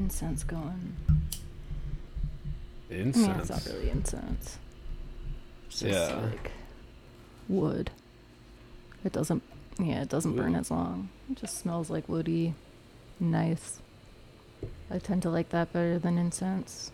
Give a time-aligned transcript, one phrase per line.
[0.00, 0.94] incense going.
[2.90, 3.26] Incense.
[3.26, 4.58] Yeah, it's not really incense.
[5.66, 6.16] It's just Yeah.
[6.16, 6.52] like
[7.48, 7.90] wood.
[9.04, 9.42] It doesn't.
[9.78, 11.08] Yeah, it doesn't burn as long.
[11.30, 12.54] It just smells like woody,
[13.20, 13.80] nice.
[14.90, 16.92] I tend to like that better than incense.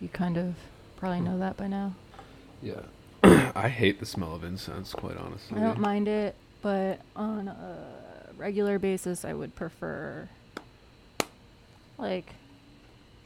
[0.00, 0.54] You kind of
[0.96, 1.94] probably know that by now.
[2.62, 2.80] Yeah.
[3.22, 5.58] I hate the smell of incense, quite honestly.
[5.58, 7.76] I don't mind it, but on a
[8.36, 10.28] regular basis, I would prefer
[12.00, 12.32] like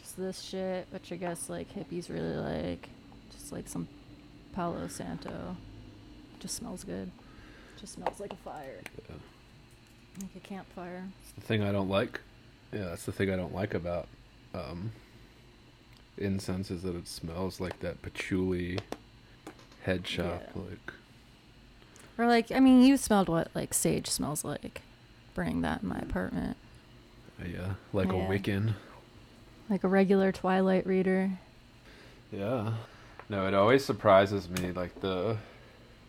[0.01, 2.89] just this shit, which I guess like hippies really like.
[3.33, 3.89] Just like some
[4.55, 5.57] Palo Santo.
[6.41, 7.11] Just smells good.
[7.81, 9.17] Just smells like a fire, Yeah.
[10.23, 11.05] like a campfire.
[11.23, 12.21] It's the thing I don't like.
[12.73, 14.09] Yeah, that's the thing I don't like about
[14.55, 14.93] um,
[16.19, 18.79] incense is that it smells like that patchouli
[19.85, 20.43] head shop.
[20.55, 20.63] Yeah.
[20.63, 20.93] Like,
[22.19, 24.83] Or like, I mean, you smelled what like sage smells like.
[25.35, 26.57] Burning that in my apartment,
[27.45, 28.75] yeah, like a Wiccan.
[29.69, 31.31] like a regular Twilight reader.
[32.31, 32.75] Yeah.
[33.29, 35.37] No, it always surprises me, like the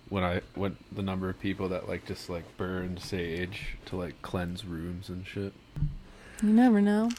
[0.10, 4.22] when I when the number of people that like just like burn sage to like
[4.22, 5.54] cleanse rooms and shit.
[6.44, 7.10] You never know.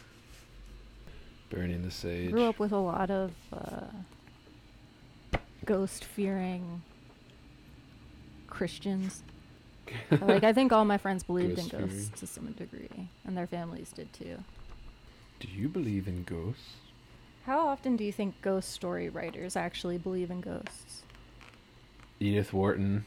[1.51, 2.33] Burning the sage.
[2.33, 3.87] grew up with a lot of uh,
[5.65, 6.83] ghost fearing
[8.49, 9.23] Christians.
[10.21, 11.87] like I think all my friends believed in Ghost-fearing.
[11.89, 14.39] ghosts to some degree, and their families did too.
[15.41, 16.77] Do you believe in ghosts?
[17.45, 21.03] How often do you think ghost story writers actually believe in ghosts?
[22.19, 23.05] Edith Wharton,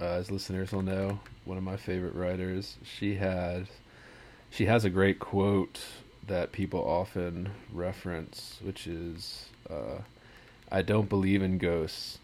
[0.00, 2.76] uh, as listeners will know, one of my favorite writers.
[2.82, 3.68] She had,
[4.50, 5.80] she has a great quote
[6.26, 10.00] that people often reference, which is, uh,
[10.72, 12.18] "I don't believe in ghosts,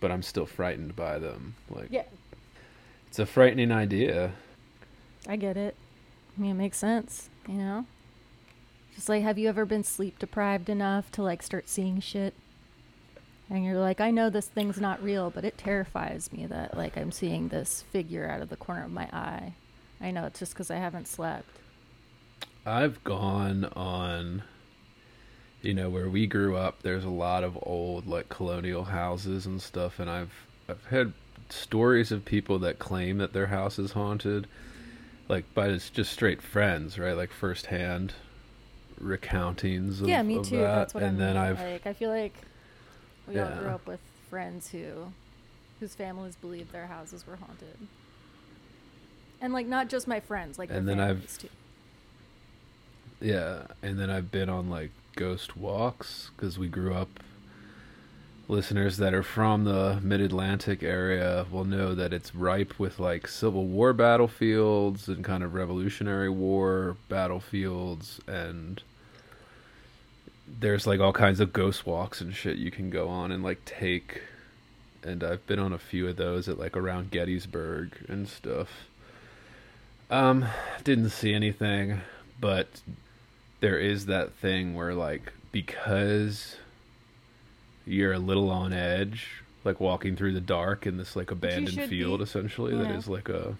[0.00, 2.04] but I'm still frightened by them." Like, Yeah,
[3.14, 4.32] it's a frightening idea.
[5.28, 5.76] I get it.
[6.36, 7.86] I mean, it makes sense, you know?
[8.96, 12.34] Just like, have you ever been sleep deprived enough to like start seeing shit?
[13.48, 16.96] And you're like, I know this thing's not real, but it terrifies me that like
[16.96, 19.54] I'm seeing this figure out of the corner of my eye.
[20.00, 21.60] I know it's just because I haven't slept.
[22.66, 24.42] I've gone on,
[25.62, 26.82] you know, where we grew up.
[26.82, 30.32] There's a lot of old like colonial houses and stuff, and I've
[30.68, 31.12] I've had
[31.48, 34.46] stories of people that claim that their house is haunted,
[35.28, 37.16] like by just just straight friends, right?
[37.16, 38.14] Like firsthand
[39.00, 40.00] recountings.
[40.00, 40.58] Of, yeah, me too.
[40.58, 40.74] that.
[40.74, 41.36] That's what and I then.
[41.36, 41.86] I've like.
[41.86, 42.34] I feel like
[43.28, 44.00] we all grew up with
[44.30, 45.12] friends who,
[45.80, 47.76] whose families believed their houses were haunted.
[49.40, 51.48] And like not just my friends, like And their then I've- too.
[53.20, 57.08] Yeah, and then I've been on like ghost walks because we grew up.
[58.46, 63.26] Listeners that are from the mid Atlantic area will know that it's ripe with like
[63.26, 68.82] Civil War battlefields and kind of Revolutionary War battlefields, and
[70.46, 73.64] there's like all kinds of ghost walks and shit you can go on and like
[73.64, 74.20] take.
[75.02, 78.68] And I've been on a few of those at like around Gettysburg and stuff.
[80.10, 80.44] Um,
[80.84, 82.02] didn't see anything,
[82.38, 82.68] but
[83.60, 86.56] there is that thing where like because
[87.86, 92.20] you're a little on edge like walking through the dark in this like abandoned field
[92.20, 93.56] be, essentially you that is like a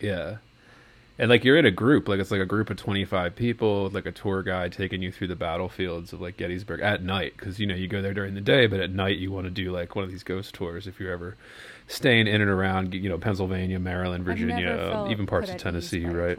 [0.00, 0.36] yeah.
[1.20, 4.06] And like you're in a group like it's like a group of 25 people like
[4.06, 7.66] a tour guide taking you through the battlefields of like gettysburg at night because you
[7.66, 9.96] know you go there during the day but at night you want to do like
[9.96, 11.36] one of these ghost tours if you're ever
[11.88, 16.38] staying in and around you know pennsylvania maryland virginia um, even parts of tennessee right.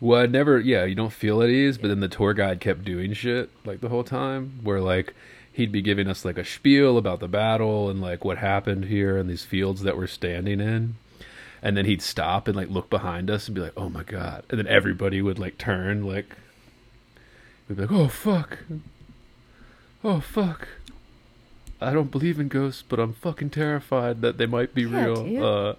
[0.00, 2.84] Well, I'd never, yeah, you don't feel at ease, but then the tour guide kept
[2.84, 5.14] doing shit like the whole time, where like
[5.52, 9.16] he'd be giving us like a spiel about the battle and like what happened here
[9.16, 10.96] and these fields that we're standing in.
[11.62, 14.44] And then he'd stop and like look behind us and be like, oh my God.
[14.50, 16.36] And then everybody would like turn, like,
[17.68, 18.58] we'd be like, oh fuck.
[20.02, 20.68] Oh fuck.
[21.80, 25.44] I don't believe in ghosts, but I'm fucking terrified that they might be Yeah, real.
[25.44, 25.74] Uh,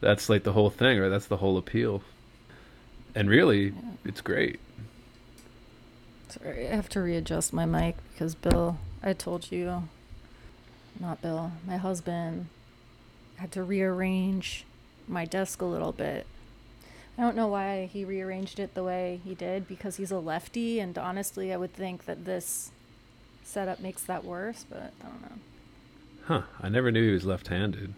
[0.00, 1.08] that's like the whole thing, right?
[1.08, 2.02] That's the whole appeal.
[3.18, 3.72] And really,
[4.04, 4.60] it's great.
[6.28, 9.88] Sorry, I have to readjust my mic because Bill, I told you,
[11.00, 12.46] not Bill, my husband
[13.38, 14.64] had to rearrange
[15.08, 16.28] my desk a little bit.
[17.18, 20.78] I don't know why he rearranged it the way he did because he's a lefty,
[20.78, 22.70] and honestly, I would think that this
[23.42, 25.38] setup makes that worse, but I don't know.
[26.26, 26.42] Huh.
[26.62, 27.94] I never knew he was left handed.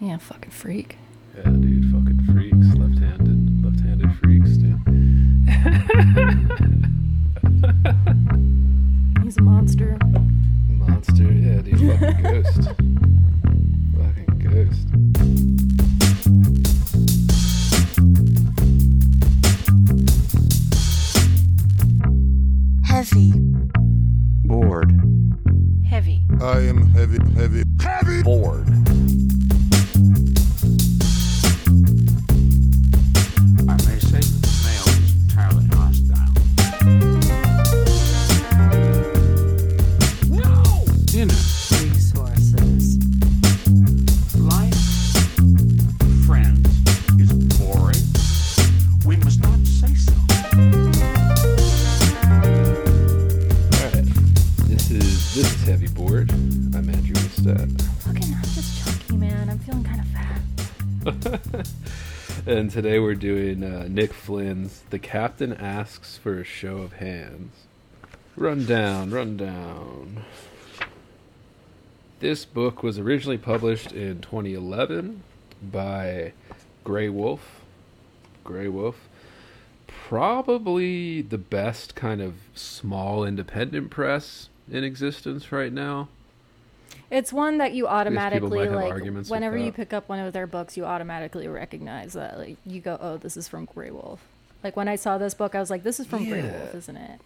[0.00, 0.98] Yeah, fucking freak.
[1.36, 1.71] Yeah, dude,
[9.22, 9.96] He's a monster.
[10.68, 11.78] Monster, yeah, dude.
[12.00, 12.62] Fucking ghost.
[13.96, 14.88] fucking ghost.
[22.84, 23.32] Heavy.
[24.48, 24.90] Bored.
[25.88, 26.22] Heavy.
[26.40, 28.22] I am heavy, heavy, heavy.
[28.24, 28.66] Bored.
[62.72, 67.52] Today we're doing uh, Nick Flynn's "The Captain Asks for a Show of Hands."
[68.34, 70.24] Run down, run down.
[72.20, 75.22] This book was originally published in 2011
[75.70, 76.32] by
[76.82, 77.40] Graywolf.
[78.42, 79.06] Grey Wolf.
[79.86, 86.08] Probably the best kind of small independent press in existence right now.
[87.12, 89.28] It's one that you automatically like.
[89.28, 92.38] Whenever you pick up one of their books, you automatically recognize that.
[92.38, 94.18] Like you go, "Oh, this is from Graywolf."
[94.64, 97.20] Like when I saw this book, I was like, "This is from Graywolf, isn't it?"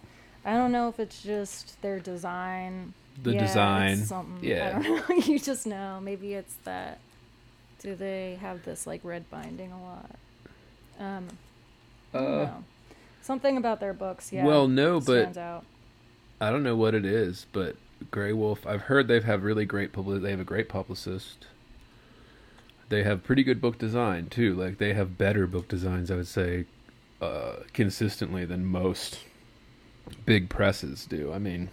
[0.44, 2.94] I don't know if it's just their design.
[3.22, 4.44] The Yeah, design, something.
[4.46, 4.74] yeah.
[4.78, 5.16] I don't know.
[5.16, 6.00] you just know.
[6.02, 6.98] Maybe it's that.
[7.80, 10.10] Do they have this like red binding a lot?
[10.98, 11.28] Um,
[12.12, 12.48] Uh.
[13.22, 14.44] Something about their books, yeah.
[14.44, 15.64] well, no, but out.
[16.40, 17.76] I don't know what it is, but
[18.10, 18.66] Graywolf.
[18.66, 20.22] I've heard they've have really great public.
[20.22, 21.46] They have a great publicist.
[22.88, 24.54] They have pretty good book design too.
[24.54, 26.66] Like they have better book designs, I would say,
[27.20, 29.20] uh, consistently than most
[30.25, 31.32] big presses do.
[31.32, 31.70] I mean,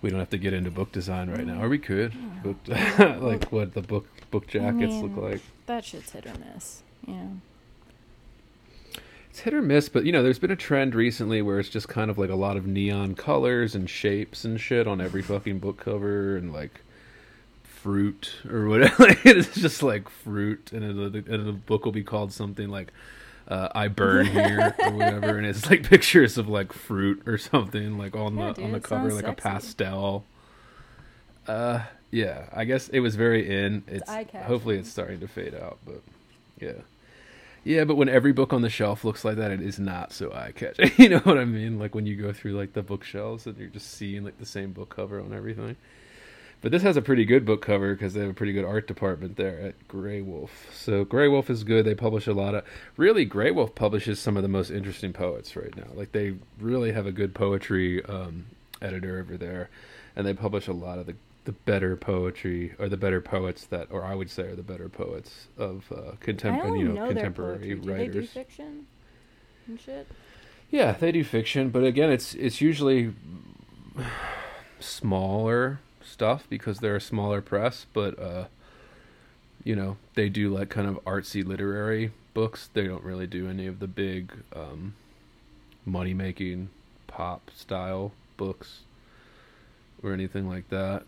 [0.00, 2.14] we don't have to get into book design right now, or we could.
[2.42, 5.40] Book, like what the book book jackets look mean, like.
[5.66, 6.82] That shit's hit or miss.
[7.06, 7.26] Yeah.
[9.34, 11.88] It's hit or miss, but you know, there's been a trend recently where it's just
[11.88, 15.58] kind of like a lot of neon colors and shapes and shit on every fucking
[15.58, 16.82] book cover and like
[17.64, 18.94] fruit or whatever.
[19.08, 22.92] Like, it's just like fruit, and and the book will be called something like
[23.48, 27.98] uh, "I burn here" or whatever, and it's like pictures of like fruit or something
[27.98, 29.32] like on Yeah, the dude, on the cover, like sexy.
[29.32, 30.24] a pastel.
[31.48, 31.80] Uh,
[32.12, 33.82] yeah, I guess it was very in.
[33.88, 34.46] It's eye-catching.
[34.46, 36.02] hopefully it's starting to fade out, but
[36.60, 36.74] yeah.
[37.64, 40.30] Yeah, but when every book on the shelf looks like that, it is not so
[40.32, 40.90] eye catching.
[40.98, 41.78] you know what I mean?
[41.78, 44.72] Like when you go through like the bookshelves and you're just seeing like the same
[44.72, 45.76] book cover on everything.
[46.60, 48.86] But this has a pretty good book cover because they have a pretty good art
[48.86, 50.48] department there at Graywolf.
[50.72, 51.84] So Graywolf is good.
[51.84, 52.64] They publish a lot of
[52.96, 55.88] really Graywolf publishes some of the most interesting poets right now.
[55.94, 58.46] Like they really have a good poetry um,
[58.80, 59.68] editor over there,
[60.16, 63.88] and they publish a lot of the the better poetry or the better poets that,
[63.90, 67.58] or I would say, are the better poets of uh, contemporary, you know, know contemporary
[67.58, 67.74] poetry.
[67.74, 68.14] Do writers.
[68.14, 68.86] they do fiction
[69.66, 70.08] and shit?
[70.70, 73.14] Yeah, they do fiction, but again, it's it's usually
[74.80, 77.86] smaller stuff because they're a smaller press.
[77.92, 78.46] But uh,
[79.62, 82.70] you know, they do like kind of artsy literary books.
[82.72, 84.94] They don't really do any of the big um,
[85.84, 86.70] money making
[87.06, 88.80] pop style books
[90.02, 91.04] or anything like that.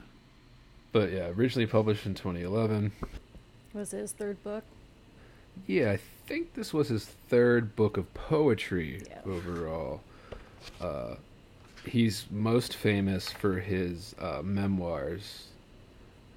[0.93, 2.93] But yeah, originally published in 2011.
[3.75, 4.65] Was it his third book?
[5.67, 9.21] Yeah, I think this was his third book of poetry Yeah.
[9.25, 10.01] overall.
[10.81, 11.17] Uh,
[11.87, 15.49] he's most famous for his uh, memoirs.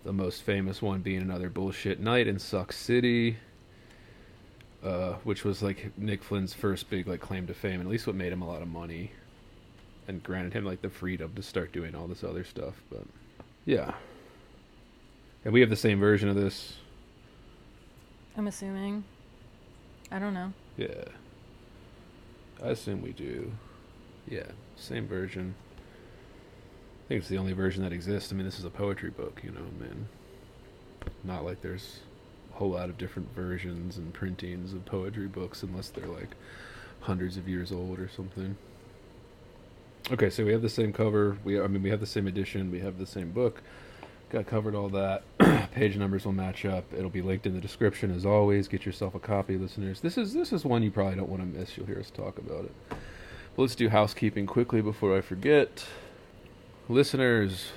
[0.04, 3.38] The most famous one being Another Bullshit Night in Suck City,
[4.84, 8.08] uh, which was like Nick Flynn's first big like claim to fame, and at least
[8.08, 9.12] what made him a lot of money,
[10.08, 12.76] and granted him like the freedom to start doing all this other stuff.
[12.90, 13.04] But
[13.66, 13.94] yeah,
[15.44, 16.76] and we have the same version of this.
[18.38, 19.04] I'm assuming.
[20.12, 20.54] I don't know.
[20.78, 21.06] Yeah.
[22.64, 23.52] I assume we do.
[24.28, 25.56] Yeah, same version.
[27.06, 28.32] I think it's the only version that exists.
[28.32, 30.08] I mean, this is a poetry book, you know, man.
[31.24, 32.02] Not like there's
[32.54, 36.36] a whole lot of different versions and printings of poetry books unless they're like
[37.02, 38.58] hundreds of years old or something.
[40.12, 41.38] Okay, so we have the same cover.
[41.44, 42.72] We I mean, we have the same edition.
[42.72, 43.62] We have the same book.
[44.30, 45.24] Got covered all that.
[45.74, 46.84] Page numbers will match up.
[46.96, 48.68] It'll be linked in the description as always.
[48.68, 50.02] Get yourself a copy, listeners.
[50.02, 51.76] This is this is one you probably don't want to miss.
[51.76, 52.76] You'll hear us talk about it.
[52.90, 52.98] But
[53.64, 55.86] let's do housekeeping quickly before I forget.
[56.88, 57.70] Listeners,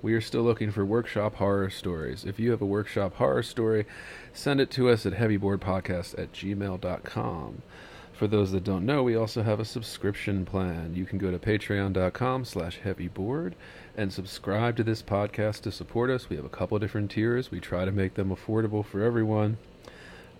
[0.00, 2.24] we are still looking for workshop horror stories.
[2.24, 3.84] If you have a workshop horror story,
[4.32, 7.62] send it to us at heavyboredpodcast at gmail.com.
[8.12, 10.94] For those that don't know, we also have a subscription plan.
[10.94, 13.54] You can go to patreon.com slash heavybored
[13.98, 16.30] and subscribe to this podcast to support us.
[16.30, 17.50] We have a couple of different tiers.
[17.50, 19.58] We try to make them affordable for everyone.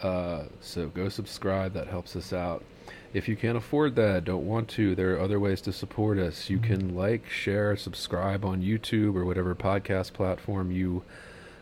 [0.00, 1.74] Uh, so go subscribe.
[1.74, 2.64] That helps us out.
[3.12, 6.48] If you can't afford that, don't want to, there are other ways to support us.
[6.48, 11.02] You can like, share, subscribe on YouTube or whatever podcast platform you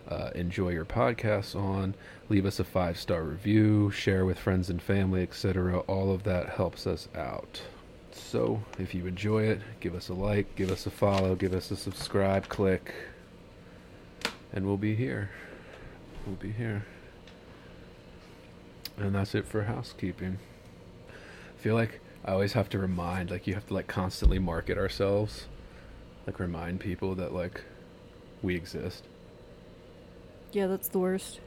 [0.07, 1.95] uh, enjoy your podcasts on.
[2.29, 5.79] Leave us a five star review, share with friends and family, etc.
[5.81, 7.63] All of that helps us out.
[8.17, 11.71] So if you enjoy it, give us a like, give us a follow, give us
[11.71, 12.93] a subscribe, click,
[14.53, 15.31] and we'll be here.
[16.27, 16.85] We'll be here.
[18.97, 20.39] And that's it for housekeeping.
[21.09, 24.79] I feel like I always have to remind, like, you have to, like, constantly market
[24.79, 25.47] ourselves.
[26.27, 27.63] Like, remind people that, like,
[28.43, 29.05] we exist.
[30.53, 31.41] Yeah, that's the worst.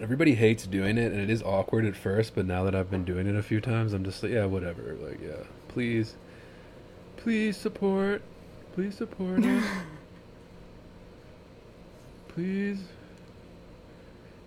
[0.00, 3.04] Everybody hates doing it, and it is awkward at first, but now that I've been
[3.04, 4.96] doing it a few times, I'm just like, yeah, whatever.
[5.00, 5.44] Like, yeah,
[5.78, 6.16] please,
[7.18, 8.20] please support.
[8.74, 9.64] Please support us.
[12.30, 12.80] please.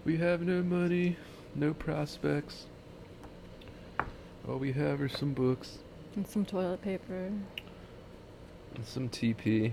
[0.03, 1.15] We have no money,
[1.55, 2.65] no prospects.
[4.45, 5.77] All we have are some books
[6.17, 7.31] And some toilet paper.
[8.75, 9.71] and some TP.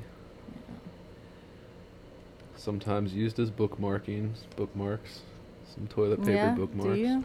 [2.54, 5.22] Sometimes used as bookmarkings, bookmarks,
[5.74, 6.94] some toilet paper yeah, bookmarks.
[6.94, 7.24] do you?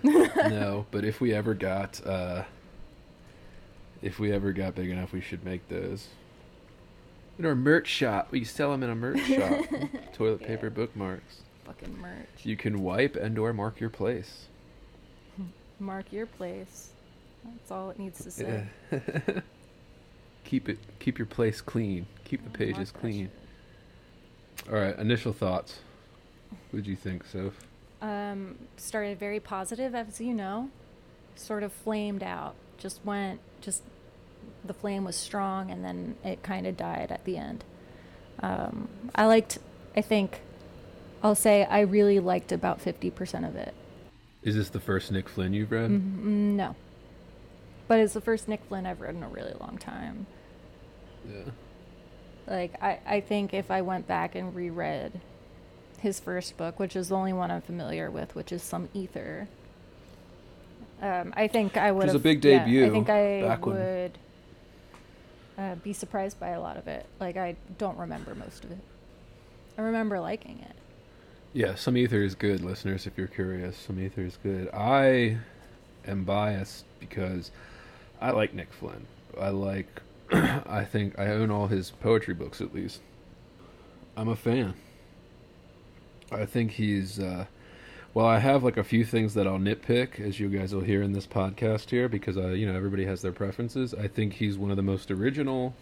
[0.02, 2.42] no, but if we ever got uh
[4.02, 6.08] if we ever got big enough, we should make those.
[7.38, 9.64] In our merch shop, we sell them in a merch shop.
[10.12, 11.42] Toilet paper bookmarks.
[11.64, 12.28] Fucking merch.
[12.42, 14.46] You can wipe and or mark your place.
[15.80, 16.90] Mark your place.
[17.44, 18.66] That's all it needs to say.
[18.90, 19.00] Yeah.
[20.44, 22.06] keep it keep your place clean.
[22.24, 23.30] Keep the pages that clean.
[24.68, 25.78] All right, initial thoughts.
[26.70, 27.54] What'd you think, Soph?
[28.02, 30.70] Um, started very positive, as you know.
[31.36, 32.54] Sort of flamed out.
[32.78, 33.82] Just went, just
[34.64, 37.64] the flame was strong, and then it kind of died at the end.
[38.40, 39.58] Um, I liked,
[39.96, 40.40] I think,
[41.22, 43.74] I'll say I really liked about 50% of it.
[44.42, 45.90] Is this the first Nick Flynn you've read?
[45.90, 46.76] Mm, no.
[47.88, 50.26] But it's the first Nick Flynn I've read in a really long time.
[51.28, 51.50] Yeah.
[52.46, 55.20] Like, I, I think if I went back and reread
[55.98, 59.48] his first book, which is the only one I'm familiar with, which is Some Ether,
[61.02, 63.66] um, I think I would It was a have- big yeah, I think I back
[63.66, 64.18] when- would
[65.56, 67.06] uh, be surprised by a lot of it.
[67.20, 68.78] Like, I don't remember most of it.
[69.76, 70.74] I remember liking it.
[71.52, 73.06] Yeah, some ether is good, listeners.
[73.06, 74.68] If you're curious, some ether is good.
[74.74, 75.38] I
[76.06, 77.50] am biased because
[78.20, 79.06] I like Nick Flynn.
[79.40, 80.02] I like.
[80.32, 83.00] I think I own all his poetry books at least.
[84.16, 84.74] I'm a fan.
[86.30, 87.18] I think he's.
[87.18, 87.46] Uh,
[88.18, 91.02] well, I have like a few things that I'll nitpick, as you guys will hear
[91.02, 93.94] in this podcast here, because uh, you know everybody has their preferences.
[93.94, 95.72] I think he's one of the most original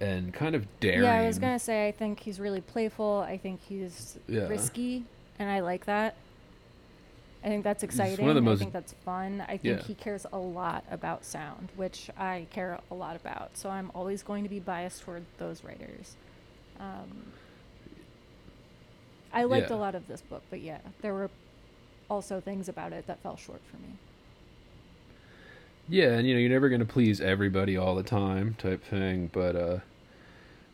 [0.00, 1.02] and kind of daring.
[1.02, 3.22] Yeah, I was gonna say I think he's really playful.
[3.28, 4.48] I think he's Yeah.
[4.48, 5.04] risky,
[5.38, 6.16] and I like that.
[7.44, 8.34] I think that's one of exciting.
[8.34, 9.42] the most- I think that's fun.
[9.42, 9.82] I think Yeah.
[9.86, 13.58] he cares a lot about sound, which I care a lot about.
[13.58, 16.16] So I'm always going to be biased toward those writers.
[16.80, 17.24] Um,
[19.34, 19.76] I liked Yeah.
[19.76, 21.30] a lot of this book, but yeah, there were
[22.08, 23.94] also things about it that fell short for me.
[25.88, 29.28] Yeah, and you know, you're never going to please everybody all the time, type thing.
[29.32, 29.78] But uh,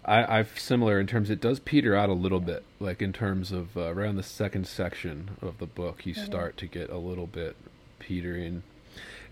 [0.05, 1.31] I, I've similar in terms.
[1.31, 4.67] It does peter out a little bit, like in terms of uh, around the second
[4.69, 6.25] section of the book, you Mhm.
[6.25, 7.57] start to get a little bit
[7.99, 8.63] petering.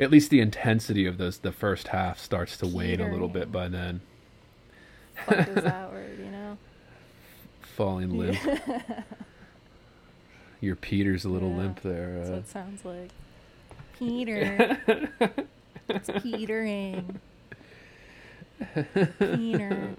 [0.01, 3.51] At least the intensity of those, the first half starts to wane a little bit
[3.53, 4.01] by then.
[5.27, 6.57] Fuck is that word, you know?
[7.79, 8.37] Falling limp.
[10.61, 12.15] Your Peter's a little Yeah, limp there.
[12.19, 13.11] That's Uh, what it sounds like.
[14.01, 15.13] Peter.
[15.89, 17.21] it's petering.
[19.21, 19.95] Peter.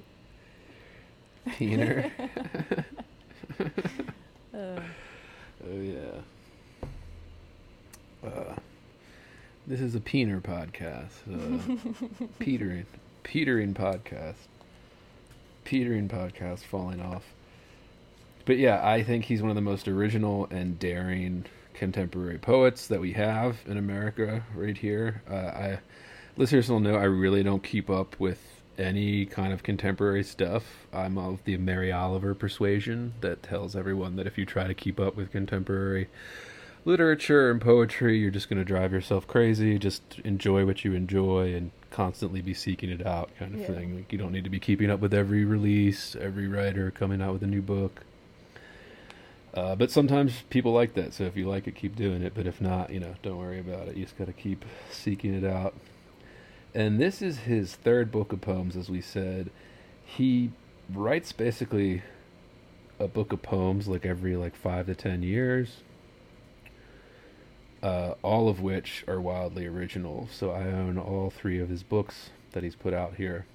[1.51, 2.11] Peter.
[4.53, 4.53] Uh,
[5.71, 6.21] Oh yeah.
[8.25, 8.55] Uh,
[9.67, 11.11] this is a Peener podcast.
[11.29, 11.59] Uh,
[12.39, 12.85] Petering,
[13.23, 14.35] Petering podcast.
[15.63, 17.23] Petering podcast falling off.
[18.45, 22.99] But yeah, I think he's one of the most original and daring contemporary poets that
[22.99, 25.21] we have in America right here.
[25.29, 25.79] Uh, I
[26.35, 28.39] listeners will know I really don't keep up with
[28.77, 30.63] any kind of contemporary stuff.
[30.93, 34.99] I'm of the Mary Oliver persuasion that tells everyone that if you try to keep
[34.99, 36.07] up with contemporary
[36.85, 39.77] literature and poetry, you're just going to drive yourself crazy.
[39.77, 43.67] Just enjoy what you enjoy and constantly be seeking it out, kind of Yeah.
[43.67, 43.95] thing.
[43.97, 47.33] Like you don't need to be keeping up with every release, every writer coming out
[47.33, 48.03] with a new book.
[49.59, 52.33] Uh, but sometimes people like that, so if you like it, keep doing it.
[52.35, 53.97] But if not, you know, don't worry about it.
[53.97, 55.75] You just got to keep seeking it out.
[56.75, 59.51] And this is his third book of poems, as we said.
[60.05, 60.51] He
[60.93, 62.03] writes basically
[62.99, 65.83] a book of poems like every like five to ten years.
[67.83, 70.27] uh, all of which are wildly original.
[70.31, 73.45] So I own all three of his books that he's put out here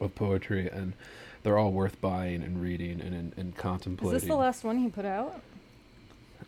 [0.00, 0.94] of poetry, and
[1.44, 4.88] they're all worth buying and reading and, and, and Is this the last one he
[4.88, 5.40] put out?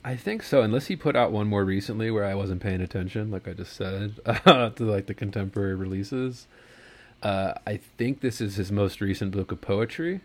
[0.05, 3.31] I think so, unless he put out one more recently where I wasn't paying attention,
[3.31, 6.47] like I just said, to like the contemporary releases.
[7.23, 10.21] Uh, I think this is his most recent book of poetry.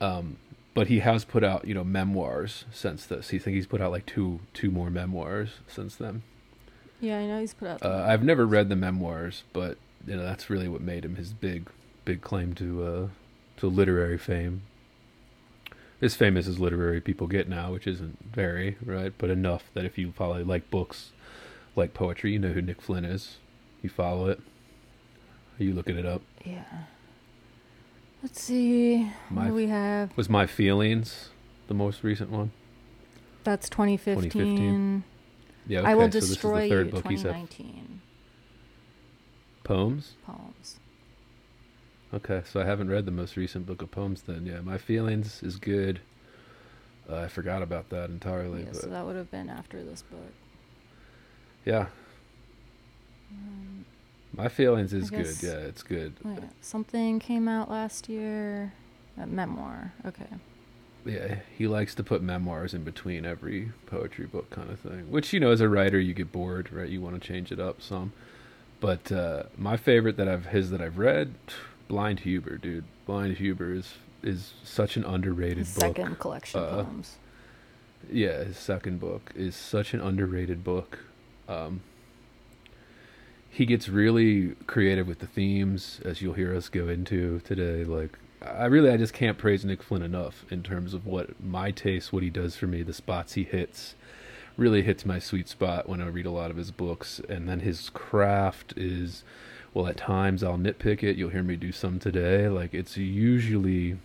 [0.00, 0.38] Um,
[0.74, 3.30] but he has put out, you know, memoirs since this.
[3.30, 6.22] He think he's put out like two two more memoirs since then.
[7.00, 7.84] Yeah, I know he's put out.
[7.84, 11.32] Uh, I've never read the memoirs, but you know that's really what made him his
[11.32, 11.68] big
[12.04, 13.08] big claim to uh,
[13.60, 14.62] to literary fame.
[16.02, 19.98] As famous as literary people get now, which isn't very right, but enough that if
[19.98, 21.10] you follow like books,
[21.76, 23.36] like poetry, you know who Nick Flynn is.
[23.82, 24.40] You follow it.
[25.58, 26.22] Are you looking it up?
[26.44, 26.64] yeah.
[28.22, 29.04] Let's see.
[29.04, 30.14] what My- do we have?
[30.16, 31.30] Was my feelings
[31.68, 32.50] the most recent one?
[33.44, 34.30] That's 2015.
[34.30, 35.04] 2015.
[35.66, 35.78] Yeah.
[35.80, 36.92] Okay, I will so this is destroy the third you.
[36.92, 37.28] book he's had.
[37.48, 38.00] 2019
[39.64, 40.12] Poems.
[40.26, 40.79] poems.
[42.12, 44.44] Okay, so I haven't read the most recent book of poems then.
[44.46, 46.00] Yeah, My Feelings is good.
[47.08, 50.02] Uh, I forgot about that entirely, Yeah, but so that would have been after this
[50.02, 50.32] book.
[51.64, 51.86] yeah,
[53.32, 53.84] Um,
[54.36, 55.36] My Feelings is good.
[55.42, 56.14] Yeah, it's good.
[56.24, 58.72] oh yeah, Something came out last year.
[59.16, 59.92] A memoir.
[60.06, 60.26] Okay.
[61.04, 65.10] Yeah, he likes to put memoirs in between every poetry book kind of thing.
[65.10, 66.88] Which, you know, as a writer, you get bored, right?
[66.88, 68.12] You want to change it up some.
[68.80, 71.34] But uh, my favorite that I've his that I've read,
[71.90, 72.84] Blind Huber, dude.
[73.04, 75.82] Blind Huber is is such an underrated His book.
[75.96, 77.16] second collection Uh, poems.
[78.12, 81.00] Yeah, his second book is such an underrated book.
[81.48, 81.80] Um,
[83.48, 87.82] he gets really creative with the themes, as you'll hear us go into today.
[87.82, 91.72] Like, I really, I just can't praise Nick Flynn enough in terms of what my
[91.72, 93.96] taste, what he does for me, the spots he hits,
[94.56, 97.20] really hits my sweet spot when I read a lot of his books.
[97.28, 99.24] And then his craft is,
[99.72, 101.16] well, at times I'll nitpick it.
[101.16, 102.48] You'll hear me do some today.
[102.48, 103.98] Like, it's usually,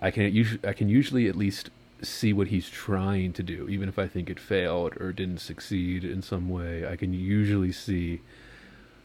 [0.00, 1.70] I can usually, I can usually at least
[2.02, 6.04] see what he's trying to do, even if I think it failed or didn't succeed
[6.04, 6.86] in some way.
[6.86, 8.20] I can usually see,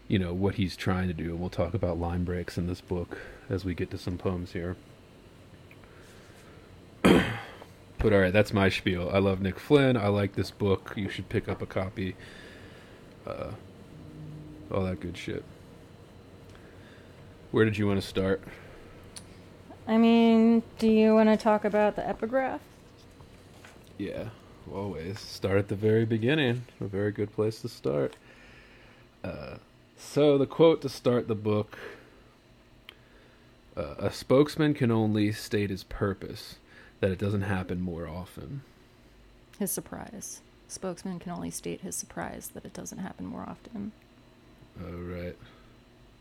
[0.09, 2.81] you know, what he's trying to do, and we'll talk about line breaks in this
[2.81, 4.75] book as we get to some poems here.
[7.01, 9.09] but all right, that's my spiel.
[9.13, 9.95] I love Nick Flynn.
[9.95, 10.93] I like this book.
[10.97, 12.15] You should pick up a copy.
[13.25, 13.51] Uh,
[14.69, 15.45] all that good shit.
[17.51, 18.41] Where did you want to start?
[19.85, 22.61] I mean, do you want to talk about the epigraph?
[23.97, 24.29] Yeah,
[24.73, 26.63] always start at the very beginning.
[26.79, 28.15] A very good place to start.
[29.21, 29.55] Uh,
[29.97, 31.77] so the quote to start the book:
[33.75, 36.55] uh, "A spokesman can only state his purpose,
[37.01, 38.61] that it doesn't happen more often."
[39.59, 40.39] His surprise.
[40.69, 43.91] Spokesman can only state his surprise that it doesn't happen more often.
[44.81, 45.35] All right.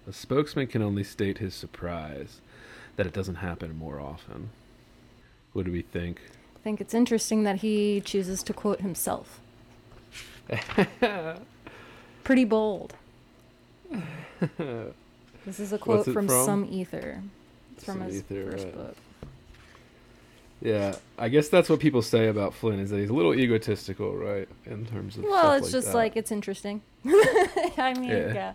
[0.09, 2.41] A spokesman can only state his surprise
[2.97, 4.51] that it doesn't happen more often.
[5.53, 6.21] What do we think?
[6.57, 9.41] I think it's interesting that he chooses to quote himself.
[12.25, 12.95] Pretty bold.
[15.47, 16.45] This is a quote from, from?
[16.45, 17.23] Some Ether.
[17.75, 18.75] It's from Some his Ether, first right.
[18.75, 18.97] book.
[20.61, 24.15] Yeah, I guess that's what people say about Flynn is that he's a little egotistical,
[24.15, 24.47] right?
[24.67, 25.95] In terms of Well, it's just that.
[25.95, 26.83] like it's interesting.
[27.07, 28.35] I mean, Yeah.
[28.35, 28.53] yeah.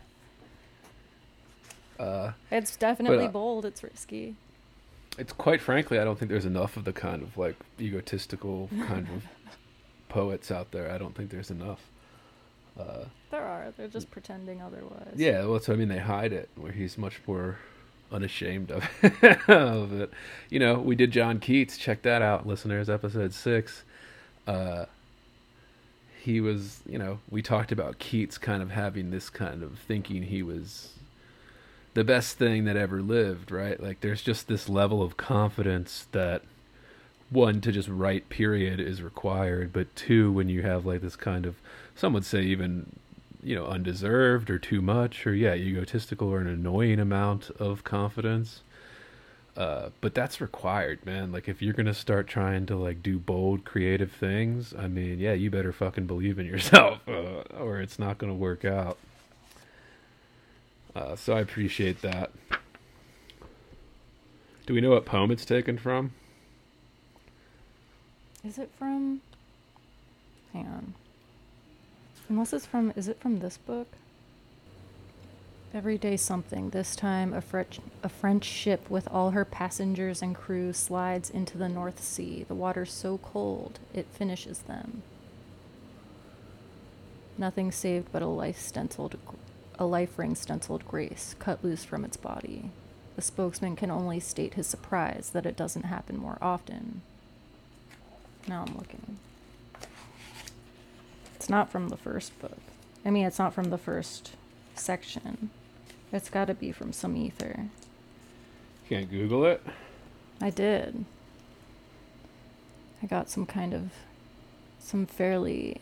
[1.99, 3.65] Uh, It's definitely uh, bold.
[3.65, 4.36] It's risky.
[5.17, 9.08] it's quite frankly, I don't think there's enough of the kind of like egotistical kind
[9.15, 9.23] of
[10.10, 10.91] poets out there.
[10.91, 11.79] I don't think there's enough.
[12.79, 13.71] Uh, There are.
[13.77, 15.13] They're just pretending otherwise.
[15.15, 15.88] yeah, well, that's what I mean.
[15.88, 17.58] They hide it, where he's much more
[18.12, 18.84] unashamed of
[19.49, 20.12] of it.
[20.49, 21.77] You know, we did John Keats.
[21.77, 22.89] Check that out, listeners.
[22.89, 23.84] Episode six.
[24.45, 24.86] Uh,
[26.21, 30.23] he was, you know, we talked about Keats kind of having this kind of thinking
[30.23, 30.91] he was
[31.95, 33.81] the best thing that ever lived, right?
[33.81, 36.43] Like there's just this level of confidence that
[37.31, 41.45] one to just write period is required, but two when you have like this kind
[41.45, 41.55] of
[41.95, 42.91] some would say even
[43.45, 48.62] you know undeserved or too much or yeah egotistical or an annoying amount of confidence
[49.55, 53.63] uh, but that's required man like if you're gonna start trying to like do bold
[53.63, 57.12] creative things i mean yeah you better fucking believe in yourself uh,
[57.60, 58.97] or it's not gonna work out
[60.95, 62.31] uh, so i appreciate that
[64.65, 66.12] do we know what poem it's taken from
[68.45, 69.21] Is it from?
[70.53, 70.93] Hang on.
[72.29, 72.93] Unless it's from.
[72.95, 73.88] Is it from this book?
[75.73, 76.69] Every day something.
[76.69, 81.58] This time a French a French ship with all her passengers and crew slides into
[81.58, 82.45] the North Sea.
[82.47, 85.01] The water's so cold it finishes them.
[87.36, 89.17] Nothing saved but a life stenciled,
[89.77, 92.71] a life ring stenciled grace cut loose from its body.
[93.15, 97.01] The spokesman can only state his surprise that it doesn't happen more often.
[98.47, 99.17] Now I'm looking.
[101.35, 102.57] It's not from the first book.
[103.05, 104.31] I mean, it's not from the first
[104.75, 105.49] section.
[106.11, 107.67] It's got to be from some ether.
[108.89, 109.63] Can't Google it.
[110.41, 111.05] I did.
[113.01, 113.91] I got some kind of
[114.79, 115.81] some fairly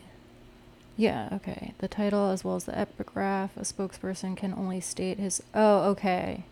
[0.96, 1.74] yeah, okay.
[1.78, 6.44] The title as well as the epigraph, a spokesperson can only state his Oh, okay.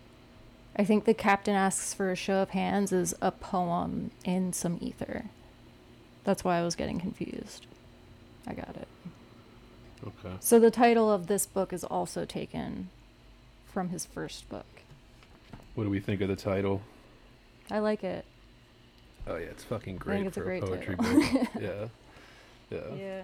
[0.75, 4.77] I think the captain asks for a show of hands is a poem in some
[4.81, 5.25] ether.
[6.23, 7.67] That's why I was getting confused.
[8.47, 8.87] I got it.
[10.05, 10.35] Okay.
[10.39, 12.89] So the title of this book is also taken
[13.71, 14.65] from his first book.
[15.75, 16.81] What do we think of the title?
[17.71, 18.25] I like it.
[19.25, 21.13] Oh yeah, it's fucking I great think it's a for great poetry title.
[21.13, 21.47] book.
[21.61, 21.85] yeah.
[22.69, 22.95] Yeah.
[22.97, 23.21] Yeah.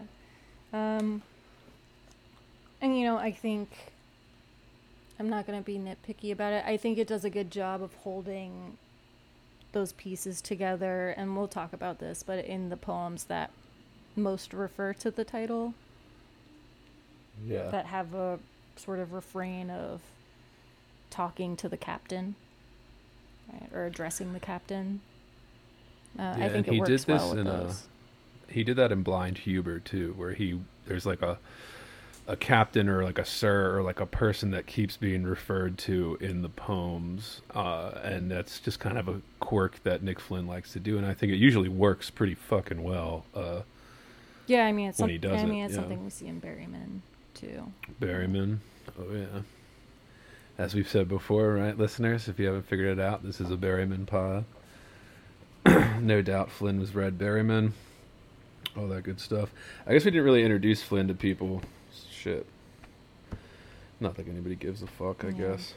[0.74, 1.22] Um
[2.82, 3.70] and you know, I think
[5.20, 6.64] I'm not going to be nitpicky about it.
[6.66, 8.78] I think it does a good job of holding
[9.74, 13.52] those pieces together and we'll talk about this, but in the poems that
[14.16, 15.74] most refer to the title
[17.46, 17.70] Yeah.
[17.70, 18.40] that have a
[18.78, 20.02] sort of refrain of
[21.10, 22.36] talking to the captain
[23.52, 25.02] right, or addressing the captain.
[26.18, 27.88] Uh, Yeah, I think it works well with in a- those.
[28.52, 31.38] He did that in Blind Huber too, where he there's like a
[32.28, 36.16] a captain or like a sir or like a person that keeps being referred to
[36.22, 40.74] in the poems, uh, and that's just kind of a quirk that Nick Flynn likes
[40.74, 43.26] to do, and I think it usually works pretty fucking well.
[43.34, 43.62] Uh,
[44.46, 46.40] Yeah, I mean it's when some- he does I mean it's something we see in
[46.40, 47.00] Berryman
[47.34, 47.72] too.
[48.00, 48.60] Berryman,
[49.00, 49.42] oh yeah.
[50.58, 53.56] As we've said before, right, listeners, if you haven't figured it out, this is a
[53.56, 54.44] Berryman pod.
[56.02, 57.72] no doubt Flynn was read Berryman.
[58.78, 59.52] All that good stuff.
[59.88, 61.62] I guess we didn't really introduce Flynn to people.
[62.12, 62.46] Shit.
[64.00, 65.34] Not like anybody gives a fuck, I Yeah.
[65.34, 65.74] guess.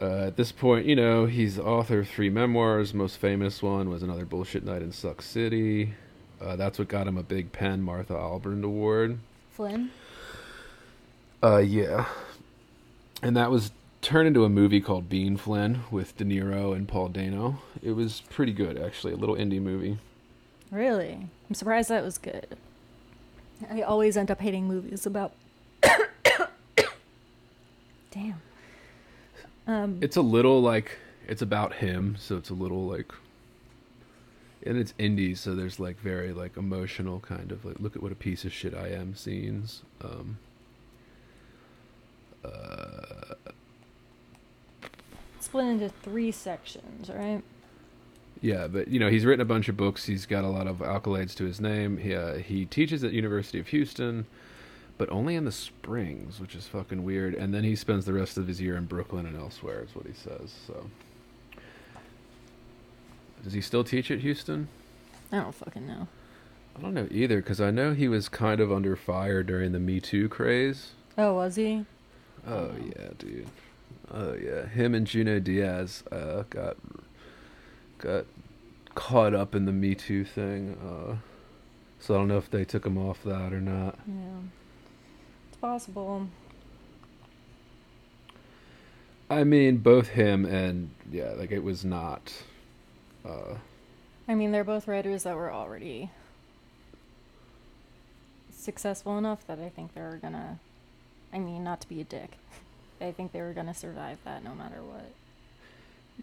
[0.00, 2.94] Uh, at this point, you know, he's the author of three memoirs.
[2.94, 5.94] Most famous one was Another Bullshit Night in Suck City.
[6.40, 9.18] Uh, that's what got him a big PEN Martha Albrand Award.
[9.50, 9.90] Flynn?
[11.42, 12.06] Uh, yeah.
[13.22, 17.08] And that was turned into a movie called Being Flynn with De Niro and Paul
[17.08, 17.58] Dano.
[17.82, 19.12] It was pretty good, actually.
[19.12, 19.98] A little indie movie.
[20.70, 21.28] Really?
[21.48, 22.56] I'm surprised that was good.
[23.70, 25.32] I always end up hating movies about
[28.10, 28.40] Damn.
[29.66, 33.12] Um It's a little like it's about him, so it's a little like
[34.64, 38.12] and it's indie, so there's like very like emotional kind of like look at what
[38.12, 39.82] a piece of shit I am scenes.
[40.02, 40.38] Um
[42.44, 43.34] uh
[45.40, 47.42] split into three sections, right?
[48.40, 50.06] Yeah, but you know he's written a bunch of books.
[50.06, 51.96] He's got a lot of accolades to his name.
[51.98, 54.26] He uh, he teaches at University of Houston,
[54.96, 57.34] but only in the springs, which is fucking weird.
[57.34, 60.06] And then he spends the rest of his year in Brooklyn and elsewhere, is what
[60.06, 60.54] he says.
[60.66, 60.88] So,
[63.42, 64.68] does he still teach at Houston?
[65.32, 66.06] I don't fucking know.
[66.76, 69.80] I don't know either, because I know he was kind of under fire during the
[69.80, 70.92] Me Too craze.
[71.16, 71.84] Oh, was he?
[72.46, 73.48] Oh yeah, dude.
[74.12, 76.76] Oh yeah, him and Junot Diaz uh, got
[77.98, 78.24] got
[78.94, 80.76] caught up in the Me Too thing.
[80.82, 81.16] Uh,
[82.00, 83.98] so I don't know if they took him off that or not.
[84.06, 84.40] Yeah.
[85.48, 86.28] It's possible.
[89.30, 92.32] I mean, both him and yeah, like it was not.
[93.28, 93.56] Uh,
[94.26, 96.10] I mean, they're both writers that were already
[98.50, 100.58] successful enough that I think they're gonna.
[101.32, 102.38] I mean, not to be a dick.
[103.00, 105.12] I think they were gonna survive that no matter what.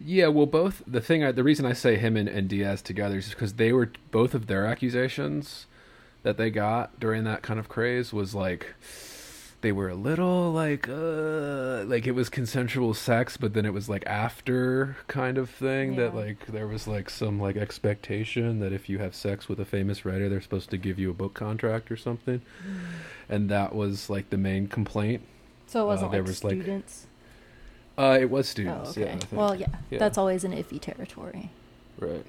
[0.03, 3.17] Yeah, well, both the thing, I, the reason I say him and, and Diaz together
[3.17, 5.65] is because they were both of their accusations
[6.23, 8.73] that they got during that kind of craze was like
[9.61, 13.87] they were a little like uh like it was consensual sex but then it was
[13.89, 18.89] like after kind of thing that like there was like some like expectation that if
[18.89, 21.91] you have sex with a famous writer they're supposed to give you a book contract
[21.91, 22.41] or something.
[23.29, 25.21] And that was like the main complaint.
[25.67, 27.07] So it Uh, wasn't there like was, like, students.
[27.97, 28.89] Uh it was students.
[28.89, 29.01] oh, okay.
[29.01, 29.31] yeah, I think.
[29.31, 29.99] well, yeah, Yeah.
[29.99, 31.49] that's always an iffy territory.
[31.99, 32.25] right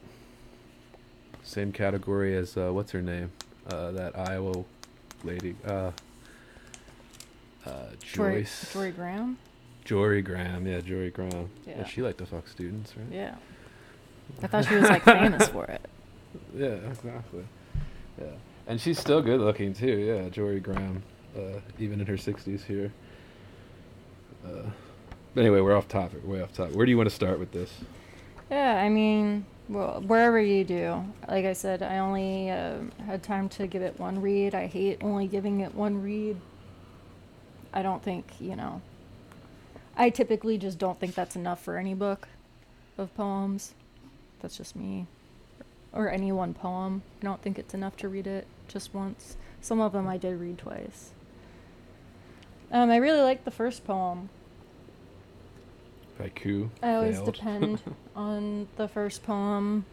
[1.43, 3.31] same category as uh what's her name
[3.71, 4.65] uh that iowa
[5.23, 5.91] lady uh
[7.65, 9.39] uh Jorie, joyce Jorie Graham.
[9.85, 11.49] Jorie Graham, yeah, Jorie Graham.
[11.67, 11.79] Yeah.
[11.79, 11.85] Yeah.
[11.85, 13.07] she liked to fuck students, right?
[13.13, 13.35] Yeah.
[14.43, 15.81] I thought she was like famous for it.
[16.55, 17.45] Yeah, exactly.
[18.21, 18.27] Yeah,
[18.67, 19.87] and she's still good looking too.
[19.97, 21.03] Yeah, Jorie Graham,
[21.37, 22.93] uh, even in her sixties here.
[25.37, 26.27] Anyway, we're off topic.
[26.27, 26.75] Way off topic.
[26.75, 27.71] Where do you want to start with this?
[28.51, 31.05] Yeah, I mean, Well, wherever you do.
[31.29, 34.55] Like I said, I only uh, had time to give it one read.
[34.55, 36.37] I hate only giving it one read.
[37.73, 38.81] I don't think, you know.
[39.97, 42.29] I typically just don't think that's enough for any book
[42.97, 43.75] of poems.
[44.41, 45.07] That's just me.
[45.93, 47.03] Or any one poem.
[47.21, 49.37] I don't think it's enough to read it just once.
[49.61, 51.11] Some of them I did read twice.
[52.71, 54.29] Um, I really liked the first poem.
[56.21, 56.71] Haiku.
[56.83, 57.35] I always failed.
[57.35, 57.83] depend
[58.17, 59.85] on the first poem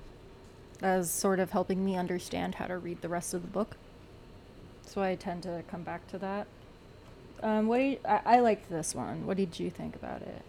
[0.81, 3.77] as sort of helping me understand how to read the rest of the book.
[4.85, 6.47] So I tend to come back to that.
[7.41, 9.25] Um, what do you, I, I liked this one.
[9.25, 10.41] What did you think about it?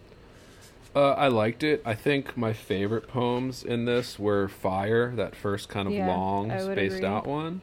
[0.94, 1.82] Uh, I liked it.
[1.84, 6.50] I think my favorite poems in this were Fire, that first kind of Yeah, long,
[6.50, 7.06] spaced agree.
[7.06, 7.62] out one.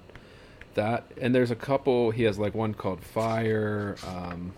[0.73, 2.11] That and there's a couple.
[2.11, 4.53] He has like one called Fire, um,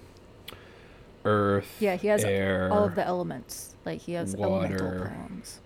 [1.26, 1.78] Earth.
[1.80, 3.76] Yeah, he has air, all of the elements.
[3.86, 5.14] Like he has elemental water.
[5.16, 5.60] poems.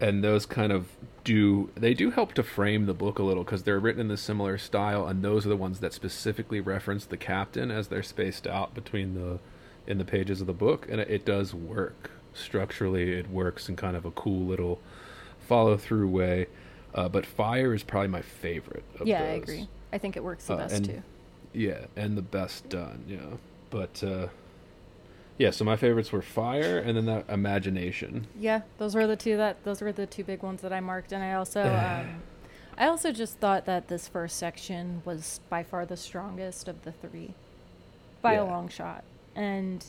[0.00, 0.88] and those kind of
[1.22, 4.16] do they do help to frame the book a little because they're written in the
[4.16, 8.46] similar style, and those are the ones that specifically reference the captain as they're spaced
[8.46, 9.38] out between the
[9.86, 13.12] in the pages of the book, and it, it does work structurally.
[13.12, 14.80] It works in kind of a cool little
[15.40, 16.46] follow through way.
[16.94, 18.84] Uh, but Fire is probably my favorite.
[19.00, 19.68] Of Yeah, I agree.
[19.92, 21.02] I think it works the Uh, best and- too.
[21.52, 23.04] Yeah, and the best done.
[23.06, 23.18] Yeah,
[23.70, 24.26] but uh,
[25.38, 25.50] yeah.
[25.50, 28.26] So my favorites were Fire, and then that Imagination.
[28.38, 31.12] Yeah, those were the two that those were the two big ones that I marked,
[31.12, 32.22] and I also um,
[32.76, 36.92] I also just thought that this first section was by far the strongest of the
[36.92, 37.34] three,
[38.20, 39.84] by a long shot, and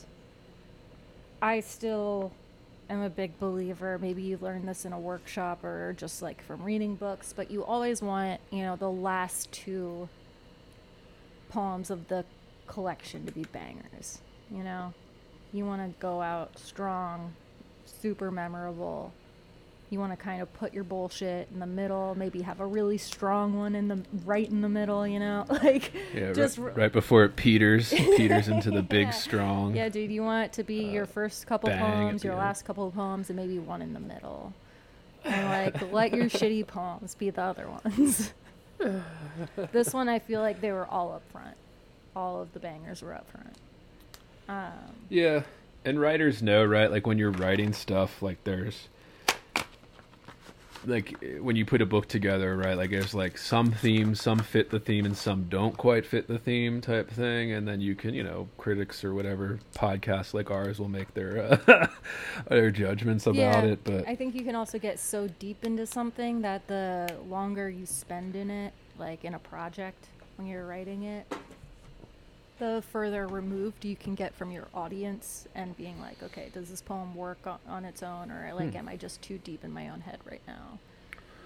[1.42, 2.32] I still
[2.88, 3.98] am a big believer.
[3.98, 7.64] Maybe you learn this in a workshop or just like from reading books, but you
[7.64, 10.08] always want you know the last two
[11.48, 12.24] poems of the
[12.66, 14.20] collection to be bangers.
[14.50, 14.94] You know,
[15.52, 17.32] you want to go out strong,
[17.84, 19.12] super memorable.
[19.88, 22.98] You want to kind of put your bullshit in the middle, maybe have a really
[22.98, 25.44] strong one in the right in the middle, you know?
[25.48, 29.10] Like Yeah, just right, r- right before it peters, peters into the big Yeah.
[29.12, 29.76] strong.
[29.76, 32.40] Yeah, dude, you want it to be your first couple Uh, poems, your end.
[32.40, 34.52] last couple of poems, and maybe one in the middle.
[35.24, 38.32] And like let your shitty poems be the other ones.
[39.72, 41.56] this one I feel like they were all up front.
[42.16, 43.54] All of the bangers were up front.
[44.48, 44.72] Um,
[45.08, 45.42] Yeah,
[45.84, 46.90] and writers know, right?
[46.90, 48.88] Like when you're writing stuff, like there's
[50.86, 52.76] like when you put a book together, right?
[52.76, 56.38] Like there's like some themes, some fit the theme, and some don't quite fit the
[56.38, 57.52] theme, type thing.
[57.52, 61.60] And then you can, you know, critics or whatever podcasts like ours will make their
[61.68, 61.86] uh,
[62.48, 63.84] their judgments about yeah, it.
[63.84, 67.86] But I think you can also get so deep into something that the longer you
[67.86, 70.06] spend in it, like in a project
[70.36, 71.32] when you're writing it,
[72.58, 76.80] the further removed you can get from your audience and being like, okay, does this
[76.80, 78.78] poem work on, on its own, or like, Hmm.
[78.78, 80.78] am I just too deep in my own head right now?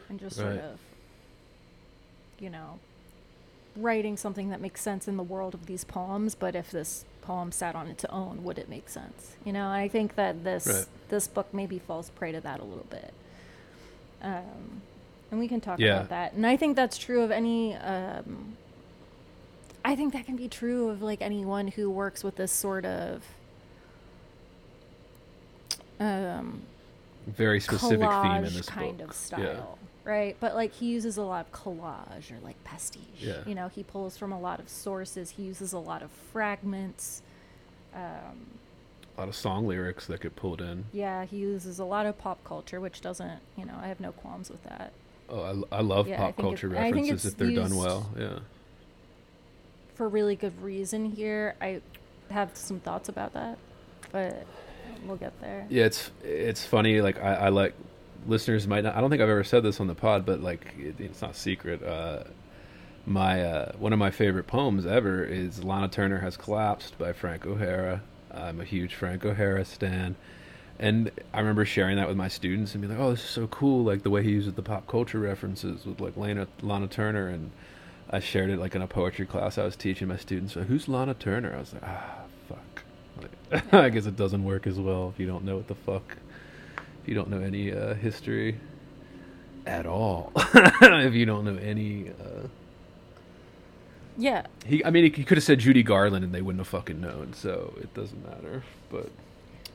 [0.08, 0.78] And just sort of,
[2.38, 2.78] you know,
[3.76, 6.34] writing something that makes sense in the world of these poems.
[6.34, 9.36] But if this poem sat on its own, would it make sense?
[9.44, 10.86] You know, I think that this Right.
[11.08, 13.12] this book maybe falls prey to that a little bit.
[14.22, 14.82] Um,
[15.30, 15.96] and we can talk Yeah.
[15.96, 16.32] about that.
[16.34, 17.74] And I think that's true of any.
[17.76, 18.56] Um,
[19.84, 23.22] I think that can be true of like anyone who works with this sort of
[25.98, 26.62] um,
[27.26, 28.10] very specific theme in
[28.44, 29.08] collage this kind book.
[29.10, 30.36] of style, right?
[30.40, 33.02] But like he uses a lot of collage or like pastiche.
[33.18, 33.42] Yeah.
[33.46, 35.30] You know, he pulls from a lot of sources.
[35.30, 37.22] He uses a lot of fragments.
[37.94, 38.46] Um,
[39.16, 40.84] a lot of song lyrics that get pulled in.
[40.92, 44.12] yeah, he uses a lot of pop culture, which doesn't, you know, I have no
[44.12, 44.92] qualms with that.
[45.28, 48.08] Oh, I, I love Yeah, pop culture references if they're done well.
[48.18, 48.38] Yeah.
[50.00, 51.56] For really good reason here.
[51.60, 51.82] I
[52.30, 53.58] have some thoughts about that,
[54.10, 54.46] but
[55.04, 55.66] we'll get there.
[55.68, 57.02] Yeah, it's it's funny.
[57.02, 57.74] Like I, I like
[58.26, 58.96] listeners might not.
[58.96, 61.36] I don't think I've ever said this on the pod, but like it, it's not
[61.36, 61.82] secret.
[61.82, 62.24] Uh,
[63.04, 67.44] my uh, one of my favorite poems ever is "Lana Turner Has Collapsed" by Frank
[67.44, 68.00] O'Hara.
[68.32, 70.16] I'm a huge Frank O'Hara stan,
[70.78, 73.48] and I remember sharing that with my students and being like, "Oh, this is so
[73.48, 77.28] cool!" Like the way he uses the pop culture references with like Lana Lana Turner,
[77.28, 77.50] and
[78.10, 80.54] I shared it like in a poetry class I was teaching my students.
[80.54, 81.54] So who's Lana Turner?
[81.54, 82.82] I was like, ah, fuck.
[83.22, 86.16] Like, I guess it doesn't work as well if you don't know what the fuck,
[87.02, 88.58] if you don't know any uh, history
[89.66, 90.32] at all.
[90.36, 92.48] if you don't know any, uh,
[94.16, 94.84] Yeah, he.
[94.84, 97.32] I mean, he, he could have said Judy Garland and they wouldn't have fucking known.
[97.34, 98.64] So it doesn't matter.
[98.90, 99.10] But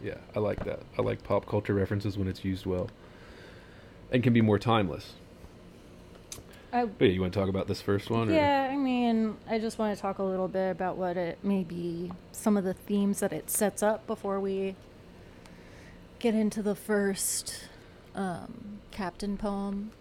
[0.03, 0.81] yeah, I like that.
[0.97, 2.89] I like pop culture references when it's used well,
[4.11, 5.13] and can be more timeless.
[6.75, 8.29] I, But you want to talk about this first one?
[8.29, 8.33] Or?
[8.33, 12.11] Yeah, I mean, I just want to talk a little bit about what it maybe
[12.33, 14.75] some of the themes that it sets up before we
[16.19, 17.69] get into the first
[18.13, 19.91] um, captain poem.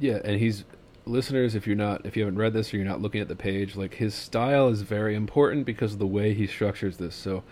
[0.00, 0.64] Yeah, and he's
[1.06, 1.54] listeners.
[1.54, 3.76] If you're not, if you haven't read this or you're not looking at the page,
[3.76, 7.14] like his style is very important because of the way he structures this.
[7.14, 7.44] So,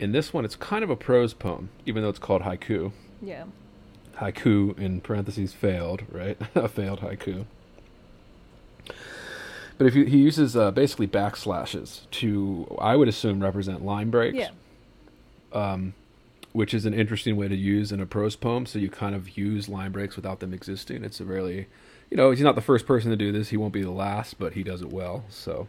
[0.00, 2.90] in this one, it's kind of a prose poem, even though it's called haiku.
[3.22, 3.44] Yeah.
[4.20, 6.36] Haiku in parentheses failed, right?
[6.54, 7.46] a failed haiku.
[9.78, 14.36] But if you, he uses uh, basically backslashes to, I would assume, represent line breaks.
[14.36, 14.50] Yeah.
[15.52, 15.94] um,
[16.52, 18.66] which is an interesting way to use in a prose poem.
[18.66, 21.04] So you kind of use line breaks without them existing.
[21.04, 21.68] It's a really,
[22.10, 23.50] you know, he's not the first person to do this.
[23.50, 25.24] He won't be the last, but he does it well.
[25.30, 25.68] So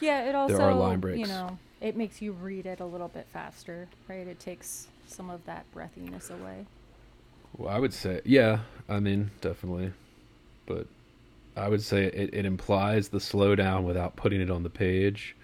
[0.00, 1.18] Yeah, it also there are line breaks.
[1.18, 4.26] you know it makes you read it a little bit faster, right?
[4.26, 6.66] It takes some of that breathiness away.
[7.56, 9.92] Well, I would say, yeah, I mean, definitely,
[10.66, 10.86] but
[11.56, 15.34] I would say it, it implies the slowdown without putting it on the page.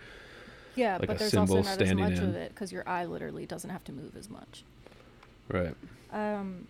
[0.77, 2.25] Yeah, Like but there's also not as much in.
[2.25, 4.65] of it because your eye literally doesn't have to move as much.
[5.49, 5.75] Right.
[6.13, 6.67] Um,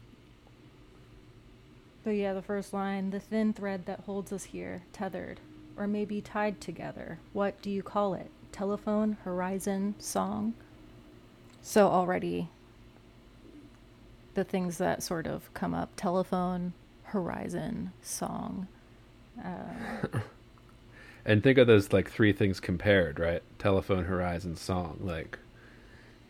[2.04, 5.40] but yeah, the first line the thin thread that holds us here, tethered,
[5.76, 7.18] or maybe tied together.
[7.32, 8.30] What do you call it?
[8.52, 10.54] Telephone, horizon, song?
[11.62, 12.50] So already
[14.34, 16.72] the things that sort of come up telephone,
[17.04, 18.68] horizon, song.
[19.42, 20.18] Uh,
[21.24, 23.42] And think of those like three things compared, right?
[23.58, 24.98] Telephone, horizon, song.
[25.00, 25.38] Like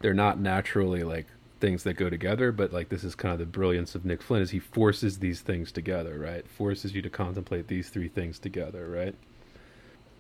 [0.01, 1.27] they're not naturally like
[1.61, 4.43] things that go together, but like this is kind of the brilliance of Nick Flynn
[4.43, 6.47] is he forces these things together, right?
[6.47, 9.15] Forces you to contemplate these three things together, right?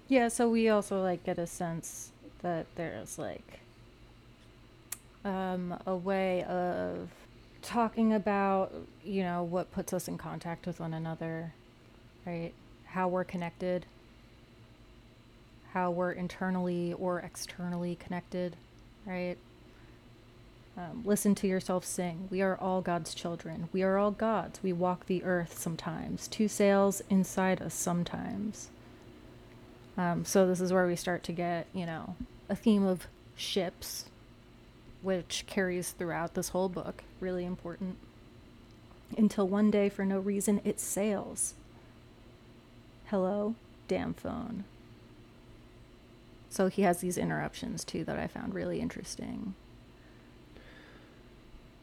[0.08, 2.10] Yeah, so we also like get a sense
[2.42, 3.60] that there's like
[5.24, 7.08] um, a way of
[7.64, 8.72] talking about,
[9.02, 11.52] you know, what puts us in contact with one another,
[12.26, 12.52] right?
[12.84, 13.86] How we're connected,
[15.72, 18.56] how we're internally or externally connected,
[19.06, 19.36] right?
[20.76, 22.28] Um, listen to yourself sing.
[22.30, 23.68] We are all God's children.
[23.72, 24.60] We are all gods.
[24.62, 26.28] We walk the earth sometimes.
[26.28, 28.70] Two sails inside us sometimes.
[29.96, 32.16] Um, so this is where we start to get, you know,
[32.48, 34.06] a theme of ships,
[35.04, 37.02] which carries throughout this whole book.
[37.20, 37.96] Really important.
[39.16, 41.54] Until one day, for no reason, it sails.
[43.06, 43.54] Hello,
[43.86, 44.64] damn phone.
[46.48, 49.54] So he has these interruptions too that I found really interesting.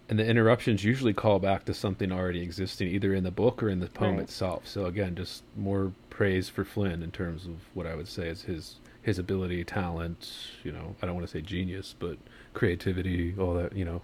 [0.09, 3.69] And the interruptions usually call back to something already existing either in the book or
[3.69, 4.23] in the poem Right.
[4.23, 4.67] itself.
[4.67, 8.43] So again, just more praise for Flynn in terms of what I would say is
[8.43, 10.31] his his ability, talent,
[10.63, 12.17] you know, I don't want to say genius, but
[12.53, 14.01] creativity, all that, you know,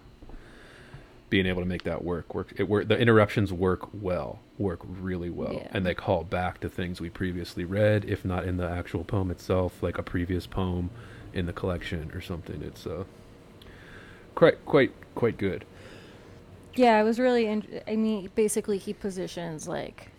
[1.30, 2.34] being able to make that work.
[2.34, 5.52] Work it work the interruptions work well, work really well.
[5.54, 5.68] Yeah.
[5.70, 9.30] And they call back to things we previously read, if not in the actual poem
[9.30, 10.90] itself, like a previous poem
[11.32, 12.62] in the collection or something.
[12.62, 13.04] It's uh
[14.34, 15.64] quite quite quite good.
[16.74, 17.46] Yeah, it was really.
[17.46, 20.10] In- I mean, basically, he positions like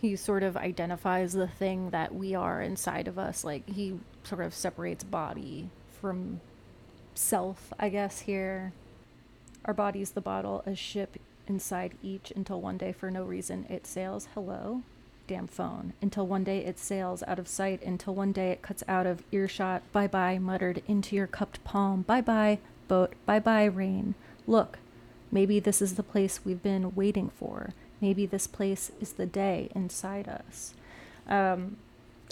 [0.00, 3.44] he sort of identifies the thing that we are inside of us.
[3.44, 5.68] Like he sort of separates body
[6.00, 6.40] from
[7.14, 8.20] self, I guess.
[8.20, 8.72] Here,
[9.64, 12.32] our body's the bottle, a ship inside each.
[12.34, 14.28] Until one day, for no reason, it sails.
[14.34, 14.82] Hello,
[15.26, 15.92] damn phone.
[16.00, 17.82] Until one day it sails out of sight.
[17.82, 19.82] Until one day it cuts out of earshot.
[19.92, 22.02] Bye bye, muttered into your cupped palm.
[22.02, 23.14] Bye bye, boat.
[23.26, 24.14] Bye bye, rain.
[24.46, 24.78] Look,
[25.30, 27.70] maybe this is the place we've been waiting for.
[28.00, 30.74] Maybe this place is the day inside us.
[31.28, 31.76] Um,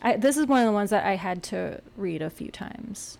[0.02, 3.18] I, this is one of the ones that I had to read a few times.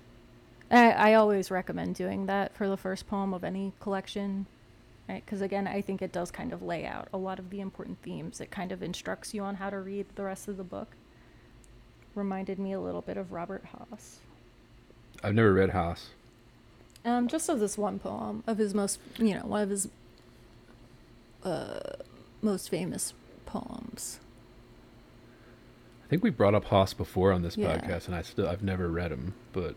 [0.71, 4.47] I, I always recommend doing that for the first poem of any collection,
[5.09, 5.23] right?
[5.25, 8.01] Because again, I think it does kind of lay out a lot of the important
[8.03, 8.41] themes.
[8.41, 10.95] It kind of instructs you on how to read the rest of the book.
[12.15, 14.19] Reminded me a little bit of Robert Hass.
[15.23, 16.09] I've never read Hass.
[17.05, 19.89] Um, just of this one poem of his most, you know, one of his
[21.45, 21.79] uh,
[22.43, 23.15] most famous
[23.47, 24.21] poems.
[26.05, 27.77] I think we brought up Hass before on this Yeah.
[27.79, 29.77] podcast, and I still I've never read him, but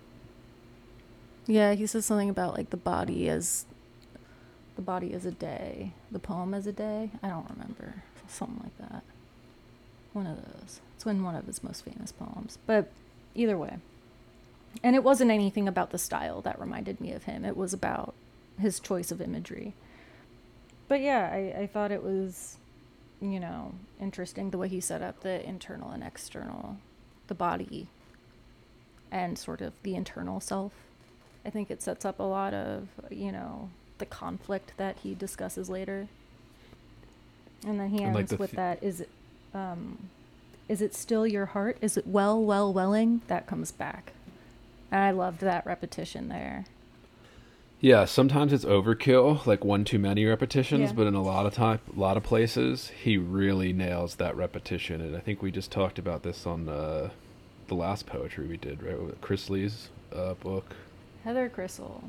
[1.46, 3.66] Yeah, he says something about like the body as
[4.76, 7.12] the body as a day, the poem as a day.
[7.22, 9.04] I don't remember something like that.
[10.14, 10.80] One of those.
[10.96, 12.58] It's in one of his most famous poems.
[12.66, 12.92] But
[13.36, 13.78] either way,
[14.82, 17.46] and it wasn't anything about the style that reminded me of him.
[17.46, 18.14] It was about
[18.60, 19.74] his choice of imagery.
[20.88, 22.58] But yeah, I, I thought it was,
[23.22, 26.78] you know, interesting the way he set up the internal and external,
[27.28, 27.88] the body,
[29.12, 30.74] and sort of the internal self.
[31.46, 35.70] I think it sets up a lot of, you know, the conflict that he discusses
[35.70, 36.08] later.
[37.66, 39.10] And then he And, like, ends the with th- that is it
[39.54, 40.10] um
[40.70, 41.78] is it still your heart?
[41.82, 43.22] Is it well, well, welling?
[43.28, 44.14] That comes back.
[44.92, 46.66] And I loved that repetition there.
[47.82, 50.96] Yeah, sometimes it's overkill, like one too many repetitions, Yeah.
[50.96, 55.02] but in a lot of time, a lot of places, he really nails that repetition.
[55.02, 57.10] And I think we just talked about this on uh,
[57.68, 58.96] the last poetry we did, right?
[59.20, 60.74] Chris Lee's uh, book.
[61.24, 62.04] Heather Christle,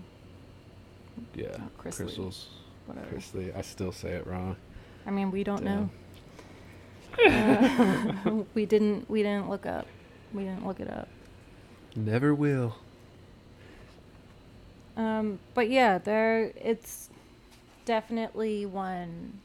[1.35, 2.49] Yeah, Oh, Christle's
[2.87, 3.07] whatever.
[3.09, 3.53] Chris Lee.
[3.57, 4.57] I still say it wrong.
[5.07, 5.91] I mean, we don't Damn.
[7.19, 8.31] know.
[8.35, 9.09] Uh, we didn't.
[9.09, 9.87] We didn't look up.
[10.33, 11.09] We didn't look it up.
[11.95, 12.77] Never will.
[14.97, 16.53] Um, but yeah, there.
[16.57, 17.11] It's
[17.85, 19.41] definitely one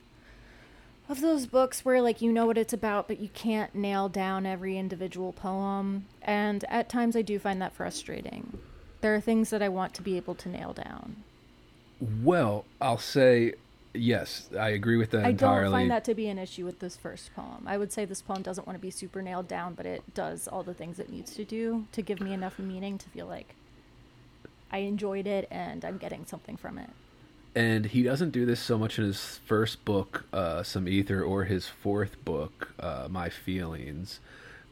[1.10, 4.46] of those books where like you know what it's about, but you can't nail down
[4.48, 6.06] every individual poem.
[6.24, 8.58] And at times, I do find that frustrating.
[9.02, 11.24] There are things that I want to be able to nail down.
[12.24, 13.54] Well, I'll say
[13.94, 14.50] yes.
[14.58, 15.28] I agree with that entirely.
[15.28, 15.64] I entirely.
[15.64, 17.64] don't find that to be an issue with this first poem.
[17.66, 20.48] I would say this poem doesn't want to be super nailed down, but it does
[20.48, 23.56] all the things it needs to do to give me enough meaning to feel like
[24.72, 26.90] I enjoyed it and I'm getting something from it.
[27.56, 31.46] and he doesn't do this so much in his first book, uh, Some Ether, or
[31.46, 34.20] his fourth book, uh, My Feelings,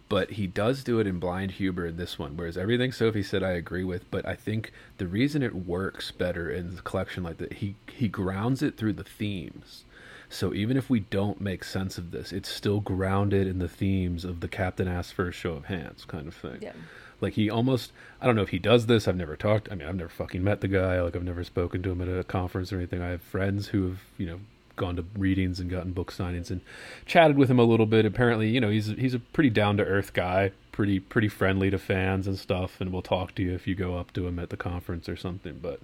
[0.09, 2.37] but he does do it in Blind Huber in this one.
[2.37, 6.49] Whereas everything Sophie said, I agree with, but I think the reason it works better
[6.49, 9.83] in the collection like that, he he grounds it through the themes.
[10.29, 14.25] So even if we don't make sense of this, it's still grounded in the themes
[14.25, 16.59] of the Captain asks for a show of hands kind of thing.
[16.61, 16.73] Yeah.
[17.19, 17.91] Like he almost
[18.21, 19.07] I don't know if he does this.
[19.07, 21.01] I've never talked I mean, I've never fucking met the guy.
[21.01, 23.01] Like I've never spoken to him at a conference or anything.
[23.01, 24.39] I have friends who have, you know,
[24.77, 26.61] gone to readings and gotten book signings and
[27.05, 28.05] chatted with him a little bit.
[28.05, 31.77] Apparently, you know, he's he's a pretty down to earth guy, pretty pretty friendly to
[31.77, 34.49] fans and stuff and will talk to you if you go up to him at
[34.49, 35.81] the conference or something, but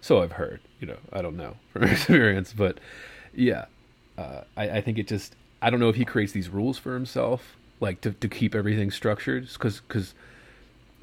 [0.00, 2.78] so I've heard, you know, I don't know from experience, but
[3.34, 3.66] yeah,
[4.16, 6.94] uh, I, I think it just, I don't know if he creates these rules for
[6.94, 10.14] himself, like to, to keep everything structured, because because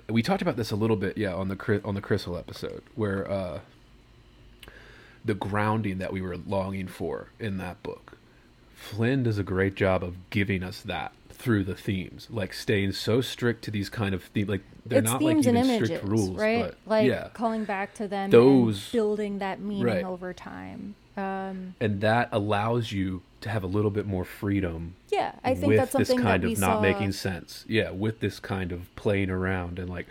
[0.09, 3.29] we talked about this a little bit, yeah, on the on the Christle episode, where
[3.29, 3.59] uh,
[5.25, 8.17] the grounding that we were longing for in that book,
[8.75, 13.19] Flynn does a great job of giving us that through the themes, like staying so
[13.21, 16.37] strict to these kind of themes, like they're it's not like even images, strict rules,
[16.37, 16.59] right?
[16.65, 20.03] but like yeah, calling back to them Those- and building that meaning Right.
[20.03, 20.95] over time.
[21.15, 25.67] Um, and that allows you to have a little bit more freedom yeah, I think
[25.67, 26.81] with that's something this kind that we of not saw.
[26.81, 27.65] making sense.
[27.67, 30.07] Yeah, with this kind of playing around and like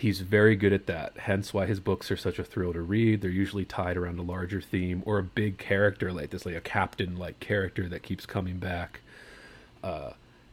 [0.00, 1.12] he's very good at that.
[1.18, 3.20] Hence why his books are such a thrill to read.
[3.20, 6.60] They're usually tied around a larger theme or a big character like this, like a
[6.60, 9.00] captain like character that keeps coming back.
[9.84, 10.12] Uh,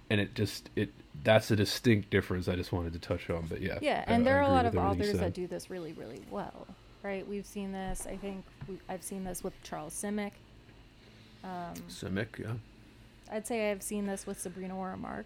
[0.09, 0.89] and it just it
[1.23, 3.45] that's a distinct difference I just wanted to touch on.
[3.47, 5.69] But yeah, Yeah, and I there are a lot of everything authors that do this
[5.69, 6.67] really, really well,
[7.01, 7.27] right?
[7.27, 8.05] We've seen this.
[8.05, 10.31] I think we, I've seen this with Charles Simic.
[11.43, 12.53] Um, Simic, yeah.
[13.31, 15.25] I'd say I've seen this with Sabrina Orah Mark.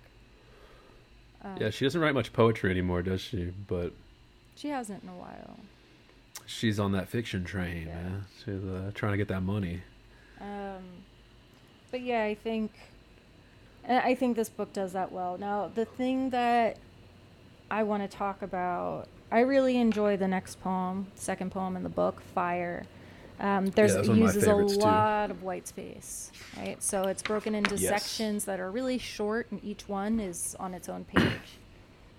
[1.43, 3.51] Um, Yeah, she doesn't write much poetry anymore, does she?
[3.67, 3.93] But
[4.55, 5.57] she hasn't in a while.
[6.45, 7.93] she's on that fiction train, Yeah.
[7.95, 8.25] man.
[8.43, 9.81] She's uh, trying to get that money.
[10.39, 10.81] Um,
[11.91, 12.71] but yeah, I think,
[13.83, 15.37] and I think this book does that well.
[15.37, 16.77] Now, the thing that
[17.69, 21.89] I want to talk about, I really enjoy the next poem, second poem in the
[21.89, 22.83] book, Fire.
[23.39, 24.79] Um, there's that's it one of my uses a favorites, too.
[24.83, 26.81] lot of white space, right?
[26.83, 27.89] So it's broken into Yes.
[28.03, 31.59] sections that are really short, and each one is on its own page.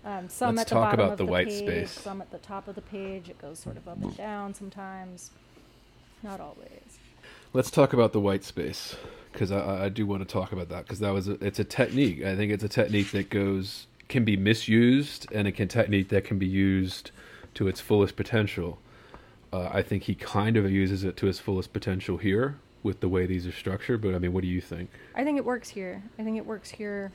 [0.05, 1.91] Um, some Let's at the talk bottom about of the the, white page, space.
[1.93, 3.29] some at the top of the page.
[3.29, 5.31] It goes sort of up and down sometimes,
[6.23, 6.99] not always.
[7.53, 8.97] Let's talk about the white space
[9.33, 11.65] because I, I do want to talk about that because that was a, it's a
[11.65, 12.25] technique.
[12.25, 16.25] I think it's a technique that goes can be misused and it can technique that
[16.25, 17.11] can be used
[17.55, 18.79] to its fullest potential.
[19.53, 23.09] Uh, I think he kind of uses it to its fullest potential here with the
[23.09, 24.01] way these are structured.
[24.03, 24.91] But I mean, what do you think?
[25.15, 26.03] I think it works here.
[26.19, 27.13] I think it works here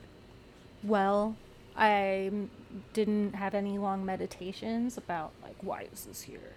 [0.82, 1.36] well.
[1.76, 2.50] I m-
[2.92, 6.54] didn't have any long meditations about like why is this here?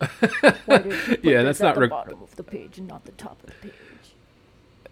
[0.66, 3.04] Why did you put Yeah, that's at not the bottom of the page and not
[3.04, 4.16] the top of the page.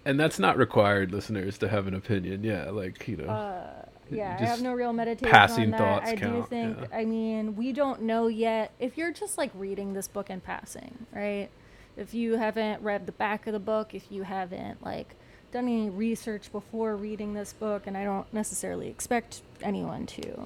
[0.04, 2.44] And that's not required, listeners, to have an opinion.
[2.44, 5.78] Yeah, like you know, Uh, yeah, I have no real meditation passing on that.
[5.78, 6.78] thoughts I do count, think.
[6.80, 6.86] yeah.
[6.92, 11.06] I mean, we don't know yet if you're just like reading this book in passing,
[11.12, 11.48] right?
[11.96, 15.14] If you haven't read the back of the book, if you haven't like
[15.52, 20.44] done any research before reading this book, and I don't necessarily expect anyone to.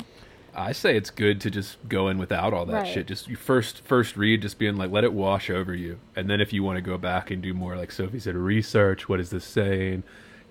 [0.54, 2.86] I say it's good to just go in without all that Right.
[2.88, 3.06] shit.
[3.06, 6.40] Just you first first read, just being like, let it wash over you, and then
[6.40, 9.08] if you want to go back and do more, like Sophie said, research.
[9.08, 10.02] What is this saying?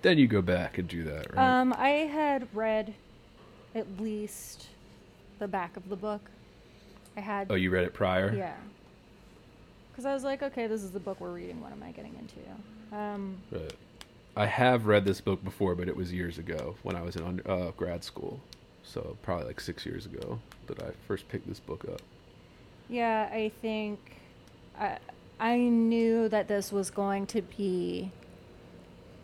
[0.02, 1.34] Then you go back and do that.
[1.34, 1.60] Right?
[1.60, 2.94] Um, I had read
[3.74, 4.68] at least
[5.38, 6.30] the back of the book.
[7.16, 7.48] I had.
[7.50, 8.32] oh, you read it prior.
[8.34, 8.54] Yeah.
[9.90, 11.60] Because I was like, okay, this is the book we're reading.
[11.62, 12.96] What am I getting into?
[12.96, 13.72] Um, Right.
[14.36, 17.22] I have read this book before, but it was years ago when I was in
[17.24, 18.40] under, uh, grad school.
[18.82, 22.02] So probably like six years ago that I first picked this book up.
[22.88, 23.98] yeah, I think
[24.78, 24.98] I
[25.40, 28.10] I knew that this was going to be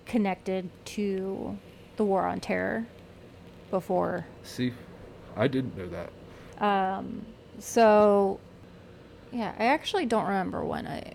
[0.06, 1.58] connected to
[1.96, 2.86] the war on terror
[3.70, 4.26] before.
[4.42, 4.72] See,
[5.36, 6.10] I didn't know that.
[6.64, 7.24] Um,
[7.58, 8.40] so
[9.30, 11.14] yeah, I actually don't remember when I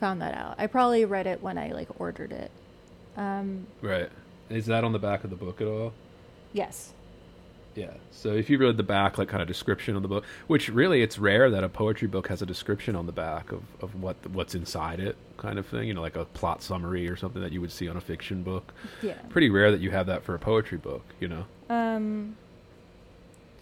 [0.00, 0.56] found that out.
[0.58, 2.50] I probably read it when I like ordered it.
[3.16, 4.08] Um, Right.
[4.50, 5.92] Is that on the back of the book at all?
[6.52, 6.92] yes.
[7.74, 7.94] Yeah.
[8.10, 11.00] So if you read the back, like kind of description of the book, which really
[11.02, 14.16] it's rare that a poetry book has a description on the back of, of what
[14.28, 15.88] what's inside it, kind of thing.
[15.88, 18.42] You know, like a plot summary or something that you would see on a fiction
[18.42, 18.74] book.
[19.00, 19.14] Yeah.
[19.30, 21.02] Pretty rare that you have that for a poetry book.
[21.18, 21.44] You know.
[21.70, 22.36] Um,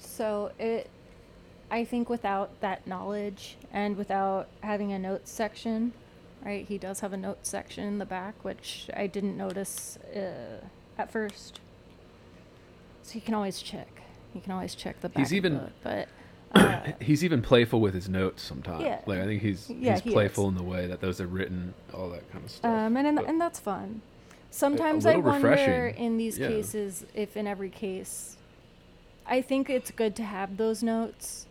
[0.01, 0.91] so it,
[1.71, 5.93] I think without that knowledge and without having a notes section,
[6.45, 6.67] right?
[6.67, 10.65] He does have a notes section in the back, which I didn't notice uh,
[10.99, 11.61] at first.
[13.03, 13.89] So you can always check.
[14.35, 15.19] You can always check the back.
[15.19, 16.09] He's of the even- but
[16.55, 18.83] uh, He's even playful with his notes sometimes.
[18.83, 19.01] Yeah.
[19.07, 20.51] Like I think he's Yeah, he's he playful is.
[20.51, 22.71] in the way that those are written, all that kind of stuff.
[22.71, 24.03] Um, and and, But- and that's fun.
[24.53, 26.03] Sometimes I wonder refreshing.
[26.05, 26.49] in these Yeah.
[26.49, 28.37] cases if in every case,
[29.27, 31.47] I think it's good to have those notes.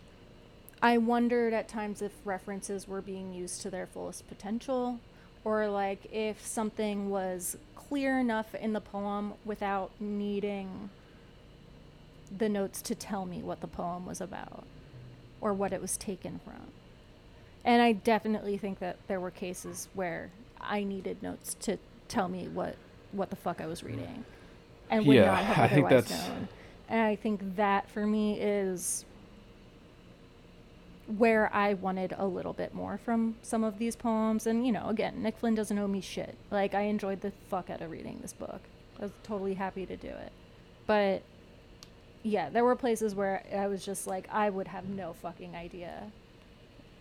[0.82, 4.99] I wondered at times if references were being used to their fullest potential,
[5.43, 10.89] or like if something was clear enough in the poem without needing
[12.38, 14.63] the notes to tell me what the poem was about
[15.41, 16.61] or what it was taken from.
[17.65, 20.30] And I definitely think that there were cases where
[20.61, 21.77] I needed notes to
[22.07, 22.75] tell me what
[23.11, 24.23] what the fuck I was reading,
[24.91, 26.47] and would Yeah, not have I think otherwise that's- known.
[26.89, 29.03] And I think that for me is
[31.18, 34.45] where I wanted a little bit more from some of these poems.
[34.45, 36.38] And you know, again, Nick Flynn doesn't owe me shit.
[36.51, 38.62] Like I enjoyed the fuck out of reading this book.
[38.99, 40.32] I was totally happy to do it,
[40.86, 41.24] but
[42.24, 46.12] yeah, there were places where I was just like, I would have no fucking idea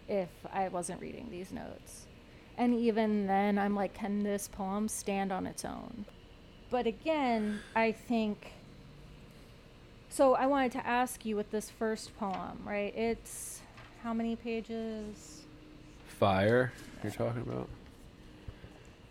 [0.08, 2.06] if I wasn't reading these notes.
[2.56, 6.04] And even then, I'm like, can this poem stand on its own?
[6.70, 8.52] But again, I think.
[10.08, 12.94] So I wanted to ask you with this first poem, right?
[12.96, 13.60] It's
[14.08, 15.42] how many pages?
[16.18, 17.68] Fire, you're talking about.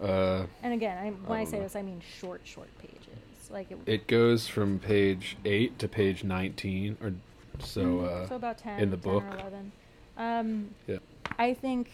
[0.01, 1.63] Uh, And again, I, when I, don't say know.
[1.65, 2.97] this, I mean short, short pages.
[3.51, 7.13] Like it, it goes from page eight to page nineteen, or
[7.59, 7.81] so.
[7.83, 8.07] Mhm.
[8.07, 9.23] Uh, so about 10 in the 10 book.
[9.23, 9.71] or 11
[10.17, 10.97] um, Yeah.
[11.37, 11.89] i think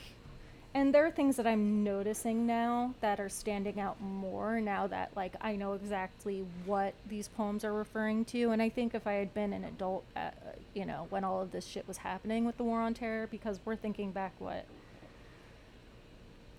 [0.74, 5.11] and there are things that i'm noticing now that are standing out more now that
[5.15, 8.51] like i know exactly what these poems are referring to.
[8.51, 11.41] And i think if i had been an adult at, uh, you know when all
[11.41, 14.65] of this shit was happening with the war on terror because we're thinking back what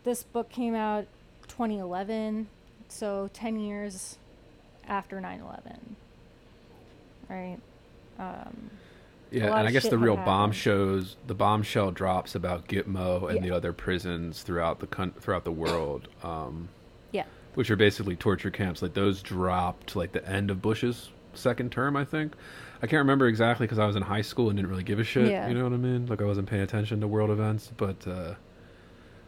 [0.05, 1.07] this book came out
[1.49, 2.49] 2011
[2.89, 4.19] so 10 years
[4.87, 5.97] after 9-11
[7.29, 7.59] right?
[8.19, 8.71] Um,
[9.35, 13.43] yeah, and I guess the real bomb shows the bombshell drops about Gitmo and Yeah.
[13.43, 16.69] the other prisons throughout the throughout the world, um,
[17.13, 17.25] yeah
[17.55, 18.83] which are basically torture camps.
[18.83, 22.35] Like those dropped like the end of Bush's second term, I think.
[22.83, 25.05] I can't remember exactly because I was in high school and didn't really give a
[25.05, 25.31] shit.
[25.31, 25.49] Yeah.
[25.49, 26.07] You know what I mean?
[26.07, 28.35] Like I wasn't paying attention to world events, but uh,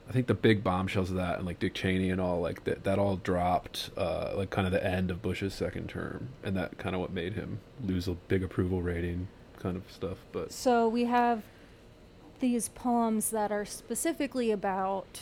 [0.08, 2.84] I think the big bombshells of that and like Dick Cheney and all like that
[2.84, 6.78] that all dropped uh, like kind of the end of Bush's second term, and that
[6.78, 9.28] kind of what made him lose a big approval rating,
[9.58, 10.18] kind of stuff.
[10.32, 11.42] But So we have
[12.40, 15.20] these poems that are specifically about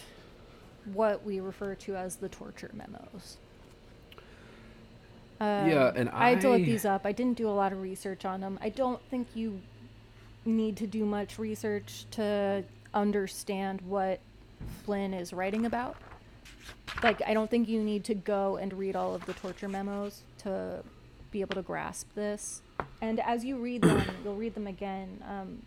[0.93, 3.39] what we refer to as the torture memos.
[5.41, 7.07] Um, Yeah, and I had to look these up.
[7.07, 8.59] I didn't do a lot of research on them.
[8.63, 9.61] I don't think you
[10.45, 14.21] need to do much research to understand what
[14.85, 15.97] Flynn is writing about.
[17.03, 20.23] Like, I don't think you need to go and read all of the torture memos
[20.39, 20.83] to
[21.31, 22.63] be able to grasp this.
[23.01, 25.23] And as you read them, you'll read them again.
[25.29, 25.63] Um,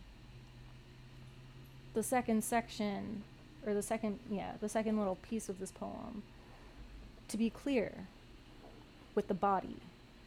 [1.93, 3.23] the second section,
[3.65, 6.23] or the second, yeah, the second little piece of this poem,
[7.27, 8.07] to be clear,
[9.17, 9.77] with the body,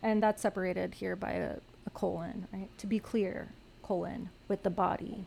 [0.03, 1.57] and that's separated here by a,
[1.87, 2.69] a colon, right?
[2.79, 3.49] To be clear,
[3.83, 5.25] colon, with the body.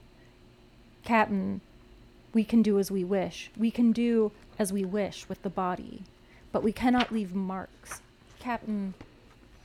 [1.04, 1.62] Captain,
[2.34, 3.49] we can do as we wish.
[3.58, 6.04] We can do as we wish with the body,
[6.51, 8.01] but we cannot leave marks.
[8.39, 8.93] Captain,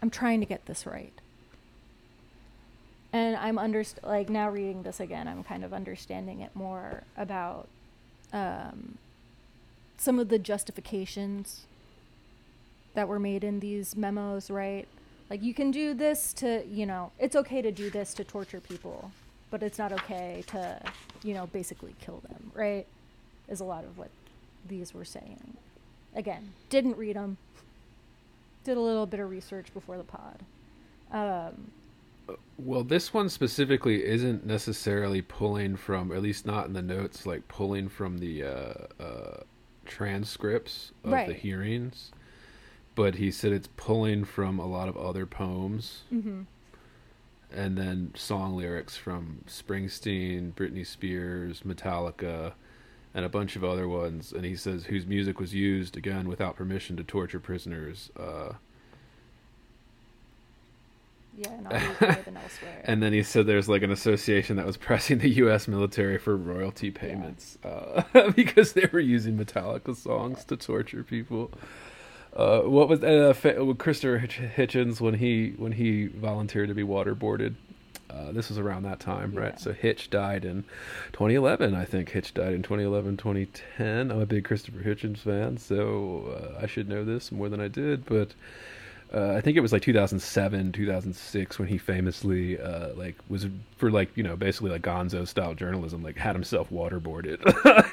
[0.01, 1.13] I'm trying to get this right.
[3.19, 7.67] And I'm underst- like now reading this again, I'm kind of understanding it more about
[8.33, 8.97] um,
[9.97, 11.63] some of the justifications
[12.95, 14.87] that were made in these memos, right?
[15.31, 18.61] Like you can do this to, you know, it's okay to do this to torture
[18.61, 19.11] people,
[19.51, 20.81] but it's not okay to,
[21.25, 22.87] you know, basically kill them, right?
[23.49, 24.11] Is a lot of what
[24.69, 25.57] these were saying.
[26.15, 27.37] Again, didn't read them.
[28.63, 30.39] Did a little bit of research before the pod.
[31.11, 31.73] Um,
[32.59, 37.47] Well, this one specifically isn't necessarily pulling from, at least not in the notes, like
[37.49, 39.41] pulling from the uh, uh,
[39.87, 42.11] transcripts of the hearings.
[42.95, 46.43] But he said it's pulling from a lot of other poems Mm-hmm.
[47.53, 52.53] and then song lyrics from Springsteen, Britney Spears, Metallica,
[53.15, 54.33] and a bunch of other ones.
[54.33, 58.11] And he says whose music was used again without permission to torture prisoners.
[58.19, 58.55] Uh,
[61.39, 62.83] Yeah, not UK than elsewhere.
[62.85, 65.69] and then he said there's like an association that was pressing the U.S.
[65.69, 68.03] military for royalty payments uh,
[68.37, 71.51] because they were using Metallica songs to torture people.
[72.35, 73.35] Uh, what was uh,
[73.65, 77.55] with Christopher Hitch- Hitchens when he when he volunteered to be waterboarded?
[78.11, 79.41] Uh, this was around that time, Yeah.
[79.41, 79.61] right?
[79.61, 80.63] So Hitch died in
[81.13, 82.09] 2011, I think.
[82.11, 84.11] Hitch died in 2011, 2010.
[84.11, 87.69] I'm a big Christopher Hitchens fan, so uh, I should know this more than I
[87.69, 88.31] did, but
[89.13, 93.47] uh, I think it was like 2007, 2006 when he famously uh, like was
[93.79, 97.41] for like you know basically like Gonzo style journalism, like had himself waterboarded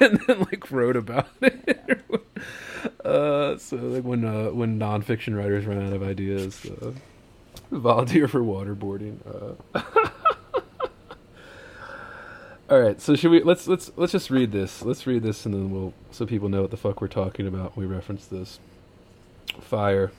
[0.00, 2.04] and then like wrote about it.
[3.04, 6.92] uh, so like when uh, when nonfiction writers run out of ideas, uh,
[7.70, 9.16] volunteer for waterboarding.
[9.74, 9.80] Uh.
[12.68, 14.82] All right, so should we let's let's let's just read this.
[14.82, 17.74] Let's read this and then we'll so people know what the fuck we're talking about
[17.74, 18.58] when we reference this.
[19.60, 20.10] Fire.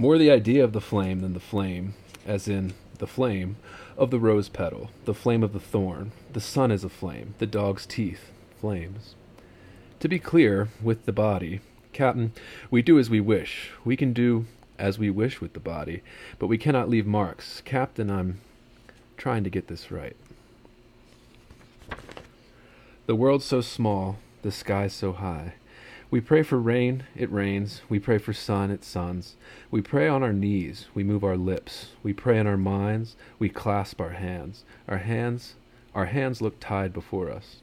[0.00, 1.92] More the idea of the flame than the flame,
[2.24, 3.56] as in the flame
[3.98, 6.12] of the rose petal, the flame of the thorn.
[6.32, 9.14] The sun is a flame, the dog's teeth, flames.
[9.98, 11.60] To be clear, with the body,
[11.92, 12.32] Captain,
[12.70, 13.72] we do as we wish.
[13.84, 14.46] We can do
[14.78, 16.00] as we wish with the body,
[16.38, 17.60] but we cannot leave marks.
[17.66, 18.40] Captain, I'm
[19.18, 20.16] trying to get this right.
[23.04, 25.56] The world's so small, the sky's so high.
[26.10, 27.82] We pray for rain, it rains.
[27.88, 29.36] We pray for sun, it suns.
[29.70, 31.90] We pray on our knees, we move our lips.
[32.02, 34.64] We pray in our minds, we clasp our hands.
[34.88, 35.54] Our hands,
[35.94, 37.58] our hands look tied before us.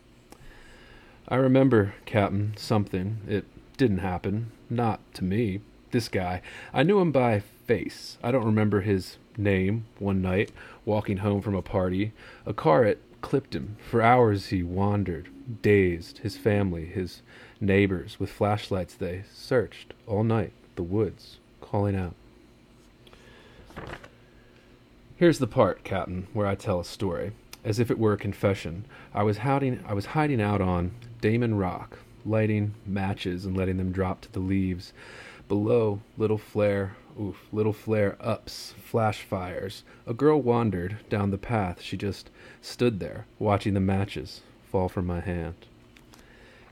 [1.28, 3.18] I remember, Captain, something.
[3.28, 3.46] It
[3.76, 4.52] didn't happen.
[4.70, 5.60] Not to me.
[5.92, 6.42] This guy.
[6.74, 8.18] I knew him by face.
[8.24, 10.52] I don't remember his name one night,
[10.86, 12.14] walking home from a party.
[12.46, 13.76] A car it clipped him.
[13.90, 15.28] For hours he wandered,
[15.62, 16.20] dazed.
[16.20, 17.22] His family, his
[17.60, 22.14] neighbors, with flashlights they searched all night the woods, calling out.
[25.16, 27.32] Here's the part, Captain, where I tell a story,
[27.64, 28.86] as if it were a confession.
[29.14, 30.92] I was hiding I was hiding out on
[31.22, 34.94] Damon Rock, lighting matches and letting them drop to the leaves.
[35.48, 39.84] Below, little flare, oof, little flare ups, flash fires.
[40.06, 41.82] A girl wandered down the path.
[41.82, 42.30] She just
[42.62, 44.42] stood there, watching the matches
[44.72, 45.56] fall from my hand.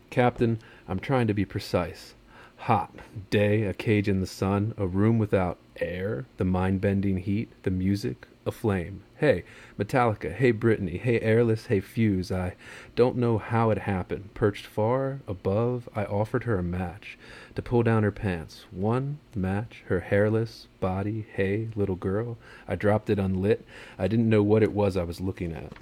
[0.10, 2.14] Captain, I'm trying to be precise.
[2.58, 2.94] Hot,
[3.30, 7.72] day, a cage in the sun, a room without air, the mind bending heat, the
[7.72, 9.02] music, a flame.
[9.18, 9.44] Hey,
[9.80, 12.32] Metallica, hey, Britney, hey, Airless, hey, Fuse.
[12.32, 12.56] I
[12.96, 14.34] don't know how it happened.
[14.36, 17.18] Perched far above, I offered her a match
[17.56, 18.66] to pull down her pants.
[18.70, 22.38] One match, her hairless body, hey, little girl.
[22.68, 23.66] I dropped it unlit.
[23.98, 25.74] I didn't know what it was I was looking at.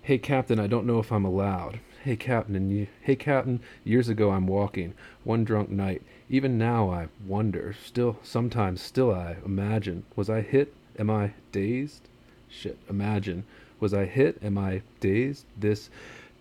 [0.00, 1.80] Hey, Captain, I don't know if I'm allowed.
[2.04, 4.92] Hey, Captain, and you, hey, Captain, years ago I'm walking,
[5.22, 6.02] one drunk night.
[6.28, 10.74] Even now I wonder, still, sometimes still I imagine, was I hit?
[10.98, 12.02] Am I dazed?
[12.46, 13.44] Shit, imagine.
[13.80, 14.38] Was I hit?
[14.42, 15.46] Am I dazed?
[15.58, 15.88] This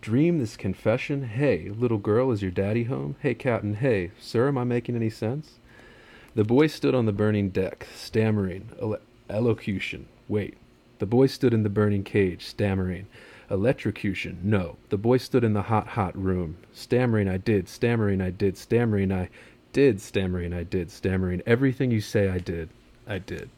[0.02, 1.24] dream, this confession?
[1.30, 3.16] Hey, little girl, is your daddy home?
[3.22, 5.60] Hey, Captain, hey, sir, am I making any sense?
[6.36, 9.00] The boy stood on the burning deck, stammering, ele-
[9.30, 10.08] elocution.
[10.28, 10.58] Wait.
[11.00, 13.08] The boy stood in the burning cage, stammering.
[13.50, 14.40] Electrocution.
[14.44, 14.78] No.
[14.90, 16.58] The boy stood in the hot, hot room.
[16.74, 17.68] Stammering, I did.
[17.68, 18.58] Stammering, I did.
[18.58, 19.30] Stammering, I
[19.72, 20.02] did.
[20.02, 20.92] Stammering, I did.
[20.92, 21.42] Stammering.
[21.46, 22.70] Everything you say, I did.
[23.08, 23.50] I did.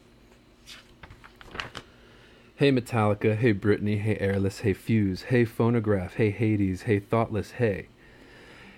[2.58, 7.88] Hey Metallica, hey Britney, hey Airless, hey Fuse, hey Phonograph, hey Hades, hey Thoughtless, hey.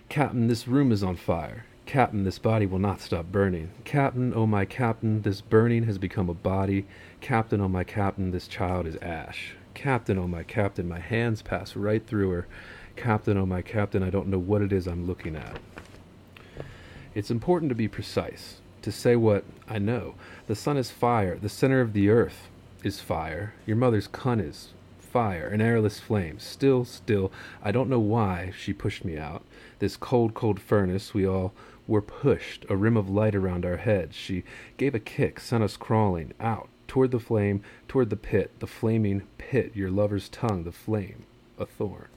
[0.09, 1.65] Captain, this room is on fire.
[1.85, 3.69] Captain, this body will not stop burning.
[3.85, 6.87] Captain, oh my captain, this burning has become a body.
[7.21, 9.55] Captain, oh my captain, this child is ash.
[9.77, 12.47] Captain, oh my captain, my hands pass right through her.
[12.95, 15.59] Captain, oh my captain, I don't know what it is I'm looking at.
[17.13, 20.15] It's important to be precise, to say what I know.
[20.47, 22.49] The sun is fire, the center of the earth
[22.83, 23.53] is fire.
[23.67, 26.39] Your mother's cunt is fire, an airless flame.
[26.39, 27.31] Still, still,
[27.63, 29.43] I don't know why she pushed me out.
[29.77, 31.53] This cold, cold furnace, we all
[31.85, 34.15] were pushed, a rim of light around our heads.
[34.15, 34.43] She
[34.77, 39.23] gave a kick, sent us crawling out, toward the flame, toward the pit, the flaming
[39.37, 41.25] pit, your lover's tongue, the flame,
[41.57, 42.07] a thorn.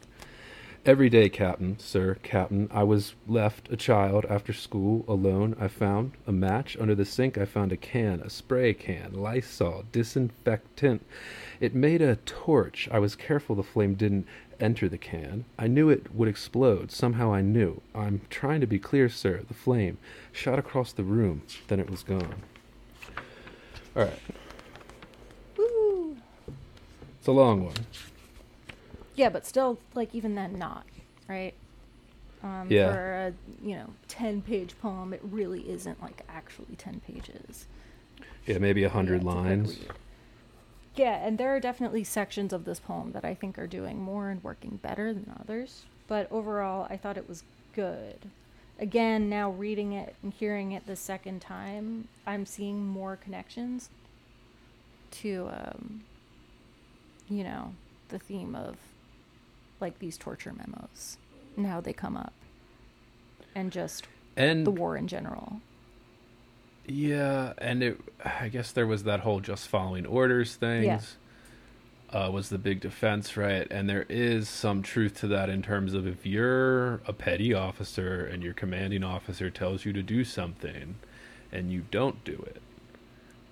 [0.86, 5.54] Every day, Captain, sir, Captain, I was left a child after school alone.
[5.60, 7.36] I found a match under the sink.
[7.36, 11.04] I found a can, a spray can, Lysol, disinfectant.
[11.60, 12.88] It made a torch.
[12.90, 14.26] I was careful the flame didn't
[14.58, 15.44] enter the can.
[15.58, 16.90] I knew it would explode.
[16.90, 17.82] Somehow I knew.
[17.94, 19.42] I'm trying to be clear, sir.
[19.46, 19.98] The flame
[20.32, 21.42] shot across the room.
[21.68, 22.42] Then it was gone.
[23.94, 24.18] All right.
[27.30, 27.74] A long one.
[29.14, 30.84] Yeah, but still, like even then, not
[31.28, 31.54] right.
[32.42, 32.92] Um, Yeah.
[32.92, 33.32] For a
[33.64, 37.68] you know ten page poem, it really isn't like actually ten pages.
[38.46, 39.78] Yeah, maybe a hundred Yeah, a good lines.
[40.96, 44.30] Yeah, and there are definitely sections of this poem that I think are doing more
[44.30, 45.84] and working better than others.
[46.08, 48.28] But overall, I thought it was good.
[48.80, 53.88] Again, now reading it and hearing it the second time, I'm seeing more connections
[55.12, 56.02] to, um,
[57.30, 57.72] you know,
[58.08, 58.76] the theme of
[59.80, 61.16] like these torture memos
[61.56, 62.34] and how they come up,
[63.54, 64.06] and just
[64.36, 65.60] And the war in general.
[66.86, 70.84] Yeah, and it, I guess there was that whole just following orders things.
[70.86, 71.00] Yeah.
[72.12, 73.68] Uh, was the big defense, right?
[73.70, 78.24] And there is some truth to that in terms of if you're a petty officer
[78.26, 80.96] and your commanding officer tells you to do something
[81.52, 82.60] and you don't do it,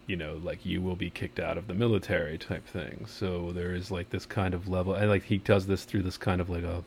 [0.09, 3.05] you know, like you will be kicked out of the military type thing.
[3.07, 6.17] So there is like this kind of level, and like he does this through this
[6.17, 6.83] kind of like a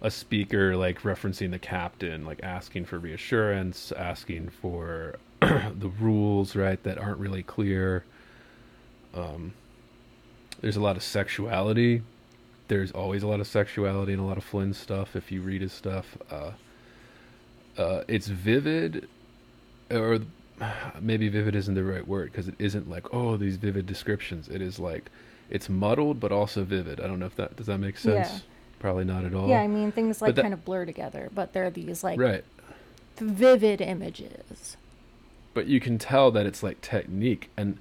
[0.00, 6.80] a speaker like referencing the captain, like asking for reassurance, asking for the rules, right,
[6.84, 8.04] that aren't really clear.
[9.14, 9.54] Um,
[10.60, 12.02] there's a lot of sexuality.
[12.68, 15.16] There's always a lot of sexuality and a lot of Flynn stuff.
[15.16, 16.50] If you read his stuff, uh,
[17.78, 19.08] uh, it's vivid,
[19.90, 20.20] or
[21.00, 24.48] maybe vivid isn't the right word because it isn't like oh these vivid descriptions.
[24.48, 25.10] It is like
[25.50, 27.00] it's muddled but also vivid.
[27.00, 28.28] I don't know if that does that make sense.
[28.30, 28.38] Yeah.
[28.78, 29.48] Probably not at all.
[29.48, 32.44] Yeah, I mean things like that- kind of blur together, but they're these like right.
[33.16, 34.76] vivid images.
[35.54, 37.78] but you can tell that it's like technique and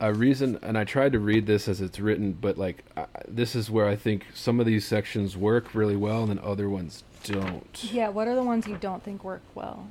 [0.00, 3.56] a reason and i tried to read this as it's written but like I, this
[3.56, 7.02] is where i think some of these sections work really well and then other ones
[7.24, 9.88] don't Yeah, what are the ones you don't think work well?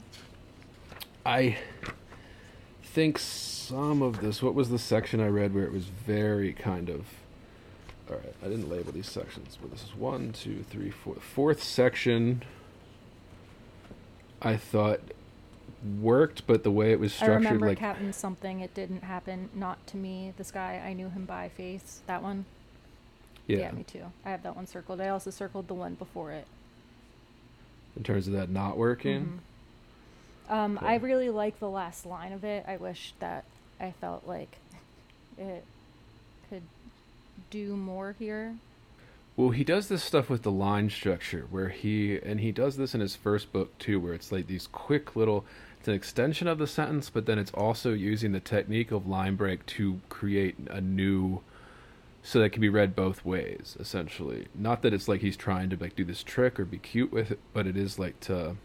[1.27, 1.57] I
[2.83, 6.89] think some of this what was the section i read where it was very kind
[6.89, 7.05] of
[8.09, 11.61] all right i didn't label these sections but this is one two three four fourth
[11.61, 12.43] section
[14.41, 15.01] i thought
[15.99, 18.61] worked but the way it was structured, I remember like Captain something.
[18.61, 19.49] It didn't happen.
[19.53, 20.33] Not to me.
[20.35, 22.01] This guy, I knew him by face.
[22.07, 22.45] That one.
[23.45, 24.05] yeah me too.
[24.25, 24.99] I have that one circled.
[25.01, 26.47] I also circled the one before it.
[27.95, 29.21] in terms of that not working.
[29.25, 29.39] Mhm.
[30.49, 32.63] Um, I really like the last line of it.
[32.67, 33.43] I wish that
[33.79, 34.57] I felt like
[35.37, 35.63] it
[36.49, 36.63] could
[37.49, 38.55] do more here.
[39.35, 42.95] Well, he does this stuff with the line structure where he and he does this
[42.95, 45.45] in his first book too, where it's like these quick little.
[45.79, 49.35] It's an extension of the sentence, but then it's also using the technique of line
[49.35, 51.41] break to create a new,
[52.23, 53.77] so that it can be read both ways.
[53.79, 57.11] Essentially, not that it's like he's trying to like do this trick or be cute
[57.11, 58.55] with it, but it is like to.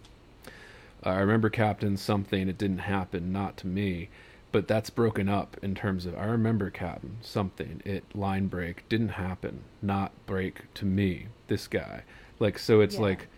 [1.02, 2.48] I remember Captain something.
[2.48, 4.08] It didn't happen, not to me,
[4.52, 7.82] but that's broken up in terms of I remember Captain something.
[7.84, 11.26] It line break didn't happen, not break to me.
[11.48, 12.02] This guy,
[12.38, 13.00] like so, it's Yeah.
[13.02, 13.28] like,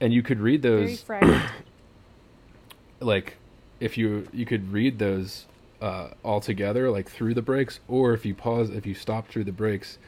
[0.00, 1.04] and you could read those
[3.00, 3.36] like
[3.80, 5.46] if you you could read those
[5.80, 9.44] uh, all together like through the breaks or if you pause if you stop through
[9.44, 9.98] the breaks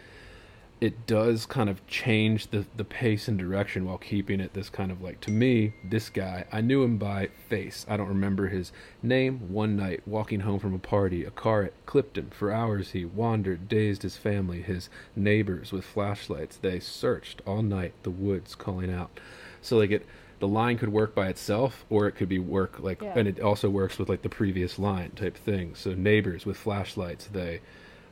[0.80, 4.90] it does kind of change the the pace and direction while keeping it this kind
[4.90, 7.84] of like to me this guy i knew him by face.
[7.88, 8.72] I don't remember his
[9.02, 9.52] name.
[9.52, 13.68] One night walking home from a party a car clipped him for hours he wandered
[13.68, 16.56] dazed his family his neighbors with flashlights.
[16.56, 19.18] They searched all night the woods calling out.
[19.60, 20.06] So like it
[20.38, 23.12] the line could work by itself or it could be work like Yeah.
[23.16, 25.74] and it also works with like the previous line type thing.
[25.74, 27.60] So neighbors with flashlights they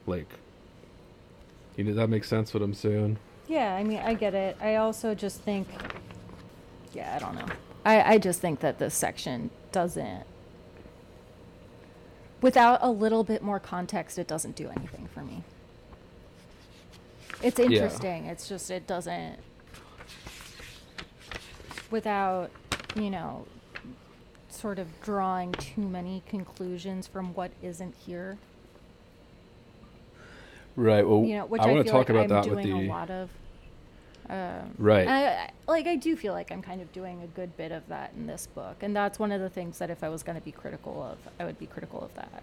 [0.06, 0.28] like
[1.78, 3.16] you know that makes sense what i'm saying
[3.48, 4.58] Yeah, I mean, I get it.
[4.60, 5.66] I also just think,
[6.92, 7.46] yeah, I don't know.
[7.82, 10.24] I, I just think that this section doesn't,
[12.42, 15.44] without a little bit more context, it doesn't do anything for me.
[17.42, 18.26] It's interesting.
[18.26, 19.38] It's just, it doesn't,
[21.90, 22.50] without,
[22.96, 23.46] you know,
[24.50, 28.36] sort of drawing too many conclusions from what isn't here.
[30.78, 32.64] Right well You know, which i I, want to talk like about I'm that with
[32.64, 33.30] the a lot of.
[34.30, 37.56] Um, right I, I- like I do feel like I'm kind of doing a good
[37.56, 40.08] bit of that in this book, and that's one of the things that if I
[40.08, 42.42] was going to be critical of, I would be critical of that.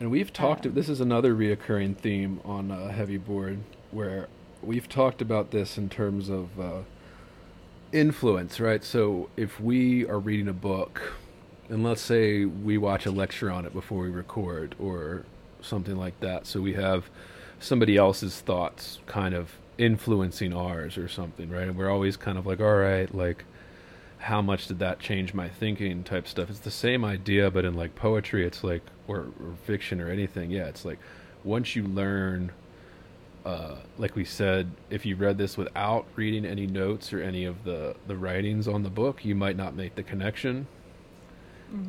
[0.00, 0.66] And we've talked.
[0.66, 3.58] Um, this is another reoccurring theme on uh, Heavy Bored,
[3.90, 4.28] where
[4.62, 6.80] we've talked about this in terms of uh,
[7.92, 8.82] influence, right?
[8.82, 11.12] So if we are reading a book,
[11.68, 15.24] and let's say we watch a lecture on it before we record, or
[15.66, 17.10] something like that, so we have
[17.58, 21.68] somebody else's thoughts kind of influencing ours or something, right?
[21.68, 23.44] And we're always kind of like, all right, like
[24.18, 26.50] how much did that change my thinking type stuff.
[26.50, 30.50] It's the same idea, but in like poetry, it's like or, or fiction or anything.
[30.50, 30.98] Yeah, it's like
[31.44, 32.52] once you learn,
[33.44, 37.64] uh, like we said, if you read this without reading any notes or any of
[37.64, 40.66] the the writings on the book, you might not make the connection.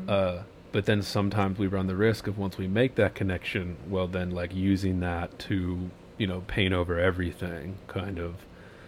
[0.10, 4.08] Uh, but then sometimes we run the risk of once we make that connection, well,
[4.08, 8.36] then like using that to you know paint over everything, kind of.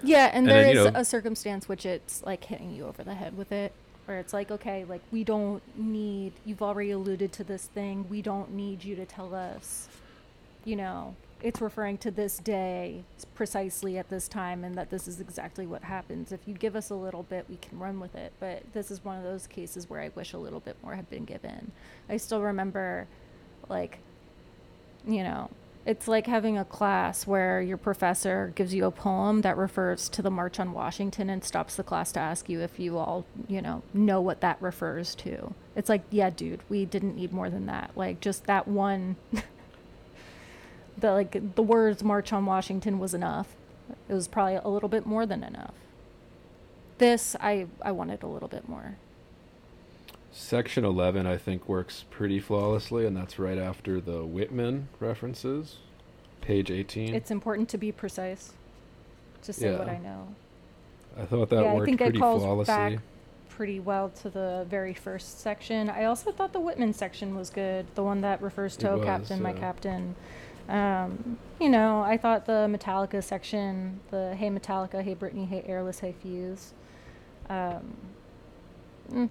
[0.04, 3.04] Yeah, and And there then, is know- a circumstance which it's like hitting you over
[3.04, 3.74] the head with it,
[4.06, 6.34] where it's like, okay, like we don't need.
[6.46, 8.06] You've already alluded to this thing.
[8.10, 9.88] We don't need you to tell us.
[10.66, 13.04] You know, it's referring to this day
[13.36, 16.32] precisely at this time, and that this is exactly what happens.
[16.32, 18.34] If you give us a little bit, we can run with it.
[18.40, 21.10] But this is one of those cases where I wish a little bit more had
[21.10, 21.72] been given.
[22.10, 23.08] I still remember,
[23.70, 24.00] like,
[25.06, 25.50] you know,
[25.86, 30.22] it's like having a class where your professor gives you a poem that refers to
[30.22, 33.62] the March on Washington and stops the class to ask you if you all, you
[33.62, 35.54] know, know what that refers to.
[35.76, 37.92] It's like, yeah, dude, we didn't need more than that.
[37.96, 39.16] Like just that one
[41.00, 43.56] the like the words March on Washington was enough.
[44.08, 45.74] It was probably a little bit more than enough.
[46.98, 48.98] This I I wanted a little bit more.
[50.32, 55.78] Section 11, I think, works pretty flawlessly, and that's right after the Whitman references,
[56.40, 57.16] page 18.
[57.16, 58.54] It's important to be precise.
[59.44, 60.28] To say what I know.
[61.18, 62.74] I thought that yeah, I worked think it calls flawlessly.
[62.74, 63.00] back
[63.50, 65.90] pretty well to the very first section.
[65.90, 68.98] I also thought the Whitman section was good, the one that refers to It "Oh
[69.00, 69.54] was, Captain, my.
[69.54, 70.16] Captain."
[70.70, 76.00] Um, you know, I thought the Metallica section, the "Hey Metallica, Hey Britney, Hey Airless,
[76.00, 76.74] Hey Fuse,"
[77.50, 77.96] um,
[79.12, 79.30] mm,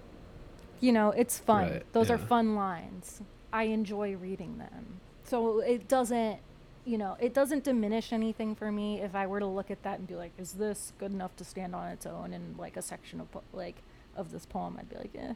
[0.81, 1.71] you know, it's fun.
[1.71, 3.21] Right, Those are fun lines.
[3.53, 4.99] I enjoy reading them.
[5.23, 6.39] So it doesn't,
[6.85, 9.99] you know, it doesn't diminish anything for me if I were to look at that
[9.99, 12.81] and be like, is this good enough to stand on its own in like a
[12.81, 13.77] section of po- like
[14.15, 14.77] of this poem?
[14.79, 15.33] I'd be like, eh.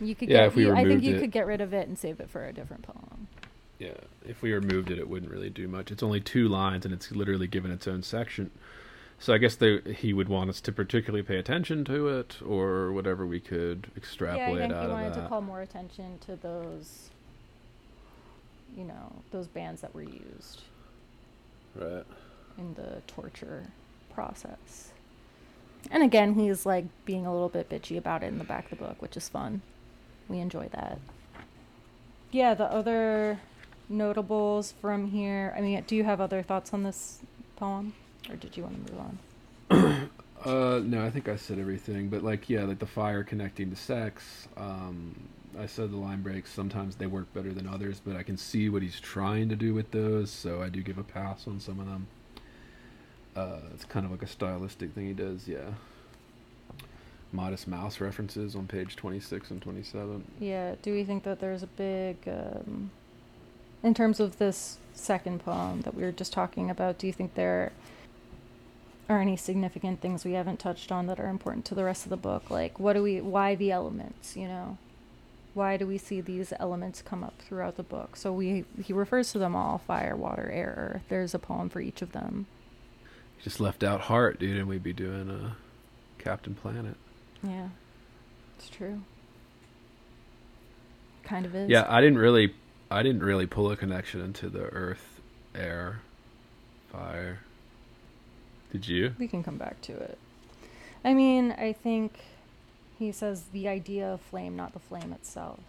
[0.00, 1.72] You could Yeah, get, if we you- I think you it- could get rid of
[1.72, 3.28] it and save it for a different poem.
[3.78, 3.94] Yeah,
[4.26, 5.90] if we removed it, it wouldn't really do much.
[5.90, 8.50] It's only two lines, and it's literally given its own section.
[9.18, 12.92] So I guess they, he would want us to particularly pay attention to it, or
[12.92, 16.36] whatever we could extrapolate Yeah, I think out he wanted to call more attention to
[16.36, 17.10] those,
[18.76, 20.62] you know, those bands that were used.
[21.74, 22.04] right.
[22.56, 23.64] in the torture
[24.14, 24.92] process.
[25.90, 28.78] And again, he's like being a little bit bitchy about it in the back of
[28.78, 29.60] the book, which is fun.
[30.28, 30.98] We enjoy that.
[32.30, 33.40] Yeah, the other
[33.88, 35.54] notables from here.
[35.56, 37.20] I mean, do you have other thoughts on this
[37.56, 37.94] poem,
[38.28, 40.10] or did you want to move on?
[40.44, 43.76] Uh, no, I think I said everything, but like, yeah, like the fire connecting to
[43.76, 44.46] sex.
[44.58, 46.52] Um, I said the line breaks.
[46.52, 49.72] Sometimes they work better than others, but I can see what he's trying to do
[49.72, 52.08] with those, so I do give a pass on some of them.
[53.34, 55.70] Uh, it's kind of like a stylistic thing he does, yeah.
[57.34, 60.24] Modest Mouse references on page 26 and 27.
[60.38, 62.90] Yeah, do we think that there's a big, um,
[63.82, 67.34] in terms of this second poem that we were just talking about, do you think
[67.34, 67.72] there
[69.08, 72.10] are any significant things we haven't touched on that are important to the rest of
[72.10, 72.50] the book?
[72.50, 74.78] Like, what do we, why the elements, you know?
[75.52, 78.16] Why do we see these elements come up throughout the book?
[78.16, 81.02] So we, he refers to them all fire, water, air, earth.
[81.08, 82.46] There's a poem for each of them.
[83.42, 85.52] Just left out Heart, dude, and we'd be doing uh,
[86.18, 86.96] Captain Planet.
[87.44, 87.68] Yeah,
[88.58, 89.02] it's true.
[91.22, 91.70] Kind of is.
[91.70, 92.54] Yeah, I didn't really,
[92.90, 95.20] I didn't really pull a connection into the Earth,
[95.54, 96.00] Air,
[96.90, 97.40] Fire.
[98.72, 99.14] Did you?
[99.18, 100.18] We can come back to it.
[101.04, 102.18] I mean, I think
[102.98, 105.60] he says the idea of flame, not the flame itself.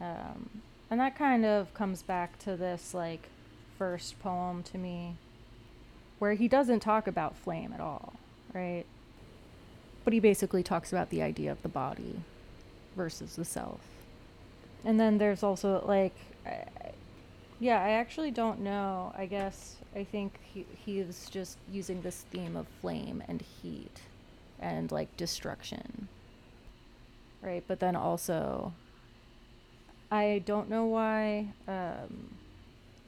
[0.00, 3.28] Um, and that kind of comes back to this, like,
[3.78, 5.16] first poem to me,
[6.18, 8.14] where he doesn't talk about flame at all,
[8.54, 8.84] right?
[10.06, 12.22] But he basically talks about the idea of the body
[12.96, 13.80] versus the self.
[14.84, 16.14] And then there's also, like,
[16.46, 16.64] I,
[17.58, 19.12] yeah, I actually don't know.
[19.16, 24.02] I guess I think he he's just using this theme of flame and heat
[24.60, 26.08] and like destruction.
[27.42, 28.74] Right, but then also
[30.10, 32.36] I don't know why um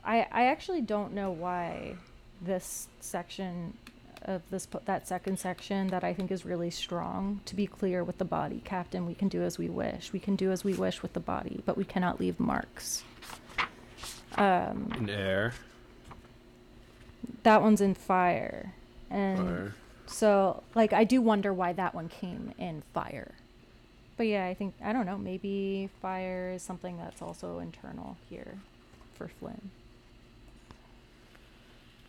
[0.05, 1.96] I I actually don't know why
[2.40, 3.76] this section
[4.22, 8.18] of this that second section that I think is really strong to be clear with
[8.18, 11.02] the body captain we can do as we wish we can do as we wish
[11.02, 13.04] with the body but we cannot leave marks
[14.36, 15.52] um In Air.
[17.44, 18.74] that one's in fire,
[19.10, 19.74] and Fire.
[20.06, 23.32] so like I do wonder why that one came in fire.
[24.16, 25.16] But yeah, I think I don't know.
[25.16, 28.58] Maybe fire is something that's also internal here
[29.14, 29.70] for Flynn.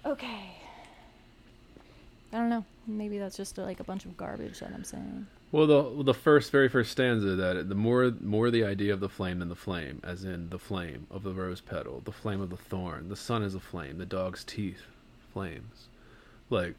[0.05, 0.59] Okay.
[2.32, 2.66] I don't know.
[2.88, 5.28] Maybe that's just like a bunch of garbage that I'm saying.
[5.52, 9.10] Well, the the first, very first stanza that the more more the idea of the
[9.10, 12.50] flame than the flame, as in the flame of the rose petal, the flame of
[12.52, 14.84] the thorn, the sun is a flame, the dog's teeth,
[15.34, 15.88] flames,
[16.50, 16.76] like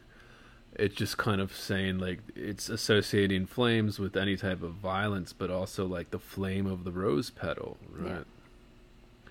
[0.75, 5.51] it's just kind of saying like it's associating flames with any type of violence, but
[5.51, 8.11] also like the flame of the rose petal, right?
[8.11, 9.31] Yeah.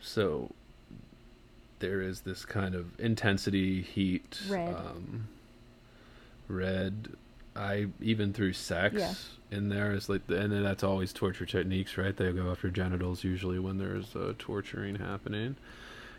[0.00, 0.50] So
[1.78, 4.74] there is this kind of intensity, heat, Red.
[4.74, 5.28] um,
[6.48, 7.08] red.
[7.54, 9.14] I even through sex Yeah.
[9.50, 12.16] in there is like, and then that's always torture techniques, right?
[12.16, 15.56] They go after genitals usually when there's uh, torturing happening.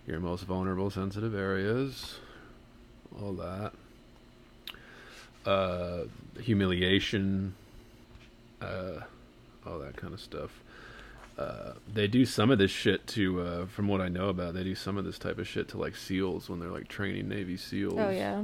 [0.05, 2.17] Your most vulnerable, sensitive areas,
[3.19, 3.71] all that.
[5.45, 6.03] Uh,
[6.39, 7.53] humiliation,
[8.61, 8.99] uh,
[9.65, 10.61] all that kind of stuff.
[11.37, 14.63] Uh, they do some of this shit to, uh, from what I know about, they
[14.63, 17.57] do some of this type of shit to like SEALs when they're like training Navy
[17.57, 17.95] SEALs.
[17.97, 18.43] Oh yeah.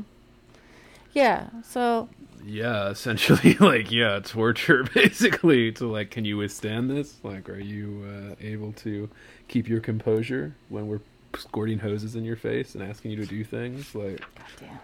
[1.14, 1.49] Yeah.
[1.64, 2.10] So
[2.45, 5.72] Yeah, essentially, like, yeah, torture, basically.
[5.74, 7.16] To, like, can you withstand this?
[7.24, 9.10] Like, are you uh, able to
[9.47, 11.01] keep your composure when we're
[11.38, 13.93] squirting hoses in your face and asking you to do things?
[13.93, 14.80] Like, goddamn.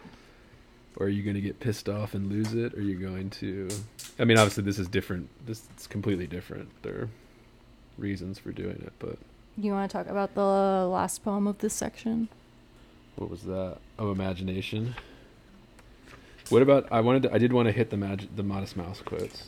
[0.97, 2.73] or are you going to get pissed off and lose it?
[2.73, 3.69] Or are you going to.
[4.19, 5.29] I mean, obviously, this is different.
[5.45, 6.69] This is completely different.
[6.83, 7.09] There are
[7.97, 9.17] reasons for doing it, but
[9.57, 12.27] You want to talk about the last poem of this section?
[13.15, 13.77] what was that?
[13.97, 14.93] Oh, imagination.
[16.49, 16.87] What about.
[16.91, 19.47] I wanted to, I did want to hit the, mag- the Modest Mouse quotes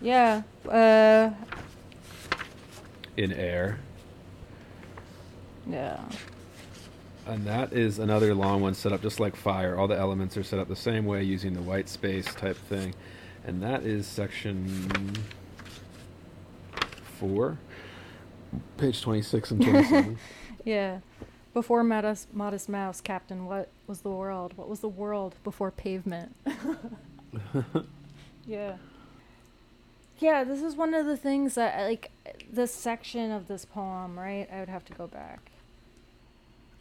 [0.00, 0.42] Yeah.
[0.68, 1.30] Uh.
[3.16, 3.80] in air.
[5.68, 6.00] Yeah.
[7.26, 9.76] And that is another long one set up just like fire.
[9.76, 12.94] All the elements are set up the same way using the white space type thing.
[13.44, 15.12] And that is section
[17.18, 17.58] four,
[18.76, 20.18] page 26 and 27.
[20.64, 21.00] Yeah.
[21.54, 24.52] Before Modest, Modest Mouse, Captain, what was the world?
[24.56, 26.34] What was the world before pavement?
[28.46, 28.76] yeah.
[30.18, 32.10] Yeah, this is one of the things that, like,
[32.52, 34.48] this section of this poem, right?
[34.52, 35.50] I would have to go back.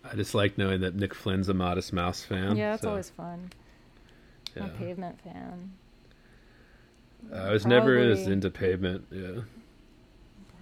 [0.03, 2.57] I just like knowing that Nick Flynn's a Modest Mouse fan.
[2.57, 3.51] yeah, it's so, always fun.
[4.55, 5.73] I'm a pavement fan.
[7.33, 9.05] I was never as into pavement.
[9.11, 9.41] Yeah.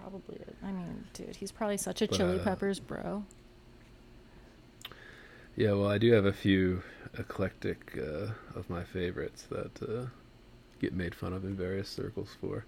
[0.02, 0.40] Probably.
[0.64, 3.24] I mean, dude, he's probably such a Chili But- uh, Peppers bro.
[5.56, 6.84] Yeah, well, I do have a few
[7.18, 8.28] eclectic uh,
[8.58, 10.08] of my favorites that uh,
[10.80, 12.66] get made fun of in various circles for.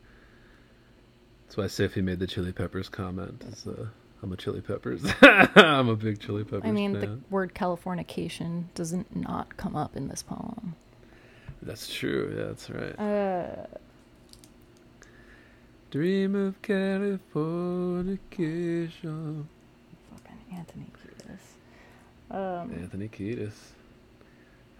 [1.45, 3.43] That's why Sophie made the Chili Peppers comment.
[3.47, 3.87] Is, uh,
[4.23, 5.03] I'm a Chili Peppers.
[5.21, 7.01] I'm a big Chili Peppers I mean, fan.
[7.01, 10.75] the word Californication doesn't not come up in this poem.
[11.61, 12.33] That's true.
[12.37, 12.97] Yeah, that's right.
[12.99, 13.65] Uh,
[15.91, 19.45] Dream of Californication.
[20.11, 20.85] fucking Anthony.
[22.31, 23.53] Um, Anthony Kiedis.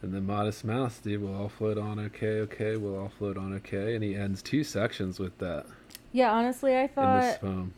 [0.02, 3.54] And then Modest Mouse, dude, we'll all float on okay, okay, we'll all float on
[3.56, 3.96] okay.
[3.96, 5.66] And he ends two sections with that
[6.12, 7.74] yeah, honestly, I thought poem.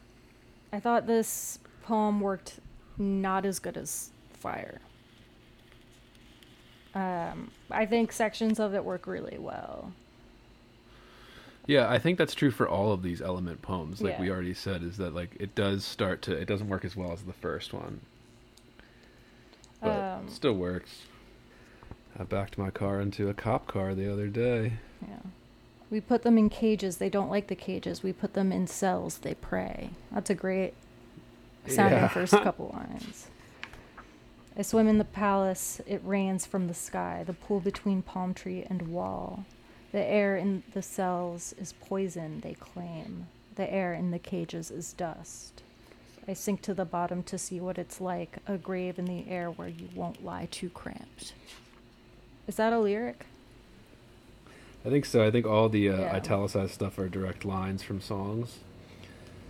[0.71, 2.59] I thought this poem worked
[2.97, 4.79] not as good as Fire.
[6.95, 9.91] Um, I think sections of it work really well.
[11.67, 14.01] Yeah, I think that's true for all of these element poems.
[14.01, 16.95] Like we already said, is that like it does start to it doesn't work as
[16.95, 17.99] well as the first one,
[20.29, 21.03] it still works.
[22.17, 24.73] I backed my car into a cop car the other day.
[25.01, 25.19] Yeah.
[25.89, 26.97] We put them in cages.
[26.97, 28.03] They don't like the cages.
[28.03, 29.19] We put them in cells.
[29.19, 29.89] They pray.
[30.11, 30.73] That's a great
[31.67, 32.07] sounding Yeah.
[32.09, 33.27] first couple lines.
[34.57, 35.81] I swim in the palace.
[35.87, 37.23] It rains from the sky.
[37.25, 39.45] The pool between palm tree and wall.
[39.91, 43.27] The air in the cells is poison, they claim.
[43.55, 45.63] The air in the cages is dust.
[46.29, 49.49] I sink to the bottom to see what it's like a grave in the air
[49.49, 51.33] where you won't lie too cramped.
[52.47, 53.25] Is that a lyric?
[54.85, 55.25] I think so.
[55.25, 56.15] I think all the uh, Yeah.
[56.15, 58.59] italicized stuff are direct lines from songs.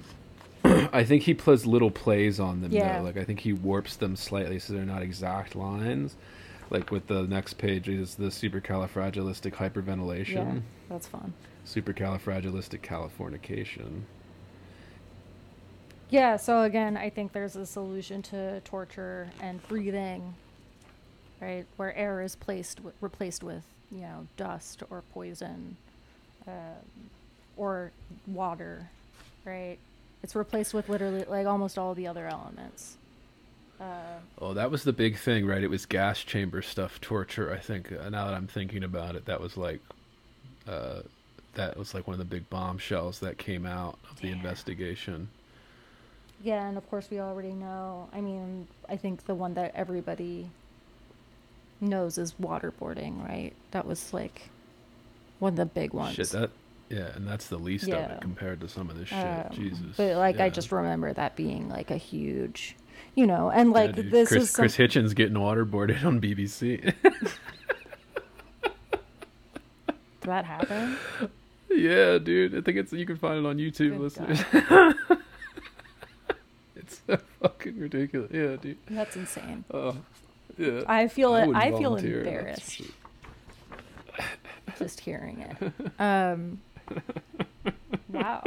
[0.63, 2.71] I think he plays little plays on them.
[2.71, 2.99] Yeah.
[2.99, 3.03] Though.
[3.03, 6.15] Like I think he warps them slightly so they're not exact lines.
[6.69, 11.33] Like with the next page is the supercalifragilistic hyperventilation, Yeah, that's fun.
[11.65, 14.03] supercalifragilistic californication.
[16.09, 20.33] Yeah, so again, I think there's a solution to torture and breathing,
[21.39, 21.65] right?
[21.77, 25.77] Where air is placed w- replaced with, you know, dust or poison,
[26.47, 27.09] um,
[27.57, 27.91] or
[28.27, 28.89] water,
[29.45, 29.77] right?
[30.23, 32.97] It's replaced with literally like almost all the other elements.
[33.79, 35.63] Uh, Oh, that was the big thing, right?
[35.63, 37.53] It was gas chamber stuff, torture.
[37.53, 37.91] I think.
[37.91, 39.81] Uh, now that I'm thinking about it, that was like,
[40.67, 41.01] uh,
[41.55, 44.33] that was like one of the big bombshells that came out of the Yeah.
[44.33, 45.29] investigation.
[46.43, 48.09] Yeah, and of course we already know.
[48.13, 50.49] I mean, I think the one that everybody
[51.81, 53.53] knows is waterboarding, right?
[53.71, 54.49] That was like
[55.39, 56.15] one of the big ones.
[56.15, 56.51] Shit, that.
[56.89, 58.13] Yeah, and that's the least of Yeah.
[58.15, 59.17] it compared to some of this shit.
[59.17, 59.95] Um, Jesus.
[59.95, 62.75] But like I just remember that being like a huge,
[63.15, 64.09] you know, and like dude.
[64.09, 66.81] this Chris, is some, Chris Hitchens getting waterboarded on BBC.
[68.61, 68.73] did
[70.21, 70.97] that happen?
[71.69, 72.55] yeah, dude.
[72.57, 74.43] I think it's you can find it on YouTube, Good listeners.
[76.89, 78.31] it's so fucking ridiculous.
[78.31, 78.77] Yeah, dude.
[78.89, 79.63] That's insane.
[79.71, 79.95] Oh,
[80.57, 80.81] yeah.
[80.87, 81.49] I feel it.
[81.53, 84.25] I feel volunteer, that's for embarrassed sure.
[84.77, 85.73] just hearing it.
[85.99, 86.61] Um,
[88.09, 88.43] wow.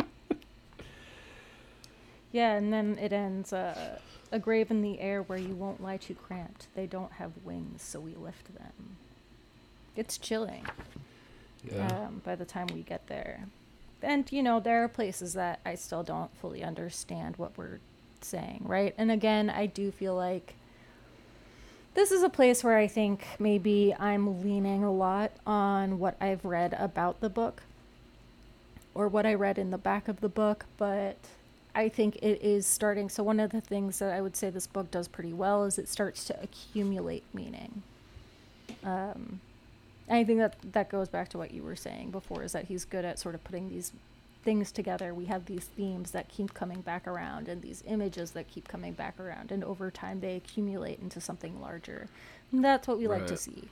[2.33, 3.53] Yeah, and then it ends.
[3.53, 3.99] Uh,
[4.33, 6.67] a grave in the air where you won't lie too cramped.
[6.75, 8.97] They don't have wings, so we lift them.
[9.95, 10.65] It's chilling.
[11.71, 12.07] Yeah.
[12.07, 13.47] um, by the time we get there.
[14.03, 17.79] And, you know, there are places that I still don't fully understand what we're
[18.25, 18.95] saying, right?
[18.99, 20.55] And again, I do feel like
[21.95, 26.45] this is a place where I think maybe I'm leaning a lot on what I've
[26.45, 27.63] read about the book
[28.95, 31.17] or what I read in the back of the book, but
[31.75, 33.09] I think it is starting.
[33.09, 35.79] So, one of the things that I would say this book does pretty well is
[35.79, 37.83] it starts to accumulate meaning.
[38.85, 39.41] Um,
[40.09, 42.85] I think that that goes back to what you were saying before is that he's
[42.85, 43.93] good at sort of putting these
[44.43, 45.15] things together.
[45.15, 48.93] We have these themes that keep coming back around and these images that keep coming
[48.93, 52.09] back around and over time they accumulate into something larger.
[52.51, 53.69] And that's what we like to see.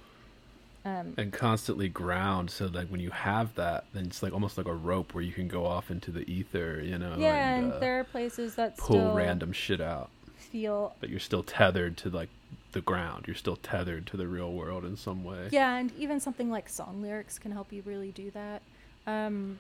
[0.83, 4.66] Um, and constantly ground so that when you have that then it's like almost like
[4.66, 7.73] a rope where you can go off into the ether you know yeah, and, and
[7.75, 10.09] uh, there are places that pull random shit out
[10.39, 12.31] feel but you're still tethered to like
[12.73, 16.18] the ground you're still tethered to the real world in some way Yeah, and even
[16.18, 18.62] something like song lyrics can help you really do that.
[19.07, 19.59] Um,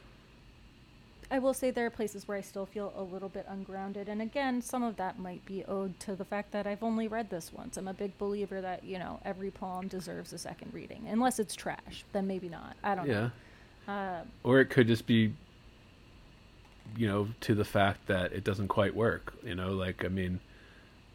[1.30, 4.20] I will say there are places where I still feel a little bit ungrounded, and
[4.20, 7.52] again, some of that might be owed to the fact that I've only read this
[7.52, 7.76] once.
[7.76, 11.54] I'm a big believer that you know every poem deserves a second reading, unless it's
[11.54, 12.04] trash.
[12.12, 12.76] Then maybe not.
[12.82, 13.30] I don't yeah
[13.86, 13.92] know.
[13.92, 15.32] Uh, or it could just be
[16.96, 20.40] you know to the fact that it doesn't quite work you know like i mean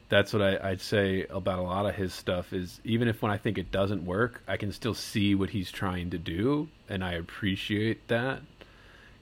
[0.09, 3.31] that's what I, i'd say about a lot of his stuff is even if when
[3.31, 7.03] i think it doesn't work i can still see what he's trying to do and
[7.03, 8.41] i appreciate that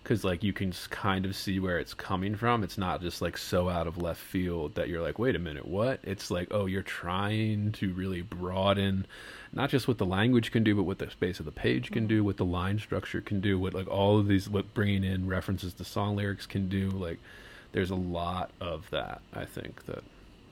[0.03, 2.63] because like you can s- kind of see where it's coming from.
[2.63, 5.67] It's not just like so out of left field that you're like wait a minute
[5.67, 5.99] what?
[6.03, 9.05] It's like oh you're trying to really broaden
[9.51, 12.07] not just what the language can do but what the space of the page can
[12.07, 15.27] do what the line structure can do what like all of these what bringing in
[15.27, 16.89] references to song lyrics can do.
[16.89, 17.19] Like
[17.71, 20.03] there's a lot of that i think that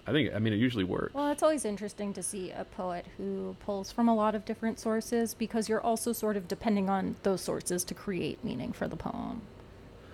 [0.07, 3.05] i think i mean it usually works Well, it's always interesting to see a poet
[3.17, 7.15] who pulls from a lot of different sources because you're also sort of depending on
[7.23, 9.41] those sources to create meaning for the poem,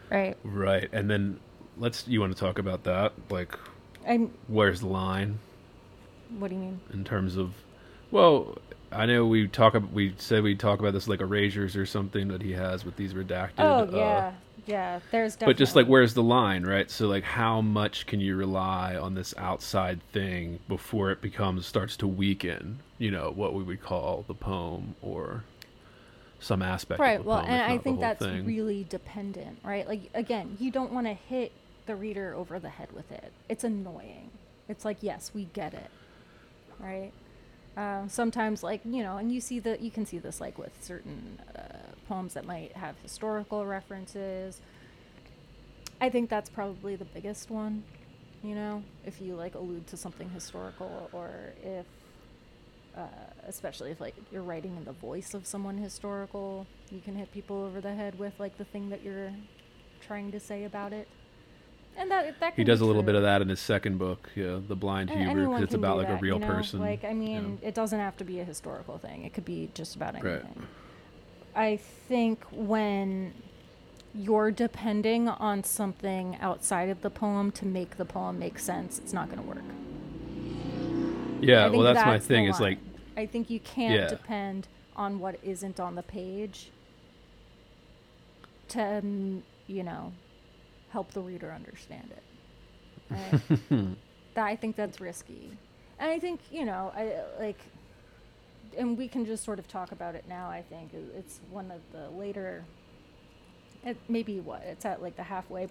[0.10, 0.36] right?
[0.44, 1.40] right and then
[1.78, 3.58] let's you want to talk about that like
[4.08, 4.32] I'm.
[4.48, 5.40] where's the line
[6.40, 6.80] What do you mean?
[6.94, 7.54] in terms of
[8.12, 8.58] well
[8.92, 12.42] i know we talk we said we talk about this like erasures or something that
[12.42, 14.32] he has with these redacted Oh uh, yeah,
[14.66, 15.00] yeah.
[15.12, 15.54] There's definitely.
[15.54, 19.14] but just like where's the line right so like how much can you rely on
[19.16, 24.24] this outside thing before it becomes starts to weaken you know what we would call
[24.28, 25.44] the poem or
[26.40, 27.20] some aspect right.
[27.20, 28.46] of the Well, poem, and I think that's thing.
[28.46, 29.88] really dependent, right?
[29.88, 31.52] Like again, you don't want to hit
[31.86, 33.32] the reader over the head with it.
[33.50, 34.32] It's annoying.
[34.68, 35.92] It's like yes, we get it,
[36.80, 37.12] right?
[37.78, 40.72] Um, sometimes, like you know, and you see that you can see this like with
[40.84, 41.62] certain uh,
[42.08, 44.60] poems that might have historical references.
[46.02, 47.84] I think that's probably the biggest one,
[48.44, 51.32] you know, if you like allude to something historical or
[51.64, 51.86] if
[52.96, 53.06] uh,
[53.48, 57.64] especially if like you're writing in the voice of someone historical, you can hit people
[57.64, 59.32] over the head with like the thing that you're
[60.02, 61.08] trying to say about it.
[62.00, 63.08] And that that he does a little true.
[63.08, 65.98] bit of that in his second book yeah the blind A- huber because it's about
[65.98, 66.48] like that, a real you know?
[66.54, 67.14] person Like I yeah.
[67.14, 69.24] mean, it doesn't have to be a historical thing.
[69.24, 70.26] It could be just about Right.
[70.26, 70.68] anything.
[71.56, 73.34] I think when
[74.14, 79.14] you're depending on something outside of the poem to make the poem make sense, it's
[79.14, 79.64] not going to work.
[81.42, 82.78] yeah well that's, my thing is like.
[83.16, 84.08] I think you can't Yeah.
[84.08, 86.70] depend on what isn't on the page
[88.70, 89.02] to,
[89.68, 90.14] you know,
[90.90, 92.24] help the reader understand it.
[93.70, 93.96] Right?
[94.36, 95.58] that I think that's risky,
[95.98, 97.60] and I think you know, I like,
[98.78, 100.50] and we can just sort of talk about it now.
[100.50, 102.66] I think it's one of the later.
[103.86, 105.70] It maybe what it's at like the halfway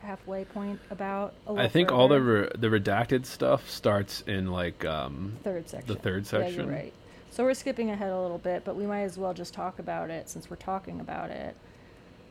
[0.00, 1.32] halfway point about.
[1.46, 5.94] A I think all the re- the redacted stuff starts in like um third section.
[5.94, 6.66] The third section.
[6.66, 6.92] you're right.
[7.30, 10.10] So we're skipping ahead a little bit, but we might as well just talk about
[10.10, 11.56] it since we're talking about it.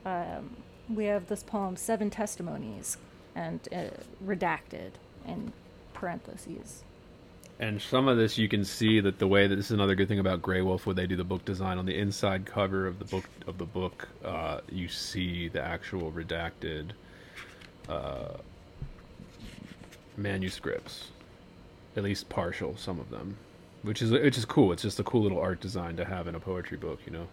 [0.05, 0.55] Um,
[0.89, 2.97] we have this poem, Seven Testimonies,
[3.35, 3.85] and uh,
[4.23, 4.91] redacted
[5.25, 5.53] in
[5.93, 6.83] parentheses.
[7.59, 10.07] And some of this you can see that the way that this is another good
[10.07, 13.05] thing about Graywolf, where they do the book design on the inside cover of the
[13.05, 16.89] book of the book, uh, you see the actual redacted
[17.87, 18.37] uh,
[20.17, 21.11] manuscripts,
[21.95, 23.37] at least partial, some of them,
[23.83, 24.71] which is which is cool.
[24.71, 27.27] It's just a cool little art design to have in a poetry book, you know.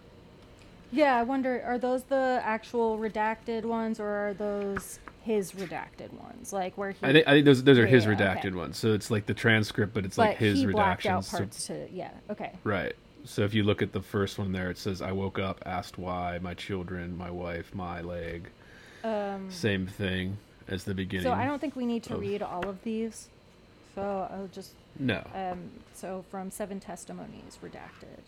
[0.91, 6.51] Yeah, I wonder, are those the actual redacted ones, or are those his redacted ones?
[6.51, 6.97] Like where he.
[7.05, 8.23] I think I think those those are Yeah, his yeah, okay.
[8.23, 11.23] redacted ones, so it's like the transcript, but it's but like his he blacked out
[11.23, 11.25] redactions.
[11.25, 11.87] so- parts to.
[11.91, 12.51] Yeah, okay.
[12.63, 12.95] Right.
[13.23, 15.97] So if you look at the first one there, it says, "I woke up, asked
[15.97, 18.49] why, my children, my wife, my leg."
[19.03, 20.37] Um, Same thing
[20.67, 21.23] as the beginning.
[21.25, 23.29] so I don't think we need to of- read all of these.
[23.95, 25.25] So I'll just No.
[25.35, 28.23] Um, so from Seven Testimonies, redacted.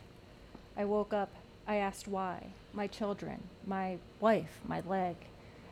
[0.77, 1.30] I woke up.
[1.68, 2.53] I asked why.
[2.73, 5.15] My children, my wife, my leg.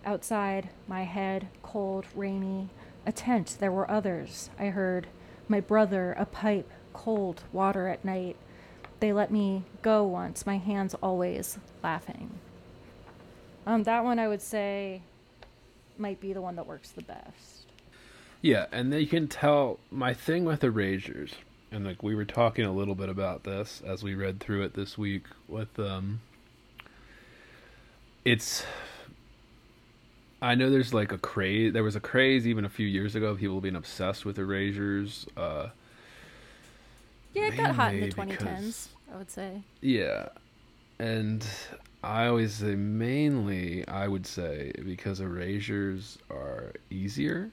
[0.05, 2.69] Outside, my head, cold, rainy.
[3.05, 4.49] A tent, there were others.
[4.57, 5.07] I heard
[5.47, 8.38] my brother, a pipe, cold, water at night.
[8.99, 12.31] They let me go once, my hands always laughing.
[13.65, 15.01] Um, that one I would say
[15.97, 17.65] might be the one that works the best.
[18.41, 21.34] Yeah, and they can tell my thing with erasures,
[21.72, 24.73] and like we were talking a little bit about this as we read through it
[24.73, 26.19] this week with um
[28.26, 28.64] it's
[30.41, 33.27] I know there's like a craze there was a craze even a few years ago
[33.27, 35.27] of people being obsessed with erasures.
[35.38, 35.69] Uh
[37.34, 39.61] Yeah, it got hot in the 2010s, because- I would say.
[39.81, 40.30] Yeah.
[40.98, 41.45] And
[42.03, 47.49] I always say mainly I would say because erasures are easier.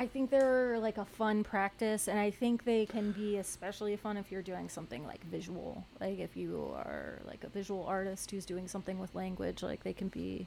[0.00, 4.16] I think they're like a fun practice, and I think they can be especially fun
[4.16, 5.84] if you're doing something like visual.
[6.00, 9.92] Like if you are like a visual artist who's doing something with language, like they
[9.92, 10.46] can be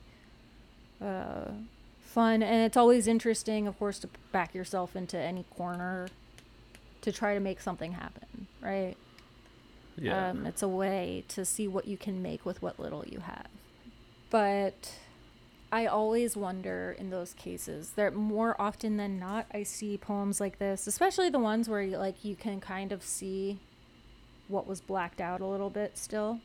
[1.01, 1.51] uh,
[1.99, 2.41] fun.
[2.41, 6.07] And it's always interesting, of course, to back yourself into any corner
[7.01, 8.95] to try to make something happen, right?
[9.97, 10.29] Yeah.
[10.29, 13.47] Um, it's a way to see what you can make with what little you have.
[14.29, 14.93] But
[15.71, 20.59] I always wonder in those cases that more often than not, I see poems like
[20.59, 23.57] this, especially the ones where you, like you can kind of see
[24.49, 26.39] what was blacked out a little bit still.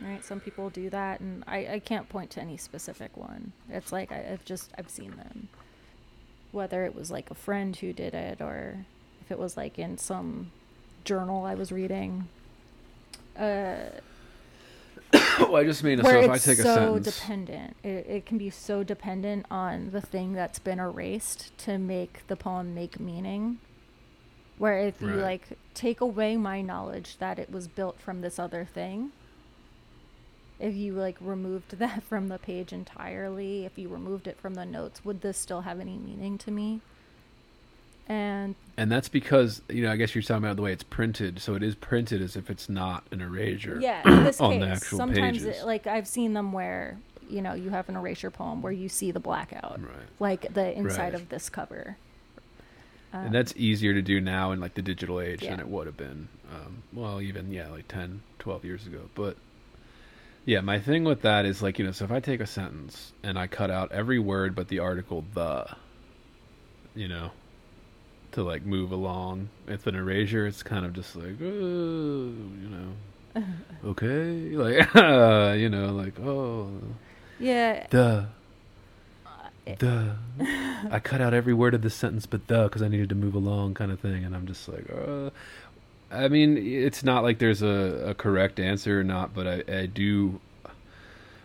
[0.00, 0.24] Right?
[0.24, 3.52] Some people do that, and I, I can't point to any specific one.
[3.68, 5.48] It's like I, I've just I've seen them.
[6.50, 8.86] Whether it was like a friend who did it, or
[9.20, 10.50] if it was like in some
[11.04, 12.28] journal I was reading.
[13.38, 13.76] Uh,
[15.40, 17.76] well, I just mean so if I take a so sentence dependent.
[17.82, 22.36] It, it can be so dependent on the thing that's been erased to make the
[22.36, 23.58] poem make meaning.
[24.58, 28.64] Where if you like take away my knowledge that it was built from this other
[28.64, 29.10] thing,
[30.60, 34.64] if you like removed that from the page entirely, if you removed it from the
[34.64, 36.80] notes, would this still have any meaning to me?
[38.08, 41.40] And And that's because you know, I guess you're talking about the way it's printed.
[41.40, 43.78] So it is printed as if it's not an erasure.
[43.80, 45.58] Yeah, in this on the case, actual sometimes pages.
[45.62, 46.98] it, like I've seen them where
[47.30, 50.06] you know you have an erasure poem where you see the blackout, Right.
[50.20, 51.14] like the inside Right.
[51.14, 51.96] of this cover.
[53.14, 55.86] Um, and that's easier to do now in like the digital age than it would
[55.86, 56.28] have been.
[56.52, 59.02] Um, well, even yeah, like 10, 12 years ago.
[59.14, 59.36] But
[60.46, 63.12] yeah, my thing with that is like you know, so if I take a sentence
[63.22, 65.66] and I cut out every word but the article the,
[66.94, 67.30] you know,
[68.32, 69.48] to like move along.
[69.66, 73.44] It's an erasure, it's kind of just like, oh, you know,
[73.86, 74.94] okay, like
[75.58, 76.70] you know, like oh,
[77.38, 78.26] yeah, the.
[79.78, 80.16] The
[80.90, 83.36] I cut out every word of the sentence but the because I needed to move
[83.36, 85.30] along kind of thing and I'm just like uh.
[86.10, 89.86] I mean it's not like there's a, a correct answer or not but I, I
[89.86, 90.40] do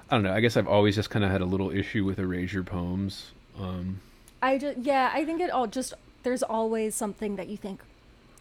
[0.10, 0.34] I don't know.
[0.34, 4.02] I guess I've always just kind of had a little issue with erasure poems um.
[4.42, 5.94] I just yeah, I think it all just
[6.24, 7.82] there's always something that you think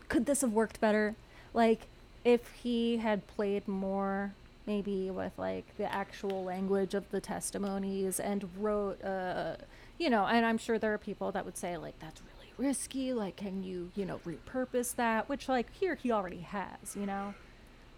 [0.08, 1.16] could this have worked better?
[1.52, 1.88] Like
[2.24, 4.34] if he had played more
[4.66, 9.56] maybe with like the actual language of the testimonies and wrote uh
[9.98, 13.12] you know, and I'm sure there are people that would say like that's really risky,
[13.12, 17.34] like can you, you know, repurpose that, which like here he already has, you know.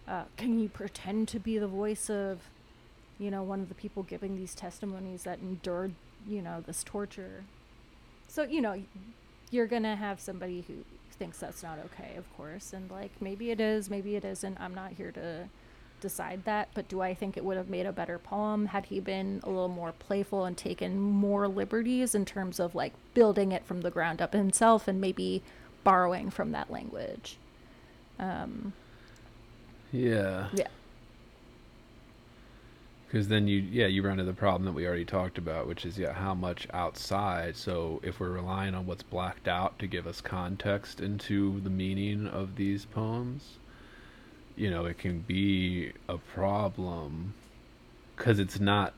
[0.07, 2.39] Uh, can you pretend to be the voice of
[3.19, 5.93] you know, one of the people giving these testimonies that endured,
[6.27, 7.43] you know, this torture.
[8.27, 8.81] So, you know,
[9.51, 10.73] you're going to have somebody who
[11.11, 12.73] thinks that's not okay, of course.
[12.73, 14.59] And, like, maybe it is, maybe it isn't.
[14.59, 15.49] I'm not here to
[16.01, 18.99] decide that, but do I think it would have made a better poem had he
[19.01, 23.65] been a little more playful and taken more liberties in terms of like building it
[23.65, 25.41] from the ground up himself and maybe
[25.83, 27.37] borrowing from that language?
[28.17, 28.71] Um,
[29.91, 30.47] Yeah.
[30.53, 30.67] yeah.
[33.09, 35.83] Because then you, yeah, you run into the problem that we already talked about, which
[35.85, 37.57] is, yeah, how much outside.
[37.57, 42.27] So if we're relying on what's blacked out to give us context into the meaning
[42.27, 43.57] of these poems,
[44.55, 47.33] you know, it can be a problem
[48.15, 48.93] because it's not,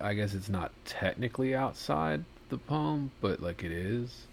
[0.00, 4.26] I guess it's not technically outside the poem, but like it is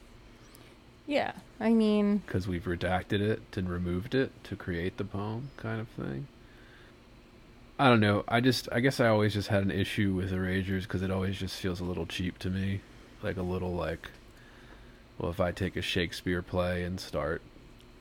[1.07, 1.33] Yeah.
[1.59, 5.87] I mean, because we've redacted it and removed it to create the poem kind of
[5.89, 6.27] thing.
[7.79, 8.25] I don't know.
[8.27, 11.39] I just I guess I always just had an issue with erasures because it always
[11.39, 12.81] just feels a little cheap to me,
[13.23, 14.09] like a little like.
[15.17, 17.41] Well, if I take a Shakespeare play and start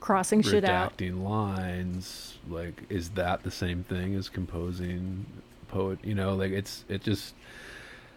[0.01, 0.97] crossing shit out.
[0.97, 5.25] redacting lines, like is that the same thing as composing
[5.69, 5.99] poet?
[6.03, 7.33] You know, like it's it just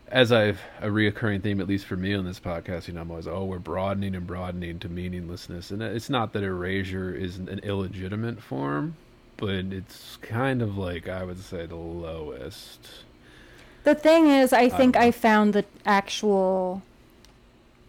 [0.09, 3.10] as I've a reoccurring theme, at least for me on this podcast, you know, I'm
[3.10, 7.60] always, oh, we're broadening and broadening to meaninglessness, and it's not that erasure is an
[7.62, 8.97] illegitimate form,
[9.43, 12.89] but it's kind of like I would say the lowest.
[13.82, 14.94] The thing is, I think.
[14.94, 16.82] I found the actual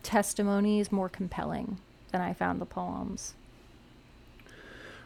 [0.01, 1.77] testimonies more compelling
[2.11, 3.35] than I found the poems.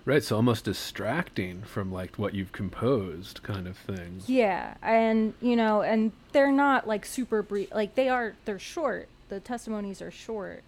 [0.06, 4.22] Right, so almost distracting from like what you've composed, kind of thing.
[4.26, 7.76] Yeah, and you know, and they're not like super brief.
[7.76, 9.10] Like they are, they're short.
[9.28, 10.64] The testimonies are short.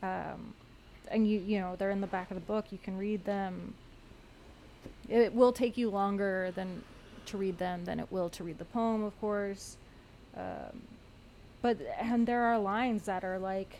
[0.00, 0.54] Um,
[1.10, 2.66] and you, you know, they're in the back of the book.
[2.70, 3.74] You can read them.
[5.08, 6.82] It will take you longer than
[7.26, 9.76] to read them than it will to read the poem, of course.
[10.36, 10.82] Um,
[11.62, 13.78] but and there are lines that are like,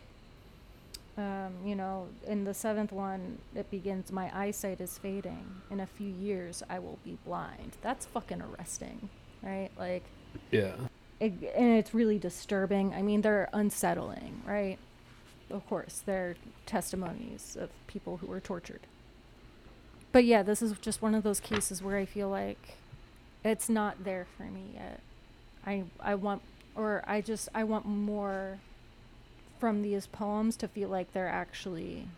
[1.17, 5.47] um, you know, in the seventh one, it begins, My eyesight is fading.
[5.71, 7.73] In a few years, I will be blind.
[7.83, 9.09] That's fucking arresting,
[9.43, 9.71] right?
[9.79, 10.03] Like,
[10.51, 10.75] Yeah.
[11.21, 12.93] it, and it's really disturbing.
[12.93, 14.79] I mean, they're unsettling, right?
[15.51, 16.37] Of course, they're
[16.67, 18.81] testimonies of people who were tortured.
[20.17, 22.79] But yeah, this is just one of those cases where I feel like
[23.45, 25.01] it's not there for me yet.
[25.67, 26.41] I I want
[26.75, 28.59] or I just I want more
[29.61, 32.09] from these poems to feel like they're actually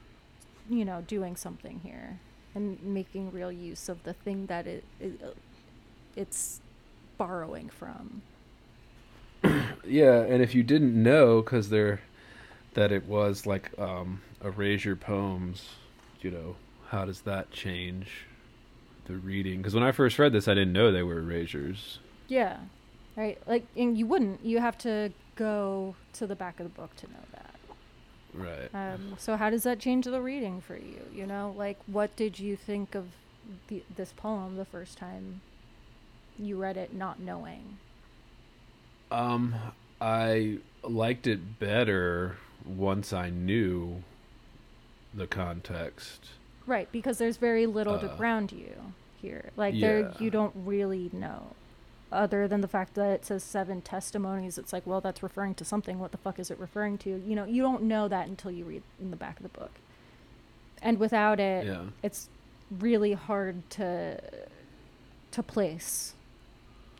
[0.71, 2.21] you know doing something here
[2.55, 5.37] and making real use of the thing that it, it
[6.15, 6.61] it's
[7.17, 8.23] borrowing from.
[9.85, 12.01] Yeah, and if you didn't know, because they're
[12.75, 15.71] that it was like um, erasure poems,
[16.21, 16.55] you know,
[16.89, 18.27] how does that change
[19.07, 19.59] the reading?
[19.59, 21.99] Because when I first read this, I didn't know they were erasures.
[22.29, 22.59] Yeah.
[23.17, 23.39] Right.
[23.47, 24.45] Like, and you wouldn't.
[24.45, 27.55] You have to go to the back of the book to know that.
[28.35, 28.69] Right.
[28.75, 31.01] Um, so how does that change the reading for you?
[31.13, 33.07] You know, like what did you think of
[33.69, 35.41] the, this poem the first time
[36.39, 37.79] you read it, not knowing?
[39.11, 39.55] Um,
[40.01, 44.03] I liked it better once I knew
[45.15, 46.29] the context.
[46.69, 48.75] Right, because there's very little to Uh, ground you
[49.23, 49.51] here.
[49.57, 51.55] Like there, you don't really know,
[52.13, 54.59] other than the fact that it says seven testimonies.
[54.59, 55.99] It's like, well, that's referring to something.
[55.99, 57.11] What the fuck is it referring to?
[57.27, 59.71] You know, you don't know that until you read in the back of the book.
[60.83, 61.87] And without it, Yeah.
[62.03, 62.29] it's
[62.71, 64.21] really hard to
[65.31, 66.15] to place.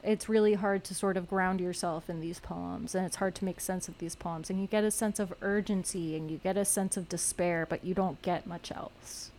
[0.03, 3.45] It's really hard to sort of ground yourself in these poems, and it's hard to
[3.45, 4.49] make sense of these poems.
[4.49, 7.85] And you get a sense of urgency, and you get a sense of despair, but
[7.85, 9.31] you don't get much else.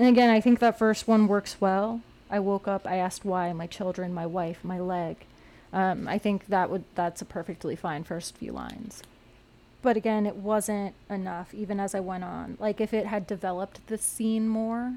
[0.00, 2.00] And again, I think that first one works well.
[2.30, 5.26] I woke up, I asked why, my children, my wife, my leg.
[5.74, 9.02] Um, I think that would that's a perfectly fine first few lines.
[9.82, 12.56] But again, it wasn't enough, even as I went on.
[12.58, 14.94] Like if it had developed the scene more,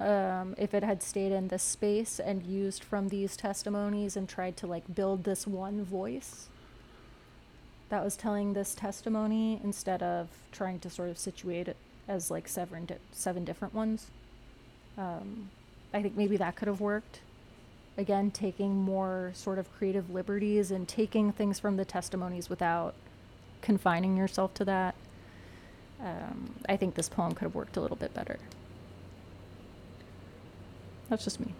[0.00, 4.56] um, if it had stayed in this space and used from these testimonies and tried
[4.56, 6.48] to like build this one voice
[7.90, 11.76] that was telling this testimony instead of trying to sort of situate it
[12.08, 14.06] as like seven di- seven different ones.
[14.98, 15.48] Um,
[15.94, 17.20] I think maybe that could have worked.
[17.96, 22.94] Again, taking more sort of creative liberties and taking things from the testimonies without
[23.62, 24.94] confining yourself to that.
[26.00, 28.38] Um, I think this poem could have worked a little bit better.
[31.08, 31.54] That's just me.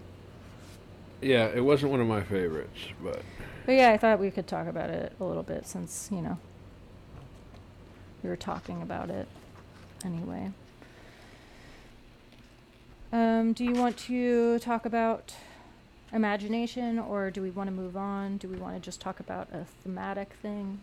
[1.20, 3.22] Yeah, it wasn't one of my favorites, but
[3.66, 6.38] But yeah, I thought we could talk about it a little bit since, you know,
[8.22, 9.26] we were talking about it
[10.04, 10.50] anyway.
[13.12, 15.34] Um, do you want to talk about
[16.12, 18.36] imagination or do we want to move on?
[18.36, 20.82] Do we want to just talk about a thematic thing?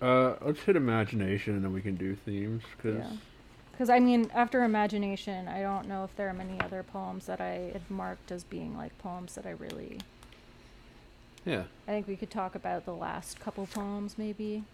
[0.00, 3.16] uh, let's hit imagination and then we can do themes because Yeah.
[3.72, 7.40] Because I mean, after imagination, I don't know if there are many other poems that
[7.40, 10.00] I had marked as being like poems that I really.
[11.44, 11.62] Yeah.
[11.86, 14.64] I think we could talk about the last couple poems maybe,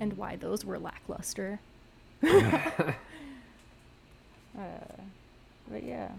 [0.00, 1.60] and why those were lackluster.
[4.58, 5.02] uh,
[5.70, 6.10] but yeah,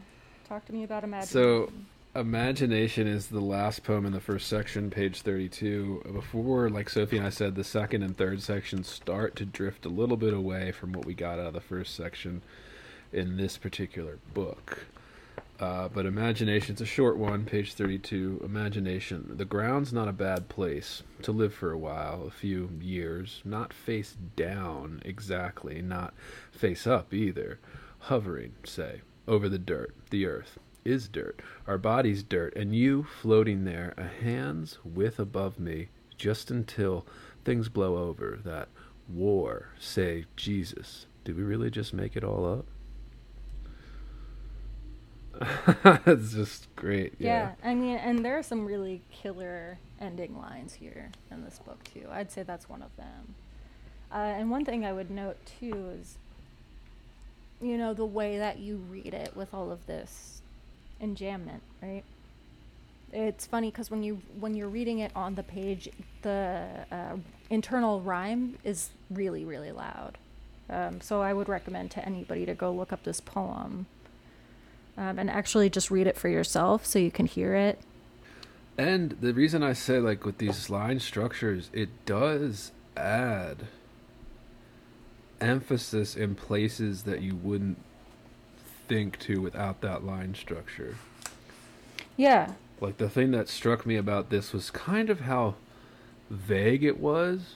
[0.47, 1.33] talk to me about imagination.
[1.33, 1.71] So,
[2.15, 6.11] Imagination is the last poem in the first section, page 32.
[6.13, 9.89] Before, like Sophie and I said, the second and third sections start to drift a
[9.89, 12.43] little bit away from what we got out of the first section
[13.11, 14.85] in this particular book.
[15.59, 18.41] Uh, but Imagination's a short one, page 32.
[18.45, 19.31] Imagination.
[19.35, 23.41] The ground's not a bad place to live for a while, a few years.
[23.43, 26.13] Not face down exactly, not
[26.51, 27.57] face up either.
[28.07, 31.41] Hovering, say, over the dirt, the earth is dirt.
[31.67, 37.05] Our body's dirt, and you floating there, a hand's width above me, just until
[37.45, 38.39] things blow over.
[38.43, 38.67] That
[39.07, 41.05] war, say Jesus.
[41.23, 42.65] Did we really just make it all up?
[46.05, 47.13] it's just great.
[47.19, 47.53] Yeah.
[47.63, 52.07] I mean, and there are some really killer ending lines here in this book too.
[52.11, 53.35] I'd say that's one of them.
[54.11, 56.17] Uh, and one thing I would note too is,
[57.63, 60.41] you know, the way that you read it with all of this
[61.01, 62.03] enjambment, right?
[63.11, 65.87] It's funny because when you when you're reading it on the page,
[66.23, 67.17] the uh,
[67.49, 70.17] internal rhyme is really really loud.
[70.69, 73.85] Um, so I would recommend to anybody to go look up this poem
[74.97, 77.79] um, and actually just read it for yourself so you can hear it.
[78.77, 83.67] And the reason I say like with these line structures, it does add
[85.43, 87.77] emphasis in places that you wouldn't
[88.87, 90.95] think to without that line structure.
[92.17, 95.55] Yeah, Like the thing that struck me about this was kind of how
[96.29, 97.55] vague it was,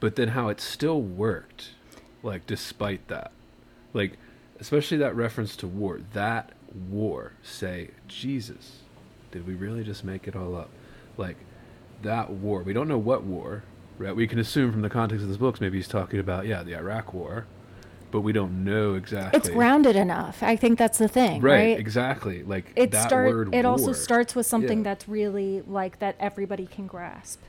[0.00, 1.70] but then how it still worked.
[2.22, 3.32] Like despite that.
[3.94, 4.18] Like
[4.60, 6.00] especially that reference to war.
[6.12, 6.52] That
[6.90, 8.80] war, say, Jesus.
[9.32, 10.70] Did we really just make it all up?
[11.16, 11.36] Like
[12.02, 12.62] that war.
[12.62, 13.62] We don't know what war,
[13.98, 14.14] right?
[14.14, 16.74] We can assume from the context of this books maybe he's talking about yeah, the
[16.76, 17.46] Iraq war,
[18.10, 19.38] but we don't know exactly.
[19.38, 20.42] it's grounded enough.
[20.42, 21.78] I think that's the thing, Right, right?
[21.78, 22.42] exactly.
[22.42, 23.28] Like It that start.
[23.28, 24.84] word It also starts with something Yeah.
[24.84, 27.40] that's really like that everybody can grasp.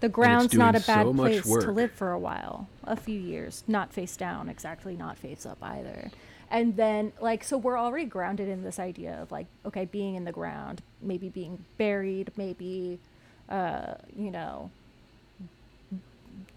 [0.00, 3.62] The ground's not a bad so place to live for a while, a few years,
[3.68, 6.10] not face down, exactly, not face up either.
[6.50, 10.24] And then, like, so we're already grounded in this idea of like, okay, being in
[10.24, 12.98] the ground, maybe being buried, maybe,
[13.48, 14.70] uh, you know,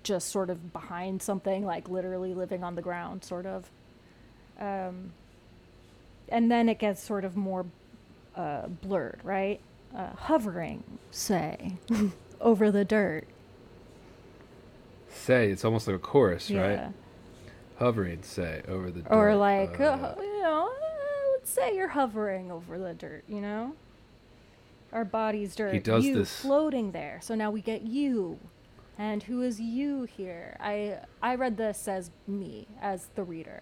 [0.06, 3.70] just sort of behind something, like literally living on the ground, sort of.
[4.60, 5.12] Um,
[6.30, 7.66] and then it gets sort of more
[8.36, 9.60] uh, blurred, right?
[9.96, 11.74] Uh, hovering, say,
[12.42, 13.26] over the dirt.
[15.10, 16.62] say it's almost like a chorus, Yeah.
[16.62, 16.94] right?
[17.80, 19.12] Hovering, say over the dirt.
[19.12, 23.42] Or like, uh, uh, you know, uh, let's say you're hovering over the dirt, you
[23.42, 23.74] know?
[24.94, 25.74] Our body's dirt.
[25.74, 27.20] He does you this- floating there.
[27.22, 28.40] So now we get you.
[28.98, 30.58] And who is you here?
[30.60, 33.62] I I read this as me, as the reader,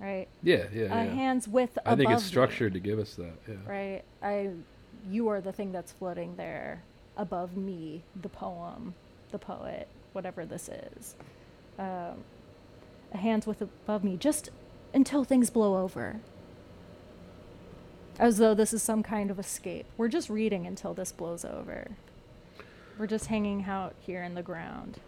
[0.00, 0.26] right?
[0.42, 1.04] yeah, yeah, yeah.
[1.04, 3.34] hand's with I think it's structured to give us that.
[3.48, 3.54] Yeah.
[3.66, 4.02] right?
[4.22, 4.50] I,
[5.08, 6.82] you are the thing that's floating there
[7.16, 8.94] above me, the poem,
[9.30, 11.14] the poet, whatever this is.
[11.78, 12.24] Um,
[13.12, 14.50] a hand's with above me, just
[14.92, 16.20] until things blow over.
[18.18, 19.86] As though this is some kind of escape.
[19.96, 21.90] We're just reading until this blows over.
[22.98, 25.00] We're just hanging out here in the ground.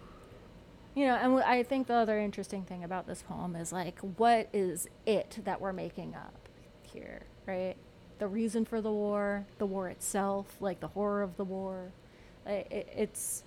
[0.94, 3.98] You know, and wh- I think the other interesting thing about this poem is like,
[4.00, 6.48] what is it that we're making up
[6.82, 7.76] here, right?
[8.18, 11.92] The reason for the war, the war itself, like the horror of the war.
[12.46, 13.42] Like, it, it's.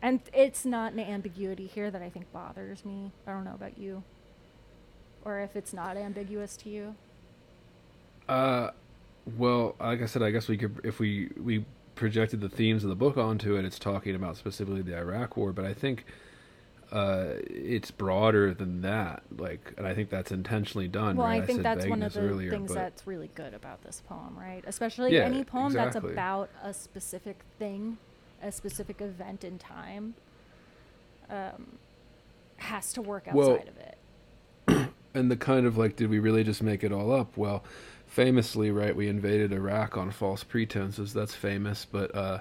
[0.00, 3.10] And it's not an ambiguity here that I think bothers me.
[3.26, 4.02] I don't know about you.
[5.24, 6.94] Or if it's not ambiguous to you.
[8.28, 8.70] Uh,
[9.36, 11.64] well, like I said, I guess we could if we we
[11.94, 13.64] projected the themes of the book onto it.
[13.64, 16.04] It's talking about specifically the Iraq War, but I think
[16.92, 19.22] uh, it's broader than that.
[19.36, 21.16] Like, and I think that's intentionally done.
[21.16, 21.42] Well, right?
[21.42, 24.02] I think said that's one of the earlier, things but- that's really good about this
[24.08, 24.62] poem, right?
[24.66, 27.98] Especially Yeah, any poem that's about a specific thing,
[28.42, 30.14] a specific event in time,
[31.30, 31.78] um,
[32.58, 34.90] has to work outside Well, of it.
[35.14, 37.36] and the kind of like, did we really just make it all up?
[37.36, 37.64] Well,
[38.14, 41.12] famously, right, we invaded Iraq on false pretenses.
[41.12, 42.38] That's famous, but uh,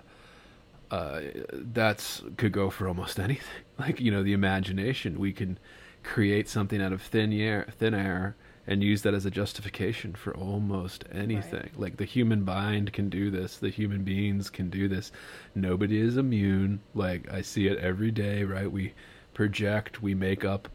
[0.91, 1.21] uh,
[1.51, 3.63] that's could go for almost anything.
[3.79, 5.19] Like you know, the imagination.
[5.19, 5.57] We can
[6.03, 8.35] create something out of thin air, thin air,
[8.67, 11.71] and use that as a justification for almost anything.
[11.75, 13.57] Like the human mind can do this.
[13.57, 15.11] The human beings can do this.
[15.55, 16.81] Nobody is immune.
[16.93, 18.43] Like I see it every day.
[18.43, 18.93] Right, we
[19.33, 20.03] project.
[20.03, 20.69] We make up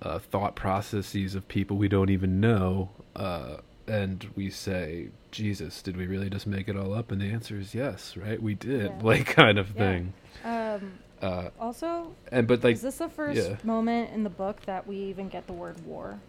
[0.00, 3.58] uh, thought processes of people we don't even know, uh,
[3.88, 7.56] and we say, "Jesus, did we really just make it all up?" And the answer
[7.58, 8.40] is yes, right?
[8.42, 8.98] We did, Yeah.
[9.02, 9.74] like kind of Yeah.
[9.74, 10.12] thing.
[10.44, 13.56] Um, Uh, also, and but like, is this the first yeah.
[13.64, 16.20] moment in the book that we even get the word war?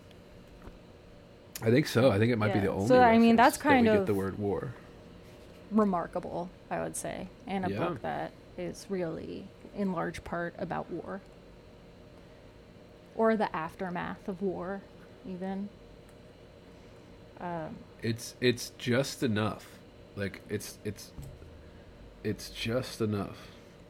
[1.61, 2.09] I think so.
[2.09, 2.87] I think it might be the only.
[2.87, 4.73] So, I mean, that's kind we of- get the word war.
[5.71, 7.77] Remarkable, I would say, and a Yeah.
[7.79, 11.21] book that is really, in large part, about war.
[13.15, 14.81] Or the aftermath of war,
[15.27, 15.69] even.
[17.41, 19.65] Um, It's it's just enough.
[20.15, 21.11] Like it's it's
[22.23, 23.37] it's just enough.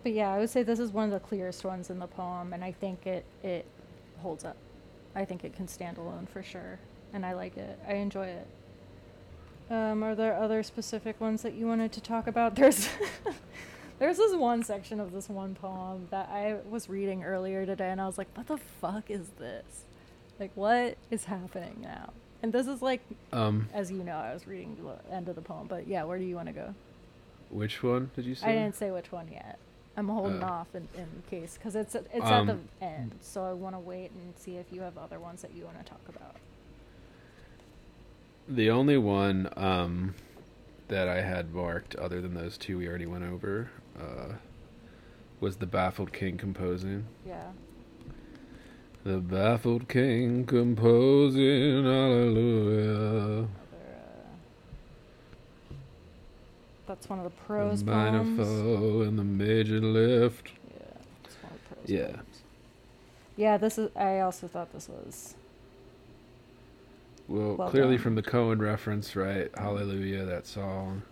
[0.04, 2.54] But yeah, I would say this is one of the clearest ones in the poem,
[2.54, 3.66] and I think it it
[4.22, 4.58] holds up.
[5.16, 6.80] I think it can stand alone for sure,
[7.14, 7.80] and I like it.
[7.88, 8.48] I enjoy it.
[9.70, 12.56] Um, are there other specific ones that you wanted to talk about?
[12.60, 12.90] There's
[14.00, 18.00] there's this one section of this one poem that I was reading earlier today, and
[18.00, 19.84] I was like, "What the fuck is this?
[20.40, 22.12] Like, what is happening now?"
[22.42, 23.02] And this is like,
[23.34, 26.18] Um, as you know, I was reading the end of the poem, but yeah, where
[26.18, 26.74] do you want to go?
[27.50, 28.48] which one did you say?
[28.48, 29.58] I didn't say which one yet.
[29.98, 30.48] I'm holding Oh.
[30.48, 32.48] off in, in case because it's it's at Um,
[32.80, 35.54] the end, so I want to wait and see if you have other ones that
[35.56, 36.36] you want to talk about.
[38.48, 40.14] The only one um,
[40.90, 44.34] that I had marked, other than those two we already went over, uh,
[45.40, 47.06] was the baffled king composing.
[47.26, 47.48] Yeah,
[49.04, 53.44] The baffled king composing, hallelujah.
[53.44, 53.48] uh,
[56.86, 58.28] that's one of the prose the poems.
[58.38, 60.52] Manifold and the major lift.
[60.70, 60.82] Yeah,
[61.24, 62.08] it's one of the prose Yeah.
[62.08, 62.44] poems.
[63.38, 63.90] Yeah, this is.
[63.96, 65.36] I also thought this was.
[67.28, 68.04] Well, Well clearly done.
[68.04, 69.50] from the Cohen reference, right?
[69.56, 71.04] Hallelujah, that song,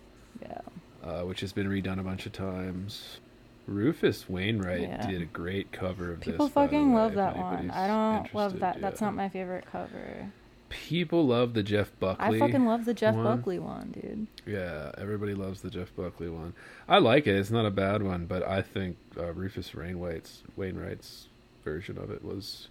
[0.42, 0.60] Yeah,
[1.04, 3.20] uh, which has been redone a bunch of times.
[3.68, 5.06] Rufus Wainwright Yeah.
[5.06, 6.54] did a great cover of people this.
[6.54, 7.70] the fucking love that one.
[7.70, 8.82] I don't love that.
[8.82, 10.32] That's not my favorite cover.
[10.70, 12.38] People love the Jeff Buckley.
[12.38, 13.24] I fucking love the Jeff one.
[13.24, 14.28] Buckley one, dude.
[14.46, 16.54] Yeah, everybody loves the Jeff Buckley one.
[16.90, 17.36] I like it.
[17.36, 21.28] It's not a bad one, but I think uh, Rufus Wainwright's Wainwright's
[21.64, 22.68] version of it was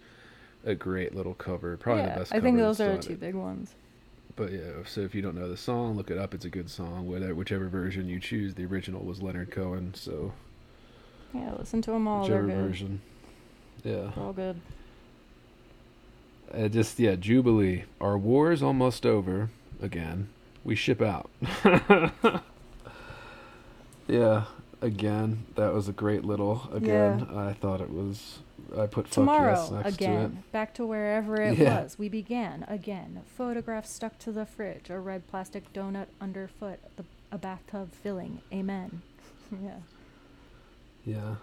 [0.64, 1.76] a great little cover.
[1.76, 2.34] Probably yeah, the best.
[2.34, 3.74] I think those are the two done big ones.
[4.34, 6.34] But yeah, so if you don't know the song, look it up.
[6.34, 7.08] It's a good song.
[7.08, 9.94] Whether whichever version you choose, the original was Leonard Cohen.
[9.94, 10.32] So
[11.40, 12.22] Yeah, listen to them all.
[12.22, 13.00] Whichever version.
[13.84, 14.10] Yeah.
[14.14, 14.60] They're all good.
[16.52, 17.84] Uh, just yeah, Jubilee.
[18.00, 19.50] Our war is almost over.
[19.82, 20.28] Again,
[20.64, 21.28] we ship out.
[24.08, 24.44] yeah,
[24.80, 26.68] again, that was a great little.
[26.72, 28.38] Again, I thought it was.
[28.76, 31.82] I put fuck Tomorrow, yes again, back to wherever it Yeah.
[31.82, 31.98] was.
[31.98, 33.22] We began again.
[33.36, 34.90] Photograph stuck to the fridge.
[34.90, 36.80] A red plastic donut underfoot.
[36.96, 38.40] The, a bathtub filling.
[38.52, 39.02] Amen.
[39.62, 39.76] yeah.
[41.06, 41.36] Yeah,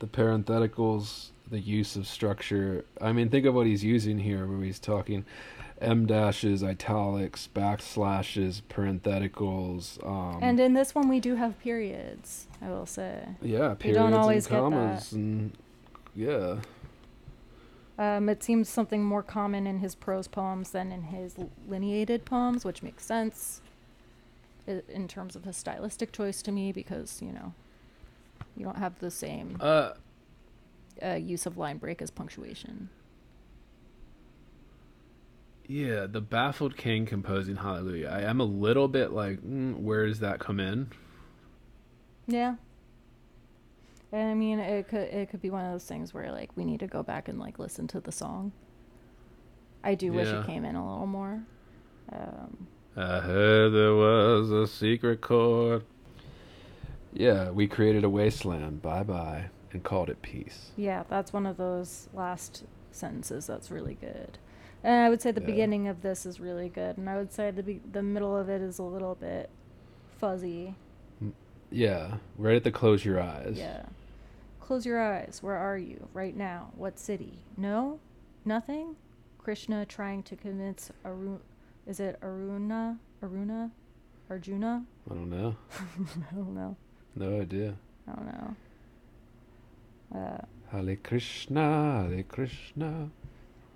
[0.00, 2.84] the parentheticals, the use of structure.
[3.00, 5.24] I mean, think of what he's using here, where he's talking.
[5.80, 10.04] em dashes, italics, backslashes, parentheticals.
[10.04, 12.48] Um, and in this one, we do have periods.
[12.60, 13.24] I will say.
[13.40, 14.62] yeah, you periods don't always and get that.
[14.62, 15.52] commas, and
[16.14, 16.56] yeah.
[17.96, 21.36] Um, it seems something more common in his prose poems than in his
[21.68, 23.60] lineated poems, which makes sense
[24.66, 27.52] in terms of his stylistic choice to me because you know
[28.56, 29.92] you don't have the same Uh,
[31.02, 32.88] uh, use of line break as punctuation.
[35.66, 38.08] Yeah, the baffled king composing Hallelujah.
[38.08, 40.90] I am a little bit like, mm, where does that come in?
[42.26, 42.56] Yeah.
[44.12, 46.64] And I mean, it could it could be one of those things where like we
[46.64, 48.52] need to go back and like listen to the song.
[49.84, 50.40] I do wish Yeah.
[50.40, 51.44] it came in a little more.
[52.12, 55.84] Um, I heard there was a secret chord.
[57.14, 58.82] Yeah, we created a wasteland.
[58.82, 60.72] Bye bye, and called it peace.
[60.76, 64.38] yeah, that's one of those last sentences that's really good.
[64.82, 65.46] And I would say the Yeah.
[65.46, 68.48] beginning of this is really good, and I would say the be- the middle of
[68.48, 69.48] it is a little bit
[70.18, 70.74] fuzzy.
[71.22, 71.32] Mm,
[71.70, 73.54] yeah, right at the close your eyes.
[73.56, 73.86] Yeah.
[74.60, 75.38] Close your eyes.
[75.42, 76.70] Where are you right now?
[76.76, 77.44] What city?
[77.56, 78.00] No?
[78.44, 78.96] Nothing?
[79.38, 81.40] Krishna trying to convince Arun.
[81.86, 82.98] Is it Aruna?
[83.22, 83.70] Aruna?
[84.30, 84.84] Arjuna?
[85.10, 85.54] I don't know.
[86.30, 86.76] I don't know.
[87.16, 87.74] No idea.
[88.08, 88.56] I don't know.
[90.14, 90.38] Uh,
[90.70, 93.08] Hare Krishna, Hare Krishna.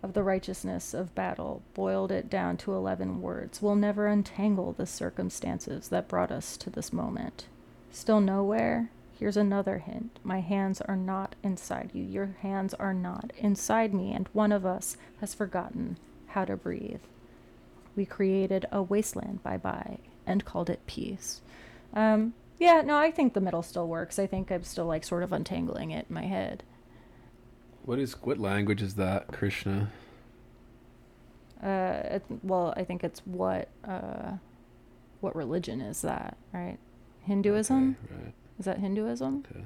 [0.02, 3.60] of the righteousness of battle, boiled it down to 11 words.
[3.62, 7.46] We'll never untangle the circumstances that brought us to this moment.
[7.90, 8.90] Still nowhere?
[9.18, 10.18] Here's another hint.
[10.22, 12.04] My hands are not inside you.
[12.04, 15.98] Your hands are not inside me, and one of us has forgotten
[16.28, 17.00] how to breathe.
[17.96, 21.40] We created a wasteland bye bye and called it peace.
[21.94, 24.18] Um, yeah, no, I think the middle still works.
[24.18, 26.62] I think I'm still like sort of untangling it in my head.
[27.84, 29.90] What is what language is that, Krishna?
[31.62, 34.32] Uh, it, well, I think it's what uh,
[35.20, 36.78] what religion is that, right?
[37.22, 38.34] Hinduism Okay, right.
[38.58, 39.44] is that Hinduism?
[39.50, 39.64] Okay.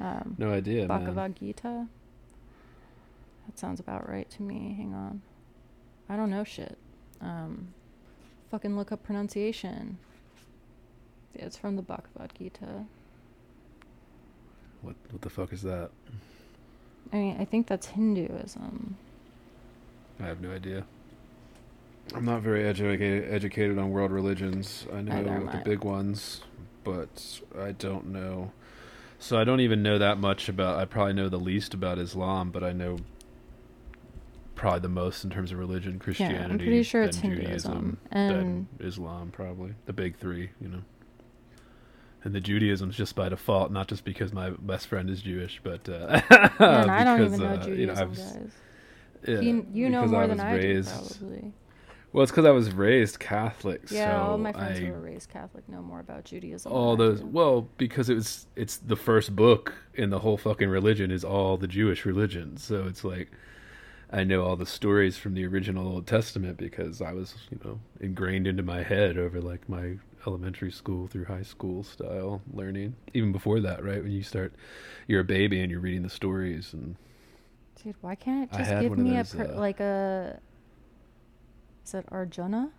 [0.00, 0.88] Um, No idea, man.
[0.88, 1.86] Bhagavad Gita.
[3.46, 4.74] That sounds about right to me.
[4.76, 5.22] Hang on,
[6.08, 6.78] I don't know shit.
[7.20, 7.68] Um,
[8.50, 9.98] fucking look up pronunciation.
[11.34, 12.84] Yeah, it's from the Bhagavad Gita.
[14.82, 15.90] What what the fuck is that?
[17.12, 18.96] I mean, I think that's Hinduism.
[20.20, 20.84] I have no idea.
[22.14, 24.86] I'm not very educated educated on world religions.
[24.92, 26.42] I know the big ones,
[26.84, 28.52] but I don't know.
[29.18, 30.78] So I don't even know that much about.
[30.78, 32.98] I probably know the least about Islam, but I know
[34.54, 36.38] probably the most in terms of religion, Christianity.
[36.38, 40.50] Yeah, I'm pretty sure it's Judaism, Hinduism, then and- Islam, probably the big three.
[40.60, 40.82] You know.
[42.24, 45.86] And the Judaism's just by default, not just because my best friend is Jewish, but
[45.88, 46.20] uh,
[46.58, 48.52] Man, I don't because, even know Judaism, you know, I've, guys.
[49.28, 51.52] yeah, you you know more I than was I raised, do, probably.
[52.12, 53.90] Well, it's because I was raised Catholic.
[53.90, 56.72] Yeah, so all my friends I, who were raised Catholic know more about Judaism.
[56.72, 57.22] all those.
[57.22, 61.56] Well, because it was it's the first book in the whole fucking religion is all
[61.56, 62.56] the Jewish religion.
[62.56, 63.32] So it's like
[64.10, 67.80] I know all the stories from the original Old Testament because I was you know
[68.00, 69.96] ingrained into my head over like my
[70.26, 72.96] elementary school through high school style learning.
[73.12, 74.54] Even before that, right when you start,
[75.06, 76.96] you're a baby and you're reading the stories and
[77.82, 80.40] Dude, why can't it just give me those, a per, uh, like a?
[81.84, 82.70] Is it Arjuna?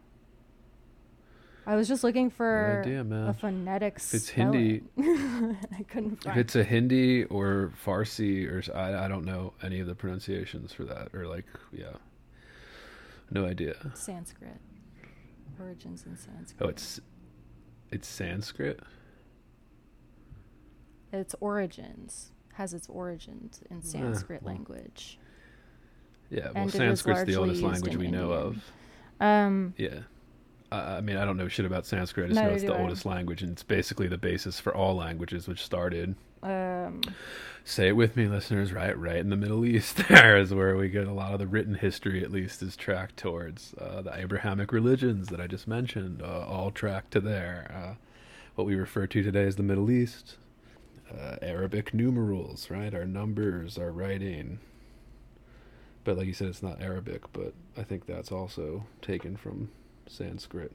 [1.67, 4.87] I was just looking for idea, a phonetic If it's spelling.
[4.97, 6.39] I couldn't If find.
[6.39, 10.85] it's a Hindi or Farsi or I, I don't know any of the pronunciations for
[10.85, 11.93] that or like yeah,
[13.31, 13.75] no idea.
[13.95, 14.59] Sanskrit.
[15.59, 16.61] Origins in Sanskrit.
[16.61, 16.99] Oh, it's
[17.91, 18.79] it's Sanskrit.
[21.11, 24.53] Its origins has its origins in Sanskrit well.
[24.53, 25.19] language.
[26.29, 28.71] Yeah, well, And Sanskrit's the oldest language we know of.
[29.19, 29.99] Um, Yeah.
[30.71, 32.25] I I mean, I don't know shit about Sanskrit.
[32.25, 32.79] I just know it's the I.
[32.81, 36.15] oldest language, and it's basically the basis for all languages, which started.
[36.43, 37.01] um,
[37.67, 38.71] Say it with me, listeners.
[38.71, 39.97] Right, right in the Middle East.
[40.09, 43.17] There is where we get a lot of the written history, at least, is tracked
[43.17, 46.21] towards uh, the Abrahamic religions that I just mentioned.
[46.21, 47.71] Uh, all tracked to there.
[47.75, 47.95] Uh,
[48.53, 50.35] what we refer to today as the Middle East.
[51.11, 52.93] Uh, Arabic numerals, right?
[52.93, 54.59] Our numbers, our writing.
[56.03, 59.69] But like you said, it's not Arabic, but I think that's also taken from
[60.07, 60.71] Sanskrit.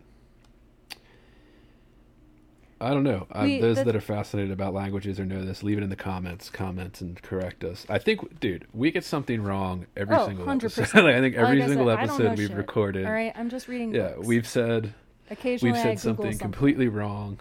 [2.83, 3.27] I don't know.
[3.43, 5.97] We- those the- that are fascinated about languages or know this, leave it in the
[5.97, 6.49] comments.
[6.49, 7.85] Comment and correct us.
[7.91, 10.79] I think, dude, we get something wrong every Oh, single 100%.
[10.79, 11.05] episode.
[11.05, 13.05] like, I think every like I single said, I episode we've shit, recorded.
[13.07, 13.95] All right, I'm just reading.
[13.95, 14.27] Yeah, books.
[14.27, 14.95] we've said
[15.31, 17.39] occasionally we've I said Google something, completely wrong.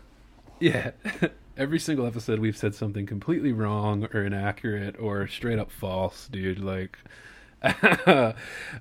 [0.59, 0.91] Yeah.
[1.57, 6.59] Every single episode we've said something completely wrong or inaccurate or straight up false, dude.
[6.59, 6.97] Like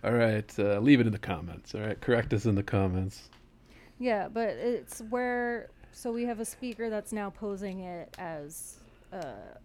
[0.05, 1.75] All right, uh, leave it in the comments.
[1.75, 3.29] All right, correct us in the comments.
[3.99, 8.79] Yeah, but it's where so we have a speaker that's now posing it as
[9.13, 9.23] uh,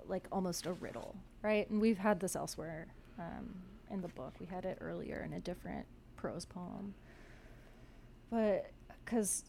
[0.08, 1.70] like almost a riddle, right?
[1.70, 2.88] And we've had this elsewhere
[3.20, 3.54] um,
[3.92, 4.34] in the book.
[4.40, 5.86] We had it earlier in a different
[6.16, 6.96] prose poem,
[8.32, 8.72] but
[9.06, 9.44] because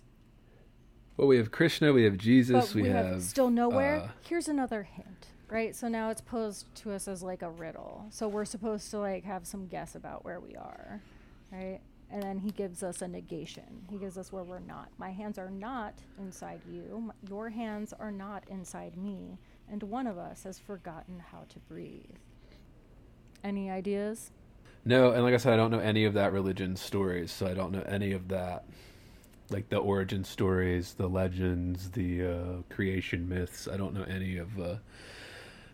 [1.16, 4.00] Well, we have Krishna, we have Jesus, but we, we, have, have still nowhere.
[4.02, 5.74] uh, Here's another hint, right?
[5.74, 8.06] So now it's posed to us as like a riddle.
[8.10, 11.00] So we're supposed to like have some guess about where we are,
[11.52, 11.80] right?
[12.10, 13.86] And then he gives us a negation.
[13.90, 14.88] He gives us where we're not.
[14.98, 17.12] My hands are not inside you.
[17.28, 19.38] Your hands are not inside me.
[19.70, 22.04] And one of us has forgotten how to breathe.
[23.42, 24.30] Any ideas?
[24.84, 27.54] No, and like I said, I don't know any of that religion stories, so I
[27.54, 28.64] don't know any of that,
[29.48, 33.66] like the origin stories, the legends, the uh, creation myths.
[33.66, 34.76] I don't know any of uh,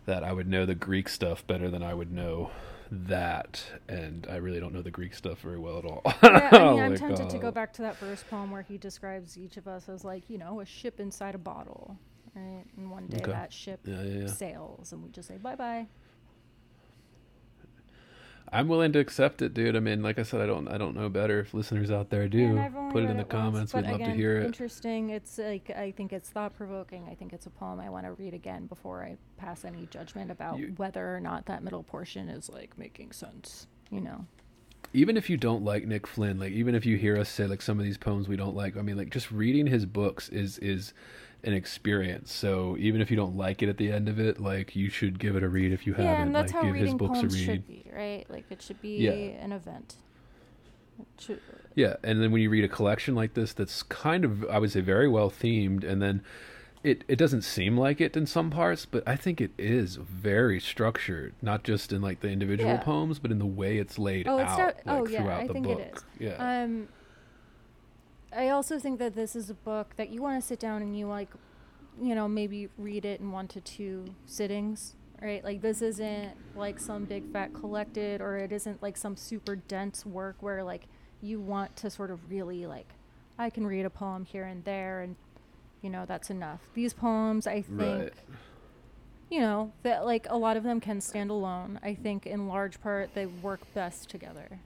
[0.05, 0.23] that.
[0.23, 2.51] I would know the Greek stuff better than I would know
[2.91, 6.01] that, and I really don't know the Greek stuff very well at all.
[6.23, 8.61] yeah, I mean, I'm Like, tempted to uh, go back to that first poem where
[8.61, 11.97] he describes each of us as like, you know, a ship inside a bottle,
[12.35, 12.65] right?
[12.77, 13.31] And one day Okay.
[13.31, 14.33] that ship yeah, yeah.
[14.35, 15.87] sails, and we just say bye bye.
[18.53, 19.77] I'm willing to accept it, dude.
[19.77, 21.39] I mean, like I said, I don't, I don't know better.
[21.39, 22.55] If listeners out there do,
[22.91, 23.73] put it in the comments.
[23.73, 24.45] We'd love to hear it.
[24.45, 25.09] Interesting.
[25.11, 27.07] It's like I think it's thought provoking.
[27.09, 30.31] I think it's a poem I want to read again before I pass any judgment
[30.31, 33.67] about You- whether or not that middle portion is like making sense.
[33.89, 34.25] You know.
[34.93, 37.61] even if you don't like Nick Flynn, like even if you hear us say like
[37.61, 40.57] some of these poems we don't like, I mean like just reading his books is
[40.59, 40.93] is
[41.43, 42.31] an experience.
[42.31, 45.19] So even if you don't like it at the end of it, like you should
[45.19, 46.27] give it a read if you yeah, haven't.
[46.27, 47.45] and that's like how give his reading books a poems read.
[47.45, 48.25] should be, right?
[48.29, 49.11] Like it should be Yeah.
[49.11, 49.95] an event.
[51.19, 51.39] Should-
[51.75, 54.71] Yeah, and then when you read a collection like this that's kind of I would
[54.71, 56.21] say very well themed and then
[56.83, 60.59] it it doesn't seem like it in some parts, but I think it is very
[60.59, 62.81] structured, not just in like the individual Yeah.
[62.83, 65.41] poems, but in the way it's laid Oh, out it's not- like, oh, yeah, throughout
[65.43, 65.95] I the think it book.
[65.97, 66.03] is.
[66.19, 66.63] Yeah.
[66.63, 66.87] Um,
[68.35, 70.97] I also think that this is a book that you want to sit down and
[70.97, 71.29] you like,
[72.01, 75.43] you know, maybe read it in one to two sittings, right?
[75.43, 80.05] Like this isn't like some big fat collected, or it isn't like some super dense
[80.05, 80.87] work where like
[81.21, 82.87] you want to sort of really like,
[83.37, 85.15] I can read a poem here and there, and
[85.81, 86.61] you know that's enough.
[86.73, 88.13] These poems, I think, Right.
[89.29, 91.79] you know, that like a lot of them can stand alone.
[91.83, 94.59] I think in large part they work best together.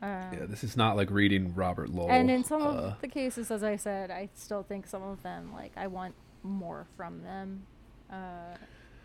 [0.00, 2.10] Um, yeah, this is not like reading Robert Lowell.
[2.10, 5.22] and in some uh, of the cases, as I said, I still think some of
[5.22, 7.64] them, like, I want more from them.
[8.10, 8.56] Uh,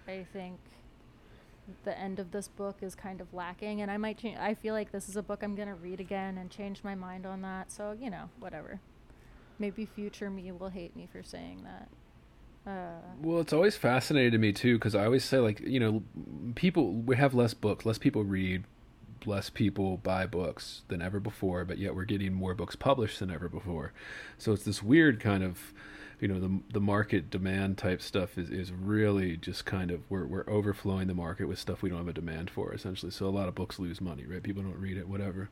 [0.07, 0.59] I think
[1.83, 4.37] the end of this book is kind of lacking, and I might change.
[4.37, 6.93] I feel like this is a book I'm going to read again and change my
[6.93, 7.71] mind on that.
[7.71, 8.79] So, you know, whatever.
[9.59, 11.89] Maybe future me will hate me for saying that.
[12.69, 16.03] Uh, Well, it's always fascinated to me too because I always say like you know,
[16.55, 18.63] people we have less books, less people read,
[19.27, 23.31] less people buy books than ever before, but yet we're getting more books published than
[23.31, 23.93] ever before.
[24.37, 25.73] So it's this weird kind of,
[26.19, 30.25] you know, the the market demand type stuff is is really just kind of we're
[30.25, 33.11] we're overflowing the market with stuff we don't have a demand for essentially.
[33.11, 34.43] So a lot of books lose money, right?
[34.43, 35.49] People don't read it, whatever.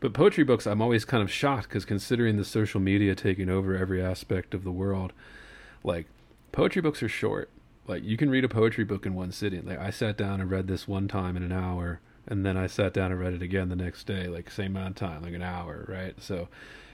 [0.00, 3.76] But poetry books, I'm always kind of shocked because considering the social media taking over
[3.76, 5.12] every aspect of the world,
[5.82, 6.06] like
[6.52, 7.50] poetry books are short.
[7.86, 9.66] Like you can read a poetry book in one sitting.
[9.66, 12.66] Like I sat down and read this one time in an hour, and then I
[12.66, 15.34] sat down and read it again the next day, like same amount of time, like
[15.34, 16.14] an hour, right?
[16.22, 16.48] So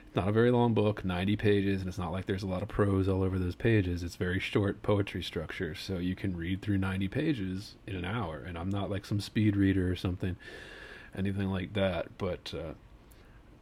[0.07, 2.63] it's not a very long book, 90 pages, and it's not like there's a lot
[2.63, 4.03] of prose all over those pages.
[4.03, 8.39] It's very short poetry structure, so you can read through 90 pages in an hour.
[8.39, 10.37] And I'm not like some speed reader or something,
[11.17, 12.19] anything like that.
[12.19, 12.73] But uh,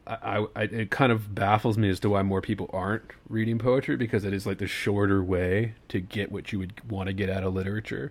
[0.07, 3.97] I, I, it kind of baffles me as to why more people aren't reading poetry
[3.97, 7.29] because it is like the shorter way to get what you would want to get
[7.29, 8.11] out of literature.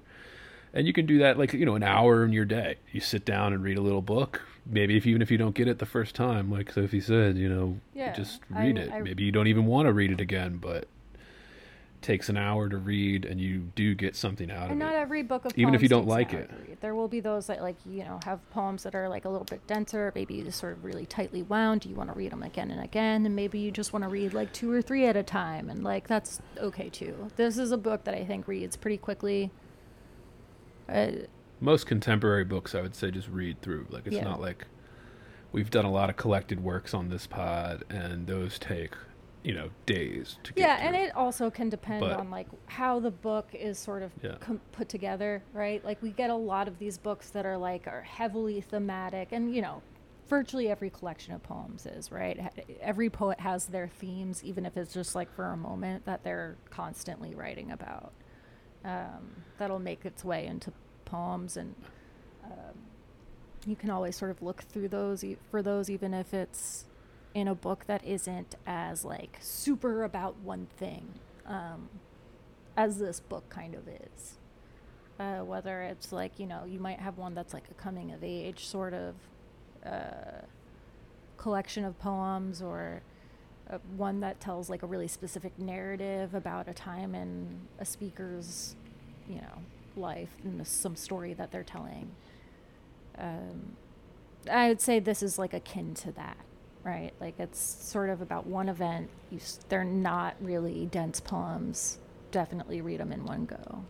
[0.74, 2.76] And you can do that like, you know, an hour in your day.
[2.92, 4.42] You sit down and read a little book.
[4.66, 7.48] Maybe if even if you don't get it the first time, like Sophie said, you
[7.50, 8.92] know, Yeah, just I- read it.
[8.92, 12.68] I- Maybe you don't even want to read it again, but it takes an hour
[12.70, 14.72] to read and you do get something out of it.
[14.72, 16.52] and not every book of Even if you don't like it.
[16.82, 19.46] There will be those that like you know have poems that are like a little
[19.46, 21.86] bit denser, maybe just sort of really tightly wound.
[21.86, 24.34] You want to read them again and again, and maybe you just want to read
[24.34, 27.30] like two or three at a time, and like that's okay too.
[27.38, 29.50] This is a book that I think reads pretty quickly.
[30.90, 31.12] Uh,
[31.60, 34.24] most contemporary books i would say just read through like it's Yeah.
[34.24, 34.66] not like
[35.52, 38.94] we've done a lot of collected works on this pod and those take
[39.44, 43.00] you know days to get yeah, and it also can depend But- on like how
[43.00, 44.36] the book is sort of Yeah.
[44.40, 45.84] com- put together, right?
[45.86, 49.56] Like we get a lot of these books that are like are heavily thematic, and
[49.56, 49.82] you know,
[50.28, 52.38] virtually every collection of poems is right.
[52.82, 56.58] Every poet has their themes, even if it's just like for a moment that they're
[56.70, 58.12] constantly writing about.
[58.88, 60.72] Um, that'll make its way into
[61.06, 61.76] poems, and
[62.46, 62.78] um,
[63.66, 66.86] you can always sort of look through those e- for those, even if it's
[67.34, 71.08] in a book that isn't as like super about one thing
[71.46, 71.90] um,
[72.78, 74.36] as this book kind of is.
[75.20, 78.24] Uh, whether it's like you know you might have one that's like a coming of
[78.24, 79.16] age sort of
[79.86, 80.42] uh,
[81.38, 83.02] collection of poems or
[83.70, 88.76] uh, one that tells like a really specific narrative about a time in a speaker's
[89.28, 89.62] you know
[89.96, 92.10] life and some story that they're telling.
[93.18, 93.74] Um,
[94.52, 96.38] i would say this is like akin to that
[96.84, 97.12] right?
[97.20, 99.10] Like it's sort of about one event.
[99.30, 102.00] You s- they're not really dense poems.
[102.32, 103.84] Definitely read them in one go.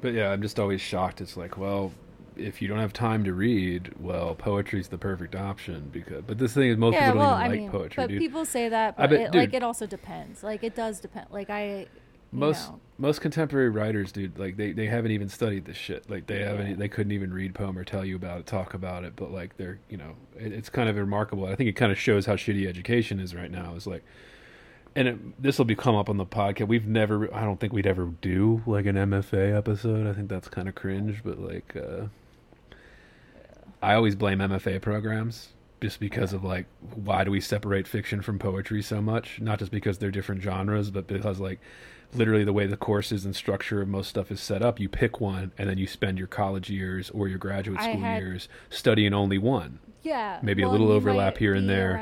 [0.00, 1.20] But yeah i'm just always shocked.
[1.20, 1.90] It's like well
[2.36, 6.54] if you don't have time to read well poetry's the perfect option because but this
[6.54, 8.44] thing is most yeah people don't well even i like mean poetry but dude people
[8.44, 10.42] say that I but bet- it, like it also depends.
[10.42, 11.86] Like it does depend like i
[12.32, 16.08] most know, most contemporary writers dude like they, they haven't even studied this shit.
[16.08, 19.04] Like they haven't they couldn't even read poem or tell you about it talk about
[19.04, 21.46] it but like they're you know it, it's kind of remarkable.
[21.46, 23.74] I think it kind of shows how shitty education is right now.
[23.74, 24.02] Is like
[24.94, 26.68] and this will be come up on the podcast.
[26.68, 30.06] We've never i don't think we'd ever do like an mfa episode.
[30.06, 32.06] I think that's kind of cringe but like uh
[33.82, 35.48] i always blame mfa programs
[35.80, 39.72] just because of like why do we separate fiction from poetry so much not just
[39.72, 41.60] because they're different genres but because like
[42.14, 45.20] literally the way the courses and structure of most stuff is set up you pick
[45.20, 49.12] one and then you spend your college years or your graduate school had- years studying
[49.14, 51.96] only one yeah maybe a little overlap here and there.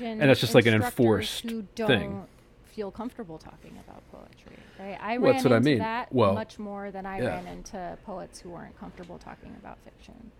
[0.00, 2.26] And that's just like an enforced who don't thing.
[2.66, 5.78] feel comfortable talking about poetry right i Well, ran what I into mean.
[5.80, 7.28] that Well, much more than i yeah.
[7.28, 10.30] ran into poets who weren't comfortable talking about fiction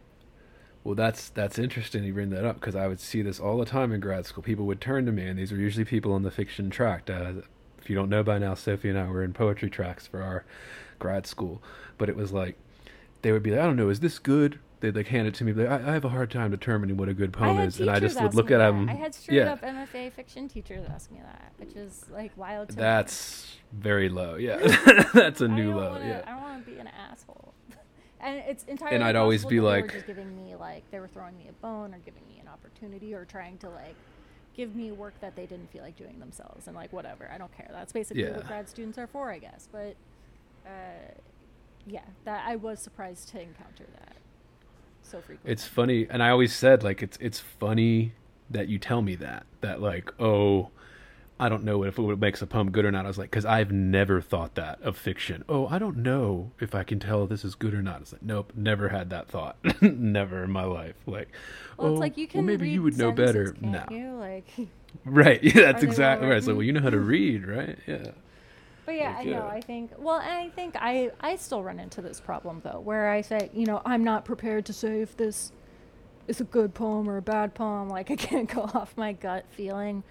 [0.89, 3.66] Well, that's that's interesting you bring that up because I would see this all the
[3.66, 4.43] time in grad school.
[4.43, 7.43] People would turn to me, and these are usually people on the fiction track, uh,
[7.78, 10.44] if you don't know by now, Sophie and I were in poetry tracks for our
[10.98, 11.62] grad school,
[11.97, 12.56] but it was like
[13.23, 14.59] they would be like, I don't know, is this good?
[14.81, 15.52] They'd like hand it to me.
[15.52, 17.98] Like, I, I have a hard time determining what a good poem is, and I
[17.98, 18.70] just would look at that.
[18.70, 18.89] them.
[18.89, 22.69] I had straight yeah, up MFA fiction teachers ask me that, which is like wild.
[22.69, 22.81] To me.
[22.81, 24.36] that's very low.
[24.36, 24.56] Yeah,
[25.15, 25.93] that's a new low.
[25.93, 26.23] wanna, Yeah.
[26.27, 27.55] I don't want to be an asshole.
[28.20, 28.97] and it's entirely.
[28.97, 30.48] And I'd always be were like- giving me
[30.79, 33.69] like they were throwing me a bone or giving me an opportunity or trying to
[33.69, 33.97] like
[34.57, 37.29] give me work that they didn't feel like doing themselves and like whatever.
[37.33, 37.69] I don't care.
[37.73, 38.37] That's basically Yeah.
[38.37, 39.69] what grad students are for, I guess.
[39.71, 39.97] But
[40.65, 41.13] uh,
[41.87, 44.17] yeah, that I was surprised to encounter that
[45.03, 45.53] so frequently.
[45.53, 48.13] It's funny, and I always said like it's it's funny
[48.51, 50.71] that you tell me that that like oh,
[51.40, 53.05] I don't know if it makes a poem good or not.
[53.05, 55.44] I was like, because I've never thought that of fiction.
[55.48, 58.01] Oh, I don't know if I can tell this is good or not.
[58.01, 60.97] It's like nope, never had that thought, never in my life.
[61.06, 61.28] Like,
[61.77, 63.55] well, oh, it's like you can well, maybe you would know better.
[63.60, 64.19] No, can't?
[64.19, 64.48] Like,
[65.05, 65.43] right?
[65.43, 66.39] Yeah, that's exactly right.
[66.39, 67.78] It's like, well, you know how to read, right?
[67.86, 68.10] Yeah.
[68.86, 69.31] But yeah, Like, I know.
[69.31, 69.47] yeah.
[69.47, 69.93] I think.
[69.98, 73.66] Well, I think I I still run into this problem though, where I say, you
[73.66, 75.52] know, I'm not prepared to say if this
[76.27, 77.89] is a good poem or a bad poem.
[77.89, 80.02] Like I can't go off my gut feeling,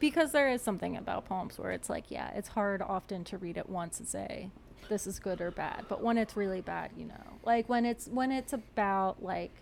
[0.00, 3.56] because there is something about poems where it's like, yeah, it's hard often to read
[3.56, 4.50] it once and say
[4.88, 5.86] this is good or bad.
[5.88, 9.52] But when it's really bad, you know, like when it's when it's about like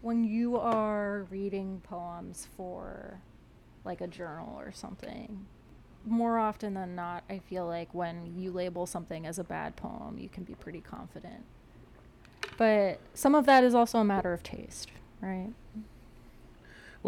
[0.00, 3.20] when you are reading poems for
[3.84, 5.46] like a journal or something
[6.06, 10.16] more often than not, I feel like when you label something as a bad poem,
[10.18, 11.44] you can be pretty confident.
[12.56, 14.90] But some of that is also a matter of taste,
[15.20, 15.52] right?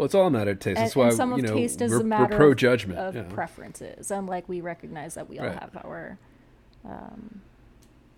[0.01, 0.77] Well, it's all a matter of taste.
[0.79, 2.57] And, That's why some you of know taste is we're, a matter we're pro of-
[2.57, 2.97] judgment.
[2.99, 3.21] of yeah.
[3.29, 5.59] preferences, and like we recognize that we all Right.
[5.59, 6.17] have our
[6.83, 7.41] um,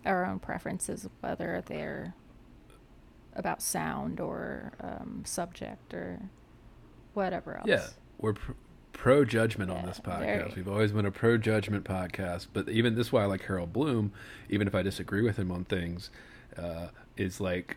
[0.05, 2.14] our own preferences, whether they're
[3.35, 6.22] about sound or um, subject or
[7.15, 7.68] whatever else.
[7.68, 7.85] Yeah,
[8.18, 8.53] we're pr-
[8.93, 10.26] pro judgment on Yeah, this very.
[10.26, 10.55] podcast.
[10.55, 13.73] We've always been a pro judgment podcast, but even this is why I like Harold
[13.73, 14.14] Bloom,
[14.49, 16.11] even if I disagree with him on things,
[16.57, 16.88] uh,
[17.18, 17.76] is like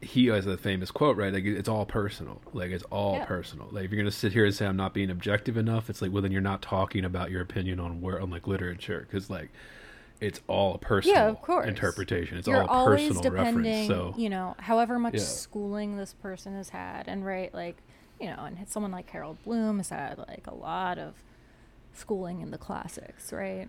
[0.00, 1.32] he has a famous quote, right?
[1.32, 2.40] Like it's all personal.
[2.52, 3.24] Like it's all Yeah.
[3.24, 3.68] personal.
[3.72, 6.12] Like if you're gonna sit here and say I'm not being objective enough, it's like
[6.12, 9.50] well then you're not talking about your opinion on where on like literature because like
[10.20, 11.66] it's all a personal yeah, of course.
[11.68, 12.38] interpretation.
[12.38, 13.86] It's You're all personal reference.
[13.86, 15.20] So you know, however much Yeah.
[15.20, 17.76] schooling this person has had, and right, like,
[18.20, 21.14] you know, and someone like Harold Bloom has had like a lot of
[21.92, 23.68] schooling in the classics, right?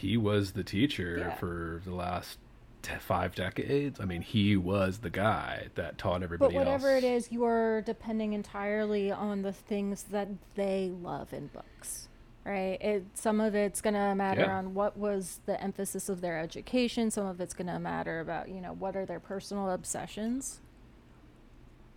[0.00, 1.34] he was the teacher Yeah.
[1.36, 2.38] for the last
[3.00, 4.00] five decades.
[4.00, 7.04] I mean, he was the guy that taught everybody But whatever else.
[7.04, 12.08] it is, you are depending entirely on the things that they love in books,
[12.44, 12.78] right?
[12.80, 14.58] It some of it's gonna matter Yeah.
[14.58, 17.10] on what was the emphasis of their education.
[17.10, 20.60] Some of it's gonna matter about you know what are their personal obsessions.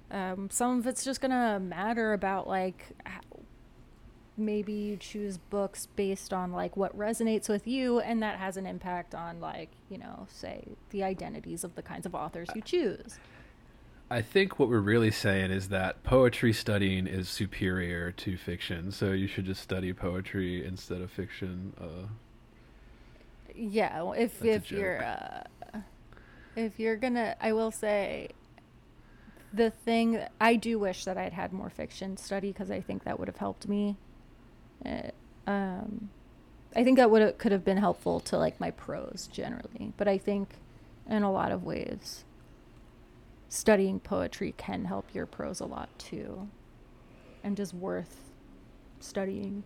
[0.09, 2.85] Um, some of it's just gonna matter about like
[4.37, 8.65] maybe you choose books based on like what resonates with you and that has an
[8.65, 13.19] impact on like you know say the identities of the kinds of authors you choose
[14.11, 19.13] I think what we're really saying is that poetry studying is superior to fiction, so
[19.13, 21.71] you should just study poetry instead of fiction.
[21.79, 22.07] Uh,
[23.55, 25.43] Yeah, well, if if you're uh,
[26.57, 28.31] if you're gonna, I will say,
[29.53, 33.17] the thing I do wish that I'd had more fiction study because I think that
[33.17, 33.95] would have helped me.
[34.85, 35.11] Uh,
[35.47, 36.09] um,
[36.75, 40.17] I think that would could have been helpful to like my prose generally, but I
[40.17, 40.49] think
[41.09, 42.23] in a lot of ways,
[43.49, 46.47] studying poetry can help your prose a lot too,
[47.43, 48.31] and is worth
[48.99, 49.63] studying.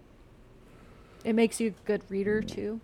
[1.24, 2.82] It makes you a good reader too.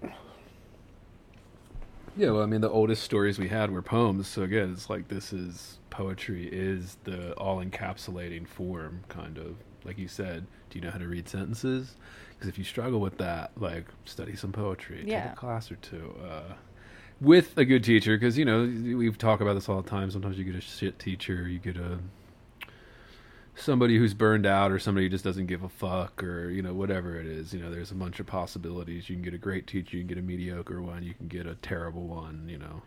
[2.15, 5.07] yeah, well, I mean, the oldest stories we had were poems, so again, it's like
[5.07, 9.55] this is poetry is the all encapsulating form, kind of.
[9.83, 11.95] Like you said, do you know how to read sentences?
[12.31, 15.23] Because if you struggle with that, like study some poetry, Yeah.
[15.23, 16.15] take a class or two.
[16.23, 16.53] Uh,
[17.19, 18.61] with a good teacher, because you know
[18.97, 20.09] we've talked about this all the time.
[20.09, 21.99] Sometimes you get a shit teacher, you get a
[23.53, 26.73] somebody who's burned out, or somebody who just doesn't give a fuck, or you know
[26.73, 27.53] whatever it is.
[27.53, 29.07] You know, there's a bunch of possibilities.
[29.09, 31.45] You can get a great teacher, you can get a mediocre one, you can get
[31.45, 32.47] a terrible one.
[32.49, 32.81] You know,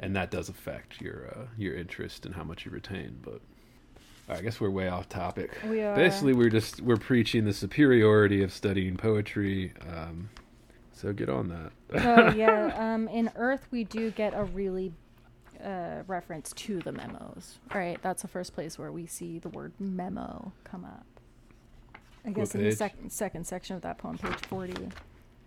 [0.00, 3.18] and that does affect your uh, your interest and how much you retain.
[3.22, 3.40] But
[4.28, 5.56] I guess we're way off topic.
[5.68, 5.94] We are.
[5.94, 9.72] Basically, we're just we're preaching the superiority of studying poetry.
[9.88, 10.30] Um,
[10.92, 12.04] so get on that.
[12.04, 12.72] Oh yeah.
[12.76, 14.92] Um, in Earth, we do get a really
[15.62, 17.58] uh, reference to the memos.
[17.72, 17.98] Right.
[18.02, 21.06] That's the first place where we see the word memo come up.
[22.24, 22.78] I guess in the page?
[22.78, 24.74] sec- second section of that poem, page forty.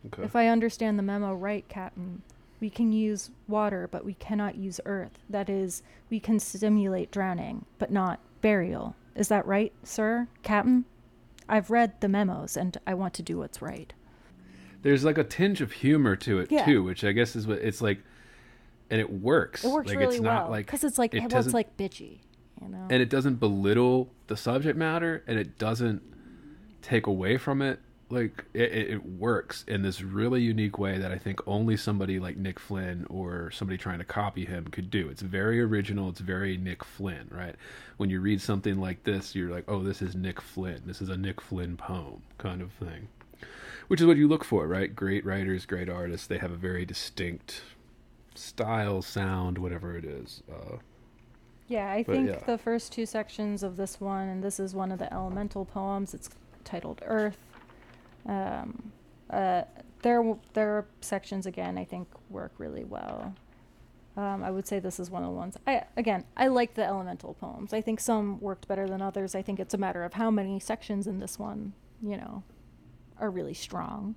[0.08, 0.24] okay.
[0.24, 2.22] If I understand the memo right, Captain,
[2.62, 5.20] we can use water, but we cannot use earth.
[5.30, 8.96] That is, we can simulate drowning, but not burial.
[9.16, 10.86] Is that right, sir, Captain?
[11.48, 13.92] I've read the memos, and I want to do what's right.
[14.82, 16.64] there's like a tinge of humor to it Yeah.
[16.64, 18.00] too, which I guess is what it's like,
[18.90, 19.66] and it works.
[19.66, 21.76] It works like, really it's not well like because it's like it well, it's like
[21.76, 22.20] bitchy,
[22.62, 22.88] you know.
[22.90, 26.02] and it doesn't belittle the subject matter, and it doesn't
[26.82, 27.80] take away from it.
[28.12, 32.38] Like it, it, works in this really unique way that I think only somebody like
[32.38, 35.10] Nick Flynn or somebody trying to copy him could do.
[35.10, 36.10] It's very original.
[36.10, 37.56] It's very Nick Flynn, right?
[37.98, 40.82] When you read something like this, you're like, oh, this is Nick Flynn.
[40.88, 43.10] This is a Nick Flynn poem, kind of thing.
[43.90, 44.96] Which is what you look for, right?
[44.96, 46.26] Great writers, great artists.
[46.26, 47.62] They have a very distinct
[48.36, 50.42] style, sound, whatever it is.
[50.52, 50.78] Uh,
[51.68, 52.40] Yeah, I But, think yeah.
[52.46, 56.16] the first two sections of this one, and this is one of the elemental poems.
[56.16, 56.30] It's
[56.64, 57.38] titled Earth.
[58.26, 58.92] Um,
[59.30, 59.64] uh,
[60.02, 63.36] their their sections again, I think, work really well.
[64.18, 65.58] Um, I would say this is one of the ones.
[65.68, 67.74] I again, I like the elemental poems.
[67.74, 69.36] I think some worked better than others.
[69.36, 72.44] I think it's a matter of how many sections in this one, you know,
[73.20, 74.16] are really strong.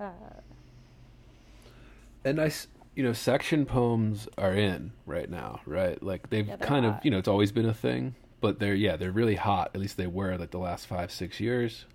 [0.00, 0.10] Uh,
[2.24, 2.50] and I,
[2.94, 6.02] you know, section poems are in right now, right?
[6.02, 8.96] Like they've Yeah, kind of, you know, it's always been a thing, but they're yeah,
[8.96, 9.70] they're really hot.
[9.74, 11.86] At least they were like the last five, six years.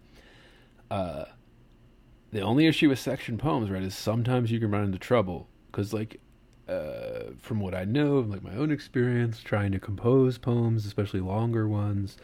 [0.89, 1.25] Uh,
[2.31, 5.93] the only issue with section poems, right, is sometimes you can run into trouble because,
[5.93, 6.19] like,
[6.67, 11.67] uh, from what I know, like my own experience trying to compose poems, especially longer
[11.67, 12.17] ones,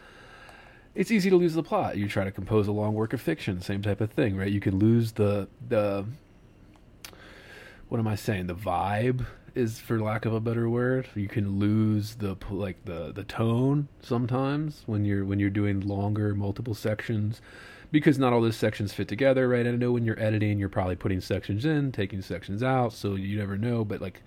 [0.94, 1.96] it's easy to lose the plot.
[1.96, 4.50] You try to compose a long work of fiction, same type of thing, right?
[4.50, 6.06] You can lose the the
[7.88, 8.46] what am I saying?
[8.46, 13.12] The vibe is, for lack of a better word, you can lose the like the
[13.12, 17.40] the tone sometimes when you're when you're doing longer multiple sections
[17.90, 19.66] because not all those sections fit together, right?
[19.66, 23.14] And I know when you're editing, you're probably putting sections in, taking sections out, so
[23.14, 23.84] you never know.
[23.84, 24.22] But like,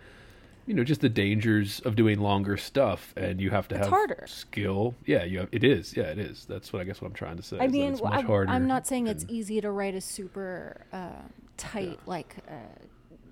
[0.66, 3.90] you know, just the dangers of doing longer stuff, and you have to It's have
[3.90, 4.24] harder.
[4.28, 4.96] skill.
[5.06, 5.96] Yeah, you have, it is.
[5.96, 6.46] Yeah, it is.
[6.46, 7.58] That's what I guess what I'm trying to say.
[7.60, 8.52] I mean, it's w- much I'm, harder.
[8.52, 11.22] I'm not saying it's easy to write a super uh,
[11.58, 12.54] tight, like, uh,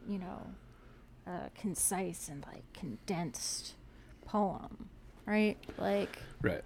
[0.08, 0.48] you know,
[1.28, 3.76] uh, concise and like condensed
[4.26, 4.90] poem,
[5.26, 5.58] right?
[5.78, 6.64] Like right.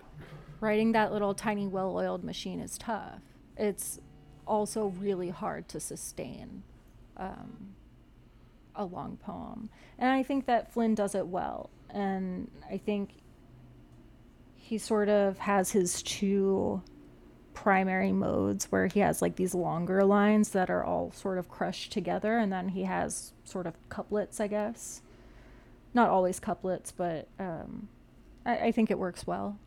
[0.61, 3.19] writing that little tiny, well-oiled machine is tough.
[3.57, 3.99] It's
[4.45, 6.63] also really hard to sustain
[7.17, 7.75] um,
[8.75, 11.69] a long poem, and I think that Flynn does it well.
[11.89, 13.11] And I think
[14.65, 16.81] he sort of has his two
[17.53, 21.91] primary modes where he has like these longer lines that are all sort of crushed
[21.91, 25.01] together and then he has sort of couplets i guess.
[25.93, 27.87] Not always couplets but um,
[28.45, 29.57] I, I think it works well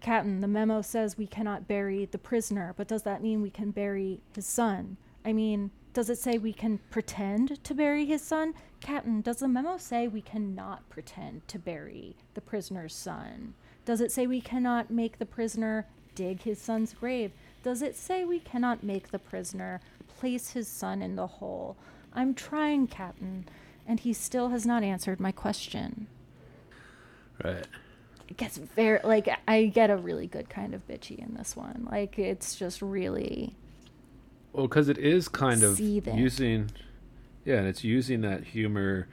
[0.00, 3.70] Captain, the memo says we cannot bury the prisoner, but does that mean we can
[3.70, 4.96] bury his son?
[5.24, 8.54] I mean, does it say we can pretend to bury his son?
[8.80, 13.54] Captain, does the memo say we cannot pretend to bury the prisoner's son?
[13.84, 17.32] Does it say we cannot make the prisoner dig his son's grave?
[17.62, 21.76] Does it say we cannot make the prisoner place his son in the hole?
[22.14, 23.46] I'm trying, Captain,
[23.86, 26.06] and he still has not answered my question
[27.42, 27.66] Right.
[28.30, 31.88] It gets very like I get a really good kind of bitchy in this one.
[31.90, 33.54] Like it's just really
[34.52, 36.70] Well, because it is kind of using,
[37.44, 39.08] yeah, and it's using that humor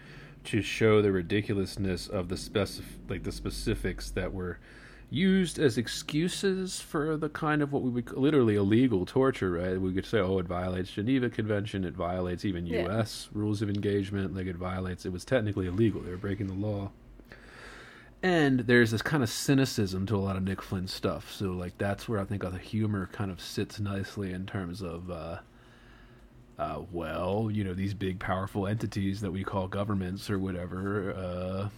[0.45, 4.59] to show the ridiculousness of the specif- like the specifics that were
[5.09, 9.51] used as excuses for the kind of what we would literally illegal torture.
[9.51, 9.81] Right?
[9.81, 11.83] We could say, oh, it violates Geneva Convention.
[11.85, 12.83] It violates even Yeah.
[12.83, 13.29] U.S.
[13.33, 14.35] rules of engagement.
[14.35, 15.05] Like it violates.
[15.05, 16.01] It was technically illegal.
[16.01, 16.91] They were breaking the law.
[18.23, 21.31] And there's this kind of cynicism to a lot of Nick Flynn stuff.
[21.31, 25.11] So like that's where I think the humor kind of sits nicely in terms of
[25.11, 25.37] uh,
[26.57, 31.69] uh, well, you know, these big powerful entities that we call governments or whatever, uh,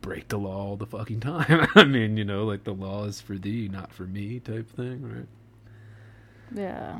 [0.00, 1.68] break the law all the fucking time.
[1.76, 5.02] I mean, you know, like the law is for thee, not for me type thing,
[5.08, 5.28] right?
[6.54, 6.98] yeah.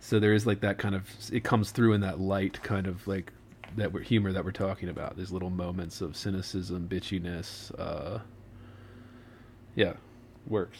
[0.00, 3.06] So there is like that kind of it comes through in that light kind of
[3.06, 3.32] like
[3.76, 5.16] that we're, humor that we're talking about.
[5.16, 7.72] These little moments of cynicism, bitchiness.
[7.78, 8.18] Uh,
[9.74, 9.94] yeah,
[10.46, 10.78] works.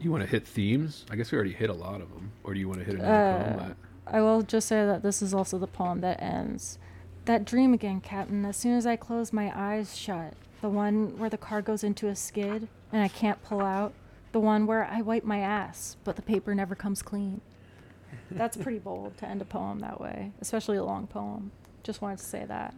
[0.00, 1.04] You want to hit themes?
[1.10, 2.32] I guess we already hit a lot of them.
[2.44, 3.70] Or do you want to hit another poem?
[3.70, 6.78] I- I will just say that this is also the poem that ends.
[7.26, 8.44] That dream again, Captain.
[8.44, 12.08] As soon as I close my eyes shut, the one where the car goes into
[12.08, 13.92] a skid and I can't pull out,
[14.32, 17.40] the one where I wipe my ass, but the paper never comes clean.
[18.30, 21.50] That's pretty bold to end a poem that way, especially a long poem.
[21.82, 22.74] Just wanted to say that.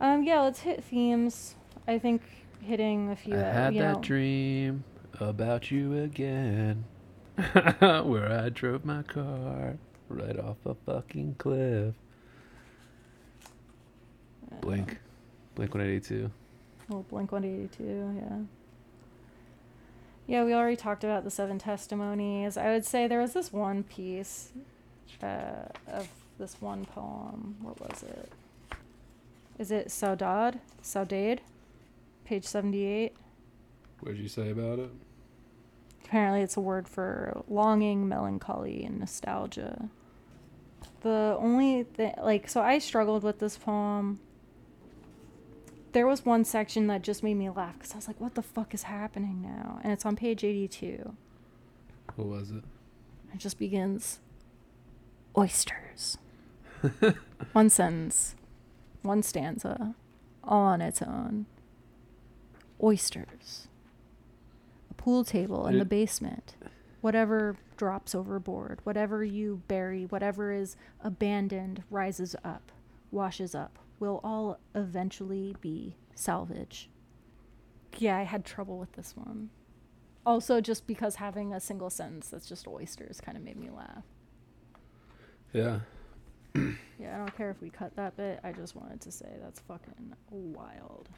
[0.00, 1.56] Um, yeah, let's hit themes.
[1.86, 2.22] I think
[2.60, 3.34] hitting a few.
[3.34, 4.84] I uh, had that know, dream
[5.18, 6.84] about you again,
[7.36, 9.76] where I drove my car
[10.08, 11.94] right off a fucking cliff.
[14.60, 14.98] Blink,
[15.54, 16.30] Blink One Eighty Two.
[16.90, 17.84] Well, Blink 182,
[18.16, 18.38] yeah.
[20.30, 22.56] Yeah, we already talked about the seven testimonies.
[22.56, 24.52] I would say there was this one piece
[25.20, 26.08] uh, of
[26.38, 27.56] this one poem.
[27.60, 28.30] What was it?
[29.58, 30.60] Is it Saudade?
[30.84, 31.40] Saudade?
[32.24, 33.16] Page 78.
[33.98, 34.90] What did you say about it?
[36.04, 39.88] Apparently, it's a word for longing, melancholy, and nostalgia.
[41.00, 44.20] The only thing, like, so I struggled with this poem.
[45.92, 48.42] There was one section that just made me laugh because I was like, what the
[48.42, 49.80] fuck is happening now?
[49.82, 51.14] And it's on page 82.
[52.16, 52.62] What was it?
[53.34, 54.20] It just begins
[55.36, 56.18] oysters.
[57.52, 58.34] one sentence,
[59.02, 59.94] one stanza,
[60.44, 61.46] all on its own.
[62.82, 63.68] Oysters.
[64.90, 66.54] A pool table in the basement.
[67.00, 72.72] Whatever drops overboard, whatever you bury, whatever is abandoned rises up,
[73.10, 76.90] washes up, will all eventually be salvage.
[77.98, 79.50] Yeah, I had trouble with this one.
[80.26, 84.04] Also, just because having a single sentence that's just oysters kind of made me laugh.
[85.52, 85.80] Yeah.
[87.00, 88.40] Yeah, I don't care if we cut that bit.
[88.44, 91.08] I just wanted to say that's fucking wild.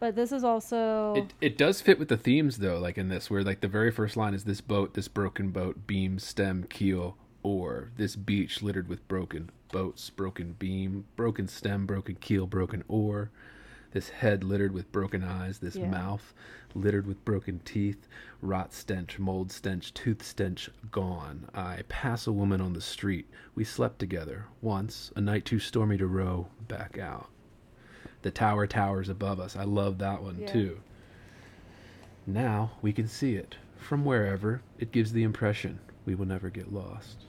[0.00, 3.28] But this is also It it does fit with the themes though, like in this,
[3.28, 7.18] where like the very first line is this boat, this broken boat, beam, stem, keel,
[7.42, 7.90] oar.
[7.96, 13.30] This beach littered with broken boats, broken beam, broken stem, broken keel, broken oar.
[13.92, 15.88] This head littered with broken eyes, this Yeah.
[15.88, 16.34] mouth
[16.74, 18.06] littered with broken teeth,
[18.42, 21.48] rot stench, mold stench, tooth stench gone.
[21.54, 23.26] I pass a woman on the street.
[23.54, 27.30] We slept together once, a night too stormy to row back out.
[28.22, 29.56] The tower towers above us.
[29.56, 30.52] I love that one Yeah.
[30.52, 30.80] too.
[32.26, 34.60] Now we can see it from wherever.
[34.78, 35.78] It gives the impression
[36.08, 37.24] we will never get lost.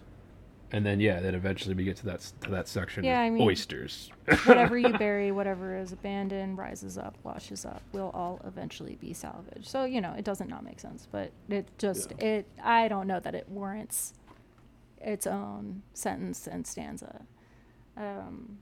[0.72, 3.04] And then yeah, then eventually we get to that to that section.
[3.04, 4.10] Yeah, of I mean- oysters.
[4.46, 9.68] whatever you bury, whatever is abandoned, rises up, washes up, will all eventually be salvaged.
[9.68, 12.26] So, you know, it doesn't not make sense, but it just Yeah.
[12.28, 14.14] it I don't know that it warrants
[15.02, 17.26] its own sentence and stanza.
[17.98, 18.60] Um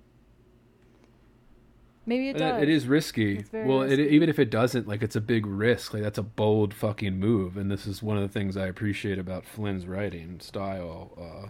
[2.08, 2.64] Maybe it does.
[2.64, 3.44] it- is risky.
[3.52, 5.94] Well, It, even if it doesn't, like it's a big risk.
[5.94, 9.20] Like that's a bold fucking move, and this is one of the things I appreciate
[9.20, 11.12] about Flynn's writing style.
[11.20, 11.50] Uh,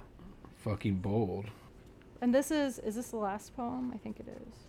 [0.56, 1.46] fucking bold.
[2.22, 3.92] And this is is this the last poem?
[3.94, 4.66] I think it is.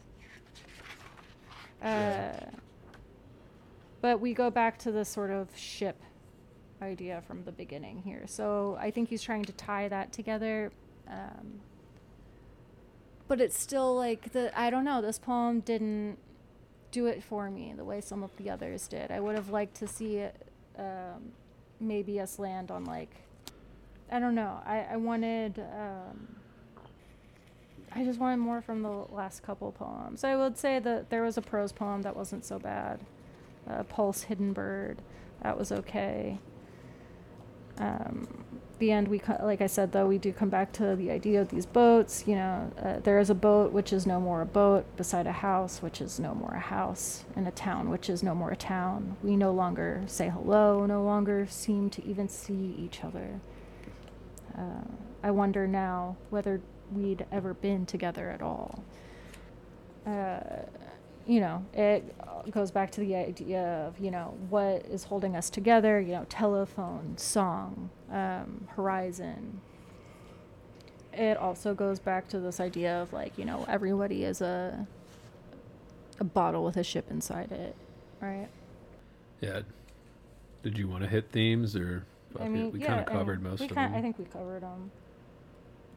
[1.82, 2.50] Uh,
[4.02, 6.02] but we go back to the sort of ship
[6.82, 8.24] idea from the beginning here.
[8.26, 10.70] So I think he's trying to tie that together.
[11.08, 11.60] Um,
[13.28, 15.00] but it's still like the I don't know.
[15.00, 16.16] This poem didn't
[16.90, 19.10] do it for me the way some of the others did.
[19.10, 20.46] I would have liked to see it,
[20.78, 21.32] um,
[21.78, 23.14] maybe us land on like
[24.10, 24.60] I don't know.
[24.64, 25.58] I I wanted.
[25.58, 26.36] Um,
[27.92, 30.22] I just wanted more from the last couple poems.
[30.22, 33.00] I would say that there was a prose poem that wasn't so bad.
[33.68, 35.02] Uh, Pulse, Hidden Bird,
[35.42, 36.38] that was okay.
[37.78, 41.40] Um, the end, we like I said though, we do come back to the idea
[41.40, 42.24] of these boats.
[42.26, 45.32] You know, uh, there is a boat which is no more a boat beside a
[45.32, 48.56] house which is no more a house in a town which is no more a
[48.56, 49.16] town.
[49.22, 53.40] We no longer say hello, no longer seem to even see each other.
[54.56, 54.84] Uh,
[55.22, 56.60] I wonder now whether
[56.92, 58.82] we'd ever been together at all.
[60.06, 60.38] Uh,
[61.28, 62.02] you know, it
[62.50, 66.24] goes back to the idea of, you know, what is holding us together, you know,
[66.30, 69.60] telephone, song, um, horizon.
[71.12, 74.86] It also goes back to this idea of like, you know, everybody is a
[76.18, 77.76] a bottle with a ship inside it,
[78.20, 78.48] right?
[79.40, 79.60] Yeah.
[80.62, 82.04] Did you want to hit themes or?
[82.40, 83.94] I mean, we yeah, kind of covered most of them.
[83.94, 84.90] I think we covered them.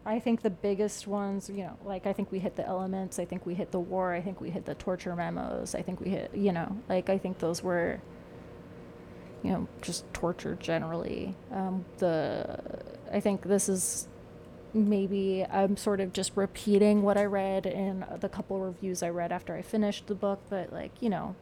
[0.05, 3.19] I think the biggest ones, you know, like I think we hit the elements.
[3.19, 4.13] I think we hit the war.
[4.13, 5.75] I think we hit the torture memos.
[5.75, 8.01] I think we hit, you know, like I think those were,
[9.43, 11.35] you know, just torture generally.
[11.51, 12.59] Um, the,
[13.11, 14.07] I think this is
[14.73, 19.31] maybe I'm sort of just repeating what I read in the couple reviews I read
[19.31, 21.35] after I finished the book, but like, you know,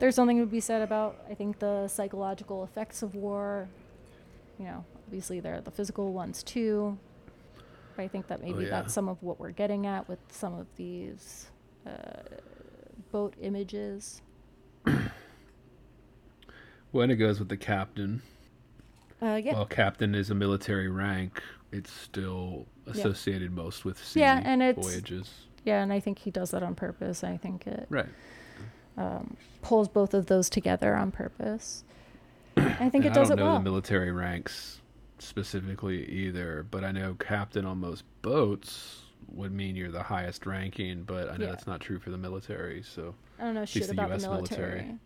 [0.00, 3.68] there's something to be said about I think the psychological effects of war.
[4.58, 6.98] You know, obviously there are the physical ones too.
[7.96, 8.70] But I think that maybe yeah.
[8.70, 11.46] that's some of what we're getting at with some of these
[11.86, 11.90] uh,
[13.10, 14.20] boat images.
[16.92, 18.22] When it goes with the captain,
[19.20, 21.42] Uh, yeah, while captain is a military rank,
[21.72, 25.30] it's still associated most with sea Yeah, and it's- voyages.
[25.64, 27.22] yeah, and I think he does that on purpose.
[27.24, 28.08] I think it Right.
[28.96, 31.84] um, pulls both of those together on purpose.
[32.56, 33.58] I think And it does I it don't know well.
[33.58, 34.80] the military ranks
[35.18, 41.02] specifically either, but I know captain on most boats would mean you're the highest ranking,
[41.02, 41.50] but I know Yeah.
[41.52, 42.82] that's not true for the military.
[42.82, 44.68] So I don't know shit the about US the military.
[44.82, 44.98] military.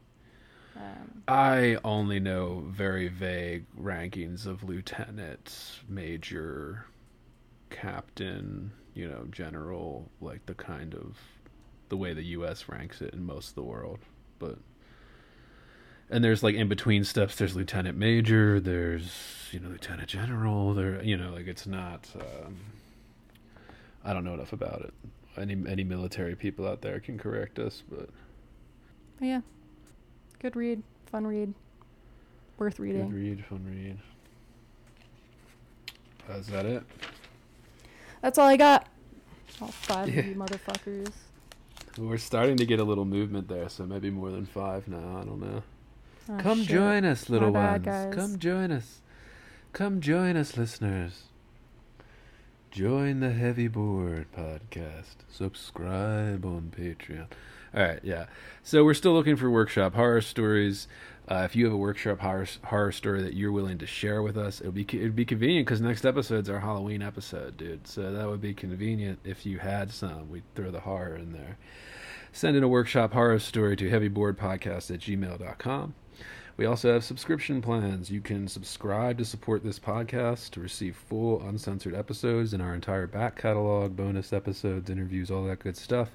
[0.77, 6.87] Um, I only know very vague rankings of lieutenant, major,
[7.71, 11.19] captain, you know, general, like the kind of
[11.89, 12.69] the way the U.S.
[12.69, 13.99] ranks it in most of the world.
[14.39, 14.59] But
[16.11, 17.37] and there's like in between steps.
[17.37, 18.61] There's lieutenant major.
[18.61, 19.13] There's
[19.53, 20.75] you know lieutenant general.
[20.75, 22.09] There, you know, like it's not.
[22.17, 22.57] Um,
[24.05, 24.95] I don't know enough about it.
[25.37, 28.09] Any any military people out there can correct us, but
[29.21, 29.41] yeah,
[30.41, 31.55] good read, fun read,
[32.59, 33.09] worth reading.
[33.11, 33.99] good read, fun read.
[36.29, 36.83] Uh, is that it?
[38.23, 38.87] That's all I got.
[39.61, 40.21] All five Yeah.
[40.21, 41.13] of you motherfuckers.
[41.99, 45.19] We're starting to get a little movement there, so maybe more than five now.
[45.21, 45.63] I don't know.
[46.33, 46.69] Oh, Come shit.
[46.69, 47.85] join us, little ones.
[48.15, 49.01] Come join us.
[49.73, 51.25] Come join us, listeners.
[52.71, 55.17] Join the Heavy Bored podcast.
[55.29, 57.27] Subscribe on Patreon.
[57.75, 58.27] All right, yeah.
[58.63, 60.87] So we're still looking for workshop horror stories.
[61.29, 64.37] Uh, if you have a workshop horror, horror story that you're willing to share with
[64.37, 67.87] us, it would be it'd be convenient because next episode's our Halloween episode, dude.
[67.87, 70.29] So that would be convenient if you had some.
[70.31, 71.57] We'd throw the horror in there.
[72.33, 75.95] Send in a workshop horror story to heavyboredpodcast at gmail.com.
[76.61, 78.11] We also have subscription plans.
[78.11, 83.07] You can subscribe to support this podcast to receive full uncensored episodes and our entire
[83.07, 86.11] back catalog, bonus episodes, interviews, all that good stuff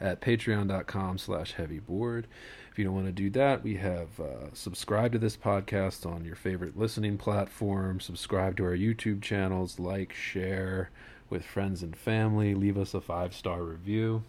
[0.00, 2.28] at patreon.com slash heavybored.
[2.70, 6.24] If you don't want to do that, we have uh, subscribe to this podcast on
[6.24, 10.90] your favorite listening platform, subscribe to our YouTube channels, like, share
[11.28, 14.22] with friends and family, leave us a five-star review.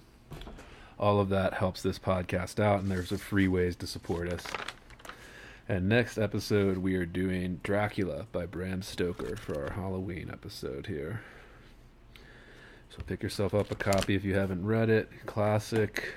[0.98, 4.44] All of that helps this podcast out, and there's a free ways to support us.
[5.70, 11.22] And next episode, we are doing Dracula by Bram Stoker for our Halloween episode here.
[12.90, 15.12] So pick yourself up a copy if you haven't read it.
[15.28, 16.16] Classic.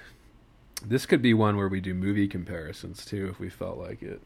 [0.83, 4.23] This could be one where we do movie comparisons too, if we felt like it.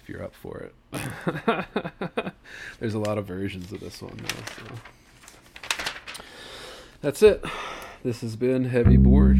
[0.00, 0.74] If you're up for it.
[2.80, 4.18] There's a lot of versions of this one.
[4.58, 4.64] So.
[7.02, 7.44] That's it.
[8.02, 9.31] This has been Heavy Bored.